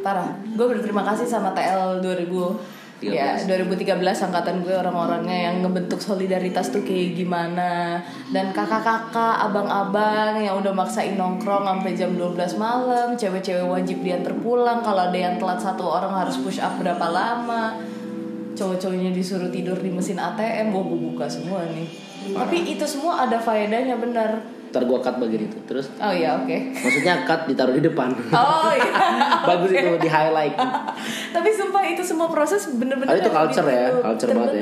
Parah. 0.05 0.37
Gue 0.53 0.69
berterima 0.69 1.01
kasih 1.01 1.25
sama 1.25 1.49
TL 1.57 1.97
2000 2.05 2.85
Ya 3.03 3.35
2013 3.35 3.99
angkatan 4.01 4.63
gue 4.63 4.71
orang-orangnya 4.71 5.51
yang 5.51 5.59
ngebentuk 5.59 5.99
solidaritas 5.99 6.71
tuh 6.71 6.79
kayak 6.79 7.19
gimana. 7.19 7.99
Dan 8.31 8.55
kakak-kakak, 8.55 9.35
abang-abang 9.51 10.39
yang 10.39 10.55
udah 10.63 10.71
maksain 10.71 11.19
nongkrong 11.19 11.67
sampai 11.67 11.91
jam 11.91 12.15
12 12.15 12.55
malam 12.55 13.19
Cewek-cewek 13.19 13.67
wajib 13.67 13.99
diantar 13.99 14.31
pulang. 14.39 14.79
Kalau 14.79 15.11
ada 15.11 15.17
yang 15.17 15.35
telat 15.35 15.59
satu 15.59 15.83
orang 15.83 16.15
harus 16.15 16.39
push 16.39 16.63
up 16.63 16.79
berapa 16.79 17.03
lama. 17.11 17.75
Cowok-cowoknya 18.55 19.11
disuruh 19.11 19.51
tidur 19.51 19.75
di 19.75 19.91
mesin 19.91 20.15
ATM 20.15 20.71
gue 20.71 20.83
buka 21.11 21.27
semua 21.27 21.67
nih 21.67 22.14
Tapi 22.31 22.57
itu 22.65 22.85
semua 22.85 23.27
ada 23.27 23.37
faedahnya 23.37 23.99
bener 23.99 24.41
Ntar 24.65 24.91
gua 24.91 24.99
cut 24.99 25.15
bagian 25.17 25.47
itu. 25.47 25.55
Terus 25.63 25.87
Oh 25.95 26.11
iya 26.11 26.35
oke 26.35 26.51
maksudnya 26.75 27.23
cut 27.23 27.47
ditaruh 27.47 27.71
di 27.71 27.83
depan. 27.83 28.11
Oh 28.33 28.71
iya 28.75 28.91
Bagus 29.47 29.71
itu 29.71 29.87
di 30.03 30.09
highlight. 30.09 30.55
Tapi 31.31 31.49
sumpah 31.51 31.83
itu 31.85 32.03
semua 32.03 32.27
proses 32.27 32.67
bener-bener 32.75 33.07
Oh, 33.07 33.15
itu 33.15 33.31
culture 33.31 33.67
ya, 33.67 33.87
dulu 33.87 34.01
culture 34.03 34.29
banget 34.35 34.53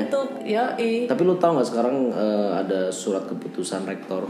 ya. 0.46 0.64
ya. 0.78 1.08
Tapi 1.10 1.20
lu 1.22 1.34
tahu 1.34 1.58
nggak 1.58 1.66
sekarang 1.66 1.96
eh, 2.10 2.50
ada 2.54 2.80
surat 2.94 3.26
keputusan 3.26 3.82
rektor 3.84 4.22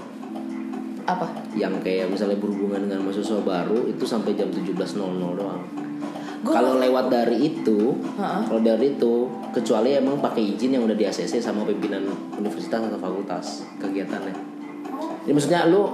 Apa? 1.04 1.28
yang 1.52 1.76
kayak 1.84 2.08
misalnya 2.08 2.40
berhubungan 2.40 2.88
dengan 2.88 3.04
mahasiswa 3.04 3.44
baru 3.44 3.84
itu 3.84 4.08
sampai 4.08 4.32
jam 4.32 4.48
17.00 4.48 4.72
doang. 5.36 5.83
Kalau 6.44 6.76
lewat 6.76 7.08
dari 7.08 7.48
itu, 7.48 7.96
kalau 8.20 8.60
dari 8.60 8.92
itu 8.92 9.14
kecuali 9.50 9.96
emang 9.96 10.20
pakai 10.20 10.54
izin 10.54 10.76
yang 10.76 10.84
udah 10.84 10.92
di 10.92 11.08
ACC 11.08 11.40
sama 11.40 11.64
pimpinan 11.64 12.04
universitas 12.36 12.84
atau 12.84 13.00
fakultas 13.00 13.64
kegiatannya. 13.80 14.36
Jadi 15.24 15.32
maksudnya 15.32 15.64
lu 15.64 15.88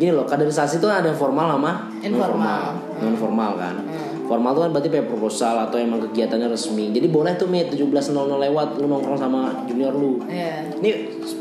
gini 0.00 0.10
loh, 0.10 0.26
kaderisasi 0.26 0.80
itu 0.80 0.88
ada 0.90 1.12
yang 1.12 1.18
formal 1.18 1.54
sama 1.54 1.92
Informal. 2.02 2.62
non 2.98 3.14
formal 3.14 3.52
kan. 3.60 3.74
Formal 4.26 4.50
tuh 4.54 4.62
kan 4.62 4.70
berarti 4.70 4.88
kayak 4.94 5.06
proposal 5.10 5.54
atau 5.58 5.76
emang 5.76 6.00
kegiatannya 6.06 6.48
resmi. 6.50 6.94
Jadi 6.94 7.06
boleh 7.10 7.34
tuh 7.34 7.50
Mit 7.50 7.70
17.00 7.70 8.14
lewat 8.14 8.78
lu 8.78 8.86
nongkrong 8.86 9.18
sama 9.18 9.66
junior 9.66 9.90
lu. 9.90 10.22
Iya, 10.26 10.70
Ini 10.78 10.90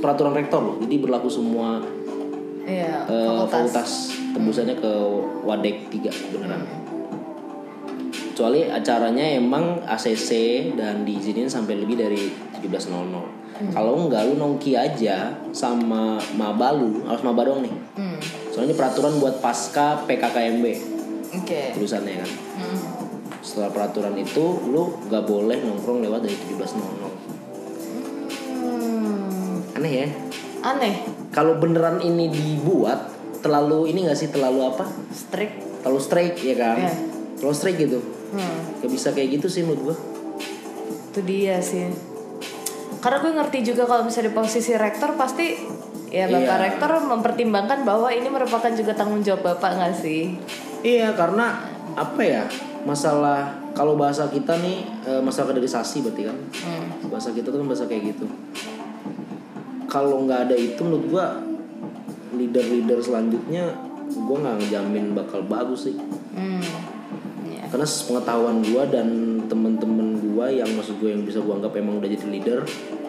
peraturan 0.01 0.33
rektor 0.33 0.59
loh, 0.61 0.75
jadi 0.81 0.97
berlaku 0.97 1.29
semua 1.29 1.79
iya, 2.65 3.05
eh, 3.05 3.25
fakultas. 3.29 3.49
fakultas 3.49 3.89
tembusannya 4.33 4.75
ke 4.77 4.91
Wadek 5.45 5.75
3 5.93 6.33
beneran. 6.33 6.61
Kecuali 8.39 8.71
acaranya 8.71 9.35
emang 9.35 9.83
ACC 9.83 10.31
dan 10.79 11.03
diizinin 11.03 11.51
sampai 11.51 11.75
lebih 11.75 11.99
dari 11.99 12.31
17.00. 12.55 12.87
Kalau 13.75 13.99
enggak 13.99 14.31
lu 14.31 14.39
nongki 14.39 14.79
aja 14.79 15.35
sama 15.51 16.15
maba 16.39 16.71
lu, 16.71 17.03
harus 17.03 17.19
maba 17.19 17.43
dong 17.43 17.67
nih. 17.67 17.75
Hmm, 17.99 18.15
Soalnya 18.55 18.71
ini 18.71 18.79
peraturan 18.79 19.19
buat 19.19 19.43
pasca 19.43 20.07
PKKMB 20.07 20.65
Oke. 21.35 21.75
tulisannya 21.75 22.23
kan. 22.23 22.31
Hmm. 22.63 22.79
Setelah 23.43 23.75
peraturan 23.75 24.15
itu 24.15 24.45
lu 24.71 24.87
nggak 25.11 25.23
boleh 25.27 25.59
nongkrong 25.59 25.99
lewat 25.99 26.23
dari 26.23 26.39
17.00. 26.39 26.79
Hmm, 28.55 29.83
Aneh 29.83 29.93
ya. 29.99 30.07
Aneh, 30.63 30.95
Kalau 31.35 31.59
beneran 31.59 31.99
ini 31.99 32.31
dibuat 32.31 33.11
terlalu 33.43 33.91
ini 33.91 34.07
nggak 34.07 34.15
sih 34.15 34.31
terlalu 34.31 34.63
apa? 34.63 34.87
strict. 35.11 35.83
Terlalu 35.83 35.99
straight 35.99 36.39
ya 36.39 36.55
kan? 36.55 36.79
Iya. 36.79 36.93
Terlalu 37.35 37.55
straight 37.59 37.75
gitu. 37.75 37.99
Hmm, 38.29 38.57
Gak 38.77 38.89
bisa 38.89 39.09
kayak 39.09 39.29
gitu 39.35 39.47
sih 39.47 39.61
menurut 39.61 39.81
gua. 39.83 39.97
itu 41.09 41.19
dia 41.21 41.57
sih. 41.57 41.89
Karena 42.99 43.17
gue 43.17 43.31
ngerti 43.33 43.59
juga 43.63 43.83
kalau 43.83 44.03
misalnya 44.03 44.29
di 44.29 44.35
posisi 44.35 44.71
rektor 44.73 45.15
pasti 45.15 45.57
ya 46.07 46.25
bapak 46.25 46.45
Iya. 46.47 46.61
rektor 46.61 46.91
mempertimbangkan 47.01 47.81
bahwa 47.81 48.09
ini 48.09 48.27
merupakan 48.27 48.69
juga 48.69 48.93
tanggung 48.93 49.19
jawab 49.19 49.41
bapak 49.43 49.73
nggak 49.73 49.95
sih? 49.95 50.37
Iya 50.79 51.13
karena 51.13 51.65
apa 51.91 52.21
ya 52.21 52.43
masalah 52.81 53.49
kalau 53.71 53.95
bahasa 53.95 54.27
kita 54.27 54.53
nih 54.55 54.85
eh, 55.03 55.17
masalah 55.19 55.49
kaderisasi 55.49 56.01
berarti 56.01 56.23
kan 56.23 56.37
Hmm. 56.61 57.09
bahasa 57.09 57.29
kita 57.31 57.49
tuh 57.49 57.57
kan 57.57 57.67
bahasa 57.67 57.85
kayak 57.85 58.13
gitu. 58.13 58.29
Kalau 59.87 60.21
nggak 60.21 60.45
ada 60.45 60.55
itu 60.55 60.77
menurut 60.79 61.05
gua 61.09 61.25
leader-leader 62.31 63.01
selanjutnya 63.01 63.73
gua 64.19 64.37
nggak 64.39 64.55
ngejamin 64.61 65.17
bakal 65.17 65.41
bagus 65.41 65.89
sih. 65.89 65.97
Hmm. 66.31 66.61
Karena 67.69 67.85
pengetahuan 67.85 68.57
gua 68.63 68.83
dan 68.85 69.07
temen-temen 69.45 70.07
gua 70.19 70.49
yang 70.49 70.69
maksud 70.73 70.97
gue 70.97 71.09
yang 71.09 71.21
bisa 71.21 71.37
gua 71.39 71.57
anggap 71.57 71.73
emang 71.75 71.97
udah 71.97 72.09
jadi 72.09 72.25
leader, 72.27 72.59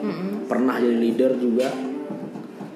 Mm-mm. 0.00 0.44
pernah 0.44 0.76
jadi 0.76 0.96
leader 0.96 1.30
juga 1.36 1.68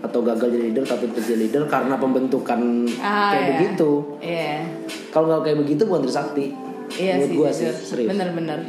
atau 0.01 0.21
gagal 0.21 0.53
jadi 0.53 0.65
leader 0.69 0.85
tapi 0.85 1.09
tetap 1.09 1.25
jadi 1.25 1.41
leader 1.41 1.63
karena 1.65 1.97
pembentukan 1.97 2.61
Ah, 3.01 3.33
kayak 3.33 3.41
iya. 3.41 3.51
begitu. 3.57 3.91
Iya. 4.21 4.55
Kalau 5.09 5.25
nggak 5.29 5.43
kayak 5.45 5.59
begitu 5.61 5.83
bukan 5.85 6.03
Trisakti. 6.05 6.47
Iya 6.95 7.13
Menurut 7.19 7.33
jujur. 7.33 7.53
sih 7.53 7.69
serius. 7.73 8.09
Bener-bener, 8.13 8.61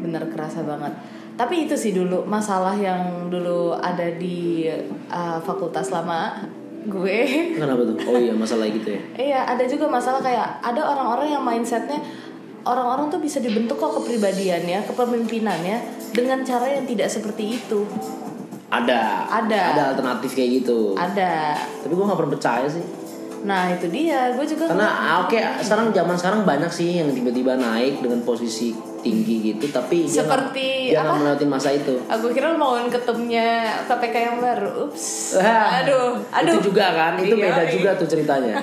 bener 0.00 0.22
kerasa 0.28 0.64
banget. 0.64 0.92
Tapi 1.38 1.68
itu 1.68 1.78
sih 1.78 1.94
dulu 1.94 2.26
masalah 2.26 2.74
yang 2.74 3.30
dulu 3.30 3.70
ada 3.72 4.10
di 4.10 4.66
uh, 5.06 5.38
fakultas 5.38 5.92
lama 5.92 6.48
gue. 6.86 7.18
Kenapa 7.58 7.82
tuh? 7.82 7.96
Oh 8.06 8.18
iya 8.20 8.34
masalah 8.36 8.70
gitu 8.70 8.94
ya. 8.94 9.00
iya, 9.18 9.40
ada 9.48 9.64
juga 9.66 9.90
masalah 9.90 10.22
kayak 10.22 10.62
ada 10.62 10.82
orang-orang 10.84 11.34
yang 11.34 11.42
mindsetnya 11.42 11.98
orang-orang 12.68 13.08
tuh 13.08 13.20
bisa 13.22 13.40
dibentuk 13.40 13.80
kok 13.80 13.96
kepribadiannya, 14.02 14.84
kepemimpinannya 14.84 15.76
dengan 16.12 16.44
cara 16.44 16.68
yang 16.68 16.84
tidak 16.84 17.08
seperti 17.08 17.58
itu. 17.58 17.88
Ada. 18.68 19.26
Ada. 19.26 19.60
Ada 19.74 19.82
alternatif 19.96 20.36
kayak 20.36 20.50
gitu. 20.62 20.92
Ada. 20.92 21.56
Tapi 21.82 21.92
gue 21.92 22.04
nggak 22.04 22.18
pernah 22.20 22.32
percaya 22.36 22.66
sih. 22.68 22.84
Nah 23.38 23.70
itu 23.70 23.86
dia, 23.88 24.34
gue 24.34 24.44
juga 24.44 24.66
Karena 24.66 24.90
ah, 24.90 25.16
oke 25.24 25.38
sekarang 25.62 25.94
zaman 25.94 26.16
sekarang 26.18 26.40
banyak 26.42 26.70
sih 26.74 26.98
yang 26.98 27.08
tiba-tiba 27.14 27.54
naik 27.54 28.02
dengan 28.02 28.20
posisi 28.26 28.74
tinggi 28.98 29.36
gitu 29.48 29.70
tapi 29.70 30.04
dia 30.04 30.20
Seperti 30.20 30.90
dia 30.90 30.98
nggak 30.98 31.06
apa? 31.08 31.20
melewati 31.20 31.46
masa 31.46 31.70
itu. 31.70 31.94
Aku 32.04 32.28
kira 32.28 32.50
lu 32.50 32.56
mau 32.56 32.74
ketumnya 32.82 33.46
KPK 33.84 34.14
yang 34.16 34.36
baru. 34.38 34.70
Ups. 34.84 35.36
Wah, 35.36 35.80
Aduh, 35.80 36.18
aduh. 36.28 36.56
Itu 36.56 36.68
juga 36.68 36.86
kan, 36.90 37.12
itu 37.16 37.32
Iya, 37.32 37.44
beda 37.44 37.62
iya. 37.62 37.70
juga 37.70 37.90
tuh 37.94 38.06
ceritanya. 38.06 38.54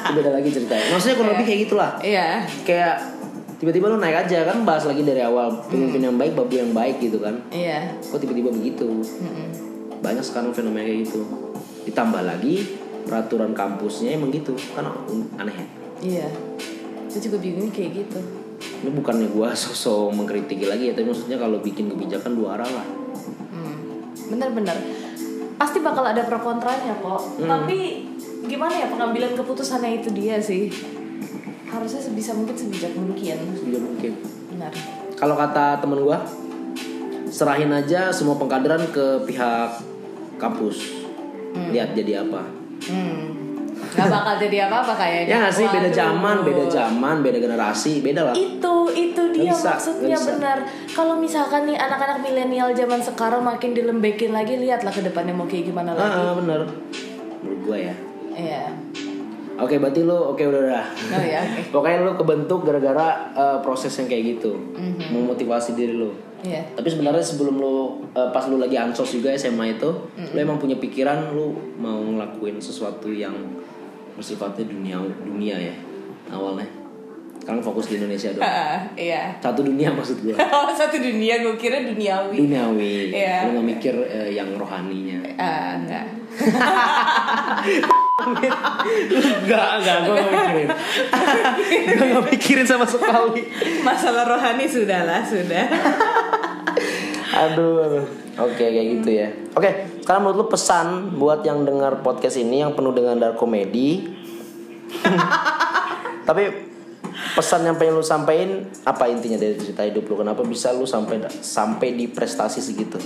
itu 0.00 0.12
beda 0.14 0.30
lagi 0.32 0.48
ceritanya. 0.48 0.86
Maksudnya 0.90 1.14
kurang 1.14 1.26
Iya. 1.26 1.34
lebih 1.34 1.46
kayak 1.46 1.60
gitulah. 1.64 1.90
Iya. 1.98 2.26
Kayak 2.62 2.94
tiba-tiba 3.54 3.86
lu 3.88 3.96
naik 3.96 4.16
aja 4.20 4.38
kan 4.44 4.56
bahas 4.62 4.84
lagi 4.84 5.02
dari 5.02 5.20
awal 5.20 5.48
pemimpin 5.64 6.02
yang 6.02 6.14
baik 6.14 6.32
babu 6.32 6.54
yang 6.54 6.70
baik 6.70 6.98
gitu 6.98 7.18
kan. 7.18 7.34
Iya. 7.48 7.98
Kok 8.04 8.18
tiba-tiba 8.18 8.50
begitu? 8.50 8.86
Mm-mm. 8.86 9.48
Banyak 9.98 10.22
sekarang 10.22 10.50
fenomena 10.50 10.84
kayak 10.84 11.02
gitu. 11.02 11.20
Ditambah 11.84 12.20
lagi 12.20 12.78
peraturan 13.02 13.52
kampusnya 13.52 14.14
emang 14.14 14.30
gitu. 14.30 14.54
Kan 14.72 14.86
aneh 15.36 15.54
ya. 15.54 15.66
Iya. 16.00 16.28
Gue 17.06 17.20
juga 17.20 17.38
bingung 17.38 17.70
kayak 17.70 17.90
gitu. 17.96 18.20
Ini 18.60 18.90
bukannya 18.92 19.28
gua 19.32 19.52
sosok 19.62 20.14
mengkritiki 20.14 20.68
lagi 20.68 20.90
ya, 20.90 20.92
tapi 20.92 21.08
maksudnya 21.08 21.38
kalau 21.40 21.58
bikin 21.60 21.90
kebijakan 21.90 22.32
dua 22.36 22.58
arah 22.60 22.70
lah. 22.70 22.86
Hmm. 23.52 23.76
Bener-bener. 24.30 24.76
Pasti 25.54 25.78
bakal 25.80 26.02
ada 26.02 26.26
pro 26.26 26.40
kontranya 26.42 26.98
kok. 26.98 27.22
Hmm. 27.38 27.48
Tapi 27.48 28.08
gimana 28.44 28.74
ya 28.74 28.86
pengambilan 28.90 29.32
keputusannya 29.38 30.02
itu 30.02 30.08
dia 30.12 30.36
sih. 30.42 30.68
Harusnya 31.70 32.00
sebisa 32.02 32.34
mungkin 32.36 32.54
sebijak 32.54 32.92
mungkin. 32.94 33.36
Sebisa 33.58 33.80
mungkin. 33.80 34.12
Benar. 34.54 34.72
Kalau 35.14 35.34
kata 35.38 35.78
temen 35.78 36.02
gua, 36.02 36.22
serahin 37.30 37.70
aja 37.70 38.10
semua 38.10 38.38
pengkaderan 38.38 38.86
ke 38.90 39.22
pihak 39.26 39.82
kampus. 40.38 41.06
Lihat 41.70 41.94
jadi 41.94 42.26
apa. 42.26 42.42
Hmm. 42.90 43.43
Gak 43.90 44.08
bakal 44.08 44.34
jadi 44.38 44.56
apa-apa 44.64 44.92
kayaknya. 44.94 45.28
Ya 45.28 45.36
nggak 45.38 45.54
sih 45.54 45.66
beda 45.66 45.90
zaman, 45.90 46.36
beda 46.40 46.64
zaman, 46.66 47.16
beda 47.20 47.38
generasi, 47.38 47.92
beda 48.00 48.20
lah. 48.22 48.34
itu 48.34 48.74
itu 48.90 49.22
dia 49.30 49.50
bisa, 49.50 49.74
maksudnya 49.74 50.14
bisa. 50.14 50.30
benar 50.30 50.58
kalau 50.88 51.14
misalkan 51.16 51.64
nih 51.64 51.74
anak-anak 51.74 52.20
milenial 52.20 52.70
zaman 52.70 52.98
sekarang 52.98 53.42
makin 53.42 53.72
dilembekin 53.72 54.30
lagi 54.30 54.54
lihatlah 54.54 54.88
ke 54.88 55.02
depannya 55.02 55.32
mau 55.32 55.44
kayak 55.44 55.66
gimana 55.66 55.92
lagi 55.92 56.14
Ah, 56.14 56.32
bener. 56.32 56.60
Menurut 57.38 57.60
gua 57.62 57.76
ya. 57.78 57.94
iya 58.32 58.62
Oke, 59.54 59.78
berarti 59.78 60.02
lu 60.02 60.10
oke 60.12 60.42
udah 60.42 60.60
udah. 60.64 60.84
oh 61.12 61.22
ya 61.22 61.38
oke 61.40 61.60
Pokoknya 61.72 61.98
lu 62.02 62.12
kebentuk 62.14 62.60
gara-gara 62.62 63.06
eh, 63.32 63.58
proses 63.60 63.94
yang 63.94 64.06
kayak 64.06 64.24
gitu, 64.32 64.52
Mhm. 64.74 65.14
memotivasi 65.14 65.72
diri 65.72 65.94
lu. 65.94 66.10
iya 66.42 66.60
Tapi 66.70 66.84
sebenarnya 66.84 67.22
sebelum 67.22 67.54
lu 67.54 67.74
eh, 68.10 68.28
pas 68.28 68.44
lu 68.44 68.58
lagi 68.58 68.74
ansos 68.74 69.10
juga 69.10 69.30
SMA 69.32 69.74
itu, 69.74 69.90
lu 70.10 70.36
emang 70.36 70.58
punya 70.58 70.74
pikiran 70.74 71.30
lu 71.30 71.50
mau 71.76 71.96
ngelakuin 71.96 72.58
sesuatu 72.58 73.08
yang 73.08 73.32
bersifatnya 74.14 74.64
dunia 74.66 74.96
dunia 75.22 75.56
ya 75.58 75.74
awalnya. 76.30 76.66
Sekarang 77.44 77.60
fokus 77.60 77.92
di 77.92 78.00
Indonesia 78.00 78.32
doang. 78.32 78.48
Ah, 78.48 78.88
iya 78.96 79.36
Satu 79.36 79.60
dunia 79.60 79.92
maksud 79.92 80.16
gua. 80.24 80.32
oh 80.64 80.72
satu 80.72 80.96
dunia 80.96 81.44
gue 81.44 81.52
kira 81.60 81.84
duniawi 81.84 82.40
Duniawi. 82.40 83.12
Iya. 83.12 83.52
Lu 83.52 83.60
gak 83.60 83.66
mikir 83.76 83.94
eh, 84.08 84.32
yang 84.32 84.48
rohaninya. 84.56 85.20
ah 85.36 85.76
enggak 85.76 86.06
Enggak, 89.44 89.68
enggak, 89.76 89.98
gua 90.08 90.14
gak 90.16 90.30
mikirin. 90.32 90.68
gua 92.00 92.04
gak 92.16 92.24
mikirin 92.32 92.64
sama 92.66 92.86
sekali. 92.88 93.44
masalah 93.84 94.24
rohani 94.24 94.64
sudahlah 94.64 95.20
sudah 95.20 95.68
Aduh, 97.34 97.74
aduh. 97.82 98.06
Oke 98.46 98.62
kayak 98.62 98.86
gitu 98.98 99.10
ya. 99.10 99.28
Oke, 99.58 99.70
sekarang 100.02 100.26
menurut 100.26 100.38
lu 100.42 100.46
pesan 100.50 101.18
buat 101.18 101.42
yang 101.42 101.66
dengar 101.66 102.02
podcast 102.02 102.38
ini 102.38 102.62
yang 102.62 102.74
penuh 102.78 102.94
dengan 102.94 103.18
dark 103.18 103.34
comedy. 103.38 104.06
Tapi 106.28 106.42
pesan 107.34 107.66
yang 107.66 107.74
pengen 107.74 107.98
lu 107.98 108.04
sampein 108.06 108.70
apa 108.86 109.10
intinya 109.10 109.38
dari 109.38 109.58
cerita 109.58 109.82
hidup 109.82 110.06
lu? 110.06 110.22
Kenapa 110.22 110.46
bisa 110.46 110.70
lu 110.70 110.86
sampai 110.86 111.26
sampai 111.42 111.94
di 111.98 112.06
prestasi 112.06 112.62
segitu? 112.62 112.98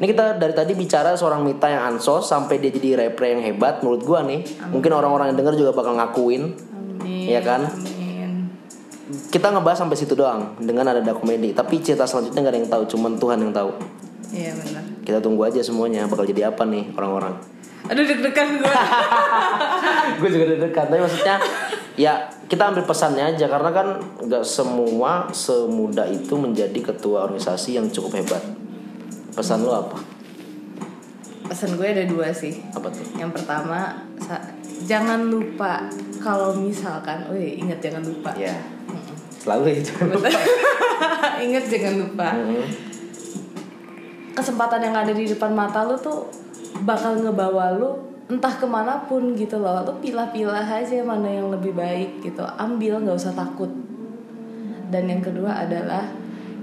Ini 0.00 0.06
kita 0.06 0.40
dari 0.40 0.54
tadi 0.56 0.72
bicara 0.74 1.14
seorang 1.14 1.44
Mita 1.44 1.68
yang 1.68 1.94
ansos 1.94 2.26
sampai 2.26 2.56
dia 2.58 2.72
jadi 2.72 3.06
rapper 3.06 3.36
yang 3.36 3.42
hebat 3.44 3.82
menurut 3.84 4.02
gua 4.02 4.26
nih. 4.26 4.42
Mungkin 4.72 4.90
orang-orang 4.90 5.34
yang 5.34 5.38
denger 5.38 5.54
juga 5.60 5.72
bakal 5.76 5.94
ngakuin. 5.94 6.56
amin 6.56 7.26
Iya 7.30 7.40
kan? 7.44 7.62
amin 7.68 7.89
Kita 9.30 9.54
ngebahas 9.54 9.86
sampai 9.86 9.94
situ 9.94 10.18
doang 10.18 10.58
dengan 10.58 10.90
ada 10.90 10.98
dark 10.98 11.22
comedy. 11.22 11.54
Tapi 11.54 11.78
cerita 11.78 12.02
selanjutnya 12.02 12.42
gak 12.42 12.52
ada 12.52 12.58
yang 12.58 12.70
tahu, 12.70 12.82
cuman 12.90 13.14
Tuhan 13.14 13.38
yang 13.38 13.54
tahu. 13.54 13.70
iya 14.30 14.50
benar 14.54 14.82
Kita 15.06 15.18
tunggu 15.18 15.42
aja 15.46 15.58
semuanya 15.58 16.06
bakal 16.06 16.22
jadi 16.22 16.50
apa 16.50 16.62
nih 16.66 16.90
orang-orang. 16.94 17.34
aduh 17.90 18.06
deg-degan 18.06 18.60
gue 18.60 18.70
gue 20.22 20.28
juga 20.30 20.44
deg-degan 20.54 20.86
tapi 20.86 21.00
maksudnya 21.02 21.42
ya 21.98 22.28
kita 22.46 22.70
ambil 22.70 22.86
pesannya 22.86 23.34
aja 23.34 23.50
karena 23.50 23.70
kan 23.74 23.98
nggak 24.20 24.44
semua 24.46 25.26
semudah 25.34 26.06
itu 26.06 26.38
menjadi 26.38 26.76
ketua 26.76 27.26
organisasi 27.26 27.80
yang 27.80 27.90
cukup 27.90 28.22
hebat. 28.22 28.42
Pesan 29.34 29.62
lo 29.62 29.74
apa? 29.74 29.98
pesan 31.50 31.74
gue 31.74 31.82
ada 31.82 32.06
dua 32.06 32.30
sih 32.30 32.62
Apa 32.70 32.86
tuh? 32.94 33.02
Yang 33.18 33.42
pertama, 33.42 34.06
jangan 34.86 35.26
lupa 35.26 35.90
kalau 36.22 36.54
misalkan, 36.54 37.26
oh 37.26 37.34
ingat 37.34 37.82
jangan 37.82 38.06
lupa. 38.06 38.30
Ya. 39.40 39.56
Selalu 39.56 39.80
itu. 39.80 39.92
ingat 41.48 41.64
jangan 41.72 41.94
lupa. 42.04 42.28
Kesempatan 44.36 44.80
yang 44.84 44.96
ada 44.96 45.12
di 45.16 45.24
depan 45.24 45.56
mata 45.56 45.88
lu 45.88 45.96
tuh 45.96 46.28
bakal 46.84 47.16
ngebawa 47.16 47.72
lu 47.72 47.96
entah 48.28 48.52
ke 48.52 48.68
mana 48.68 49.08
pun 49.08 49.32
gitu 49.32 49.56
loh. 49.56 49.80
Lu 49.82 49.96
pilah-pilah 50.04 50.68
aja 50.68 51.00
mana 51.00 51.32
yang 51.32 51.48
lebih 51.48 51.72
baik 51.72 52.20
gitu. 52.20 52.44
Ambil, 52.60 53.00
nggak 53.00 53.16
usah 53.16 53.32
takut. 53.32 53.72
Dan 54.92 55.08
yang 55.08 55.24
kedua 55.24 55.64
adalah 55.64 56.04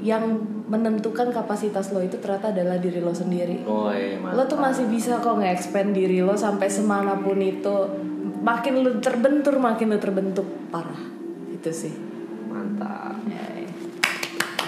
yang 0.06 0.24
menentukan 0.68 1.32
kapasitas 1.32 1.90
lo 1.96 2.04
itu 2.04 2.20
ternyata 2.20 2.52
adalah 2.52 2.78
diri 2.78 3.00
lo 3.00 3.16
sendiri 3.16 3.64
Oh 3.66 3.90
iya, 3.90 4.20
lo 4.20 4.46
tuh 4.46 4.60
masih 4.60 4.86
bisa 4.92 5.18
kok 5.24 5.40
nge-expand 5.40 5.96
diri 5.96 6.22
lo 6.22 6.36
sampai 6.36 6.70
semanapun 6.70 7.40
itu 7.40 7.76
makin 8.44 8.84
lo 8.84 9.00
terbentur 9.02 9.58
makin 9.58 9.96
lo 9.96 9.98
terbentuk 9.98 10.46
parah 10.70 11.02
itu 11.50 11.72
sih 11.72 12.07
mantap. 12.78 13.18
ya, 13.26 13.44
ya. 13.58 13.70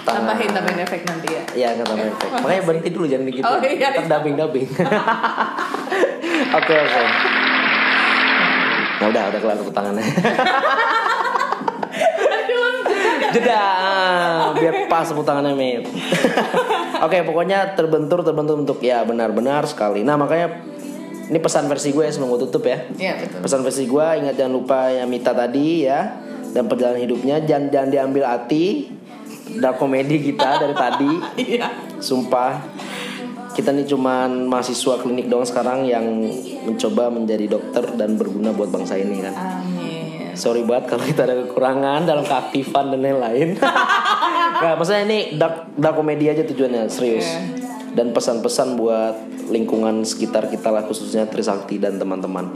tambahin 0.02 0.50
tambahin 0.50 0.80
efek 0.82 1.06
nanti 1.06 1.28
ya 1.30 1.42
Ya 1.54 1.68
nggak 1.78 1.86
tambah 1.86 2.06
efek. 2.10 2.28
Makanya 2.42 2.62
berhenti 2.66 2.88
dulu 2.90 3.06
jangan 3.06 3.24
begitu. 3.30 3.46
Oh, 3.46 3.56
iya. 3.62 3.88
Dubbing. 4.10 4.34
Oke 6.50 6.72
oke. 6.72 7.02
Nah 9.00 9.06
udah 9.12 9.22
udah 9.28 9.40
kelar 9.44 9.56
tepuk 9.60 9.74
tangannya. 9.76 10.02
Jeda 13.30 13.62
biar 14.56 14.90
pas 14.90 15.06
tepuk 15.06 15.22
tangannya 15.22 15.54
Mit. 15.54 15.84
Oke 17.04 17.22
pokoknya 17.22 17.76
terbentur 17.76 18.24
terbentur 18.24 18.56
untuk 18.58 18.80
ya 18.82 19.04
benar-benar 19.04 19.68
sekali. 19.68 20.00
Nah 20.02 20.16
makanya 20.16 20.64
ini 21.30 21.38
pesan 21.38 21.70
versi 21.70 21.94
gue 21.94 22.08
sebelum 22.10 22.34
gue 22.34 22.40
tutup 22.48 22.66
ya. 22.66 22.88
Iya 22.98 23.22
betul 23.22 23.38
Pesan 23.46 23.60
versi 23.62 23.84
gue 23.86 24.06
ingat 24.24 24.34
jangan 24.34 24.52
lupa 24.56 24.90
yang 24.90 25.06
Mita 25.06 25.30
tadi 25.36 25.86
ya 25.86 26.18
dan 26.50 26.66
perjalanan 26.66 27.02
hidupnya 27.02 27.42
jangan 27.46 27.70
jangan 27.70 27.90
diambil 27.90 28.24
hati 28.26 28.90
dark 29.58 29.76
komedi 29.82 30.22
kita 30.22 30.62
dari 30.62 30.74
tadi. 30.74 31.12
iya 31.50 31.68
Sumpah 31.98 32.62
kita 33.50 33.74
nih 33.74 33.84
cuman 33.84 34.46
mahasiswa 34.46 35.02
klinik 35.02 35.26
doang 35.26 35.44
sekarang 35.44 35.82
yang 35.84 36.06
mencoba 36.64 37.10
menjadi 37.10 37.50
dokter 37.50 37.82
dan 37.98 38.14
berguna 38.14 38.54
buat 38.54 38.70
bangsa 38.70 38.94
ini 38.94 39.26
kan. 39.26 39.34
amin 39.34 40.32
Sorry 40.38 40.62
banget 40.64 40.94
kalau 40.94 41.04
kita 41.04 41.26
ada 41.26 41.34
kekurangan 41.44 42.06
dalam 42.06 42.24
keaktifan 42.24 42.94
dan 42.94 43.00
lain-lain. 43.02 43.48
Nah, 44.60 44.76
maksudnya 44.76 45.08
ini 45.08 45.40
dark, 45.40 45.72
dark 45.72 45.96
komedi 45.96 46.28
aja 46.28 46.44
tujuannya 46.44 46.84
serius. 46.92 47.24
Dan 47.96 48.12
pesan-pesan 48.12 48.76
buat 48.76 49.16
lingkungan 49.48 50.04
sekitar 50.04 50.52
kita 50.52 50.68
lah 50.68 50.84
khususnya 50.84 51.24
Trisakti 51.24 51.80
dan 51.80 51.96
teman-teman. 51.96 52.52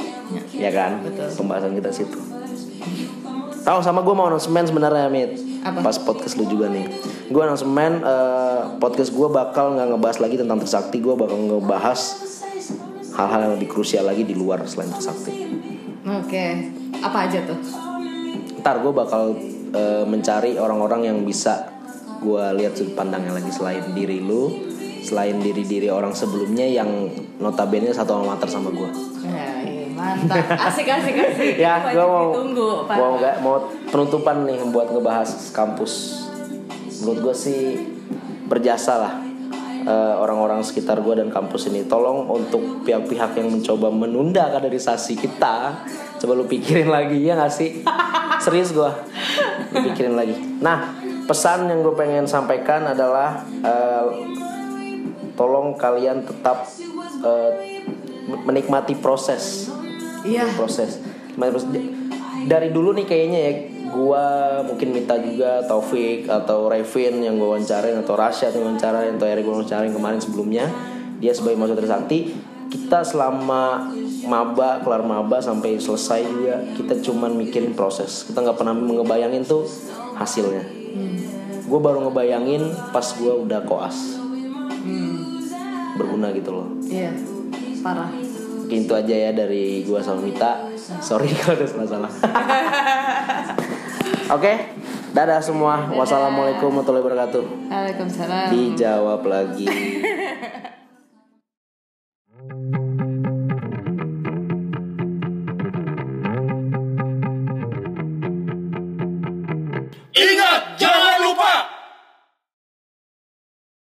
Ya 0.52 0.68
kan? 0.68 1.00
Pembahasan 1.32 1.72
kita 1.72 1.88
situ. 1.96 2.20
Oh 3.64 3.80
sama 3.80 4.04
gue 4.04 4.14
mau 4.14 4.28
announcement 4.28 4.68
sebenarnya 4.68 5.08
Mit. 5.08 5.40
Apa? 5.64 5.80
Pas 5.80 5.96
podcast 5.96 6.36
lu 6.36 6.44
juga 6.44 6.68
nih. 6.68 6.84
Gue 7.32 7.40
announcement 7.40 8.04
eh, 8.04 8.60
Podcast 8.76 9.16
gue 9.16 9.28
bakal 9.32 9.80
nggak 9.80 9.96
ngebahas 9.96 10.18
lagi 10.20 10.36
tentang 10.36 10.60
Trisakti 10.60 11.00
Gue 11.00 11.16
bakal 11.16 11.40
ngebahas 11.40 12.00
Hal-hal 13.16 13.40
yang 13.48 13.52
lebih 13.56 13.72
krusial 13.72 14.04
lagi 14.04 14.28
di 14.28 14.36
luar 14.36 14.60
selain 14.68 14.92
Trisakti 14.92 15.32
oke. 16.04 16.44
Apa 17.00 17.18
aja 17.28 17.40
tuh? 17.48 17.58
Ntar 18.60 18.76
gue 18.80 18.92
bakal 18.92 19.22
eh, 19.72 20.04
mencari 20.04 20.56
orang-orang 20.60 21.08
yang 21.08 21.18
bisa 21.24 21.72
gue 22.24 22.44
lihat 22.56 22.72
sudut 22.72 22.96
pandangnya 22.96 23.36
lagi 23.36 23.52
selain 23.52 23.84
diri 23.92 24.16
lu 24.16 24.48
selain 25.04 25.36
diri-diri 25.44 25.92
orang 25.92 26.16
sebelumnya 26.16 26.64
yang 26.64 27.12
notabene 27.36 27.92
satu 27.92 28.16
alma 28.16 28.32
mater 28.32 28.48
sama 28.48 28.72
gue 28.72 28.88
iya, 29.28 29.73
mantap. 30.04 30.44
Asik 30.68 30.86
asik 30.88 31.14
asik. 31.16 31.54
Ya 31.56 31.80
gue 31.88 32.04
mau 32.04 32.30
ditunggu 32.30 32.68
Pak. 32.84 32.96
mau 33.00 33.10
nggak 33.16 33.36
mau 33.40 33.56
penutupan 33.88 34.36
nih 34.44 34.60
buat 34.68 34.88
ngebahas 34.92 35.30
kampus. 35.56 36.24
Menurut 37.02 37.18
gue 37.30 37.34
sih 37.34 37.60
berjasa 38.44 38.92
lah 39.00 39.14
eh, 39.84 40.14
orang-orang 40.20 40.60
sekitar 40.60 41.00
gue 41.00 41.14
dan 41.16 41.32
kampus 41.32 41.72
ini. 41.72 41.88
Tolong 41.88 42.28
untuk 42.28 42.84
pihak-pihak 42.84 43.40
yang 43.40 43.48
mencoba 43.48 43.88
menunda 43.88 44.52
kaderisasi 44.52 45.16
kita 45.16 45.86
coba 46.20 46.32
lu 46.40 46.46
pikirin 46.48 46.88
lagi 46.88 47.20
ya 47.24 47.36
gak 47.36 47.52
sih? 47.52 47.84
Serius 48.44 48.72
gue 48.76 48.90
pikirin 49.72 50.14
lagi. 50.14 50.36
Nah 50.60 51.00
pesan 51.24 51.72
yang 51.72 51.80
gue 51.80 51.94
pengen 51.96 52.28
sampaikan 52.28 52.84
adalah 52.92 53.44
eh, 53.64 54.06
tolong 55.34 55.74
kalian 55.74 56.22
tetap 56.22 56.68
eh, 57.24 57.82
menikmati 58.44 58.96
proses 58.96 59.68
Iya. 60.24 60.48
proses. 60.56 60.98
Dari 62.44 62.68
dulu 62.72 62.92
nih 62.96 63.06
kayaknya 63.08 63.38
ya 63.40 63.52
gua 63.94 64.24
mungkin 64.66 64.90
minta 64.90 65.14
juga 65.20 65.62
Taufik 65.64 66.26
atau 66.26 66.66
Revin 66.66 67.22
yang 67.22 67.38
gue 67.38 67.46
wawancarin 67.46 67.94
atau 68.02 68.18
Rasyad 68.18 68.50
yang 68.56 68.66
wawancarain 68.66 69.14
atau 69.14 69.26
Eric 69.30 69.46
gue 69.46 69.54
wawancarin 69.54 69.92
kemarin 69.94 70.18
sebelumnya 70.18 70.66
dia 71.22 71.30
sebagai 71.30 71.56
mahasiswa 71.60 71.78
Trisakti. 71.78 72.18
Kita 72.74 73.06
selama 73.06 73.94
maba 74.26 74.82
kelar 74.82 75.06
maba 75.06 75.38
sampai 75.38 75.78
selesai 75.78 76.26
juga 76.26 76.58
kita 76.74 76.98
cuman 77.06 77.38
mikirin 77.38 77.76
proses. 77.76 78.26
Kita 78.26 78.42
nggak 78.42 78.58
pernah 78.58 78.74
ngebayangin 78.74 79.46
tuh 79.46 79.62
hasilnya. 80.18 80.64
Gue 81.64 81.80
baru 81.80 82.08
ngebayangin 82.08 82.92
pas 82.92 83.06
gue 83.14 83.30
udah 83.30 83.62
koas. 83.62 84.18
Berguna 85.94 86.34
gitu 86.34 86.50
loh. 86.50 86.68
Iya. 86.82 87.14
Parah. 87.80 88.23
Mungkin 88.64 88.88
itu 88.88 88.96
aja 88.96 89.28
ya 89.28 89.30
dari 89.36 89.84
gua 89.84 90.00
sama 90.00 90.24
Mita. 90.24 90.72
Sorry 91.04 91.28
kalau 91.36 91.60
ada 91.60 91.68
salah-salah. 91.68 92.08
Oke, 94.40 94.72
dadah 95.12 95.36
semua. 95.44 95.92
Wassalamualaikum 95.92 96.72
warahmatullahi 96.72 97.04
wabarakatuh. 97.04 97.44
Waalaikumsalam. 97.68 98.48
Dijawab 98.56 99.20
lagi. 99.28 99.68
Ingat, 110.16 110.62
jangan 110.80 111.20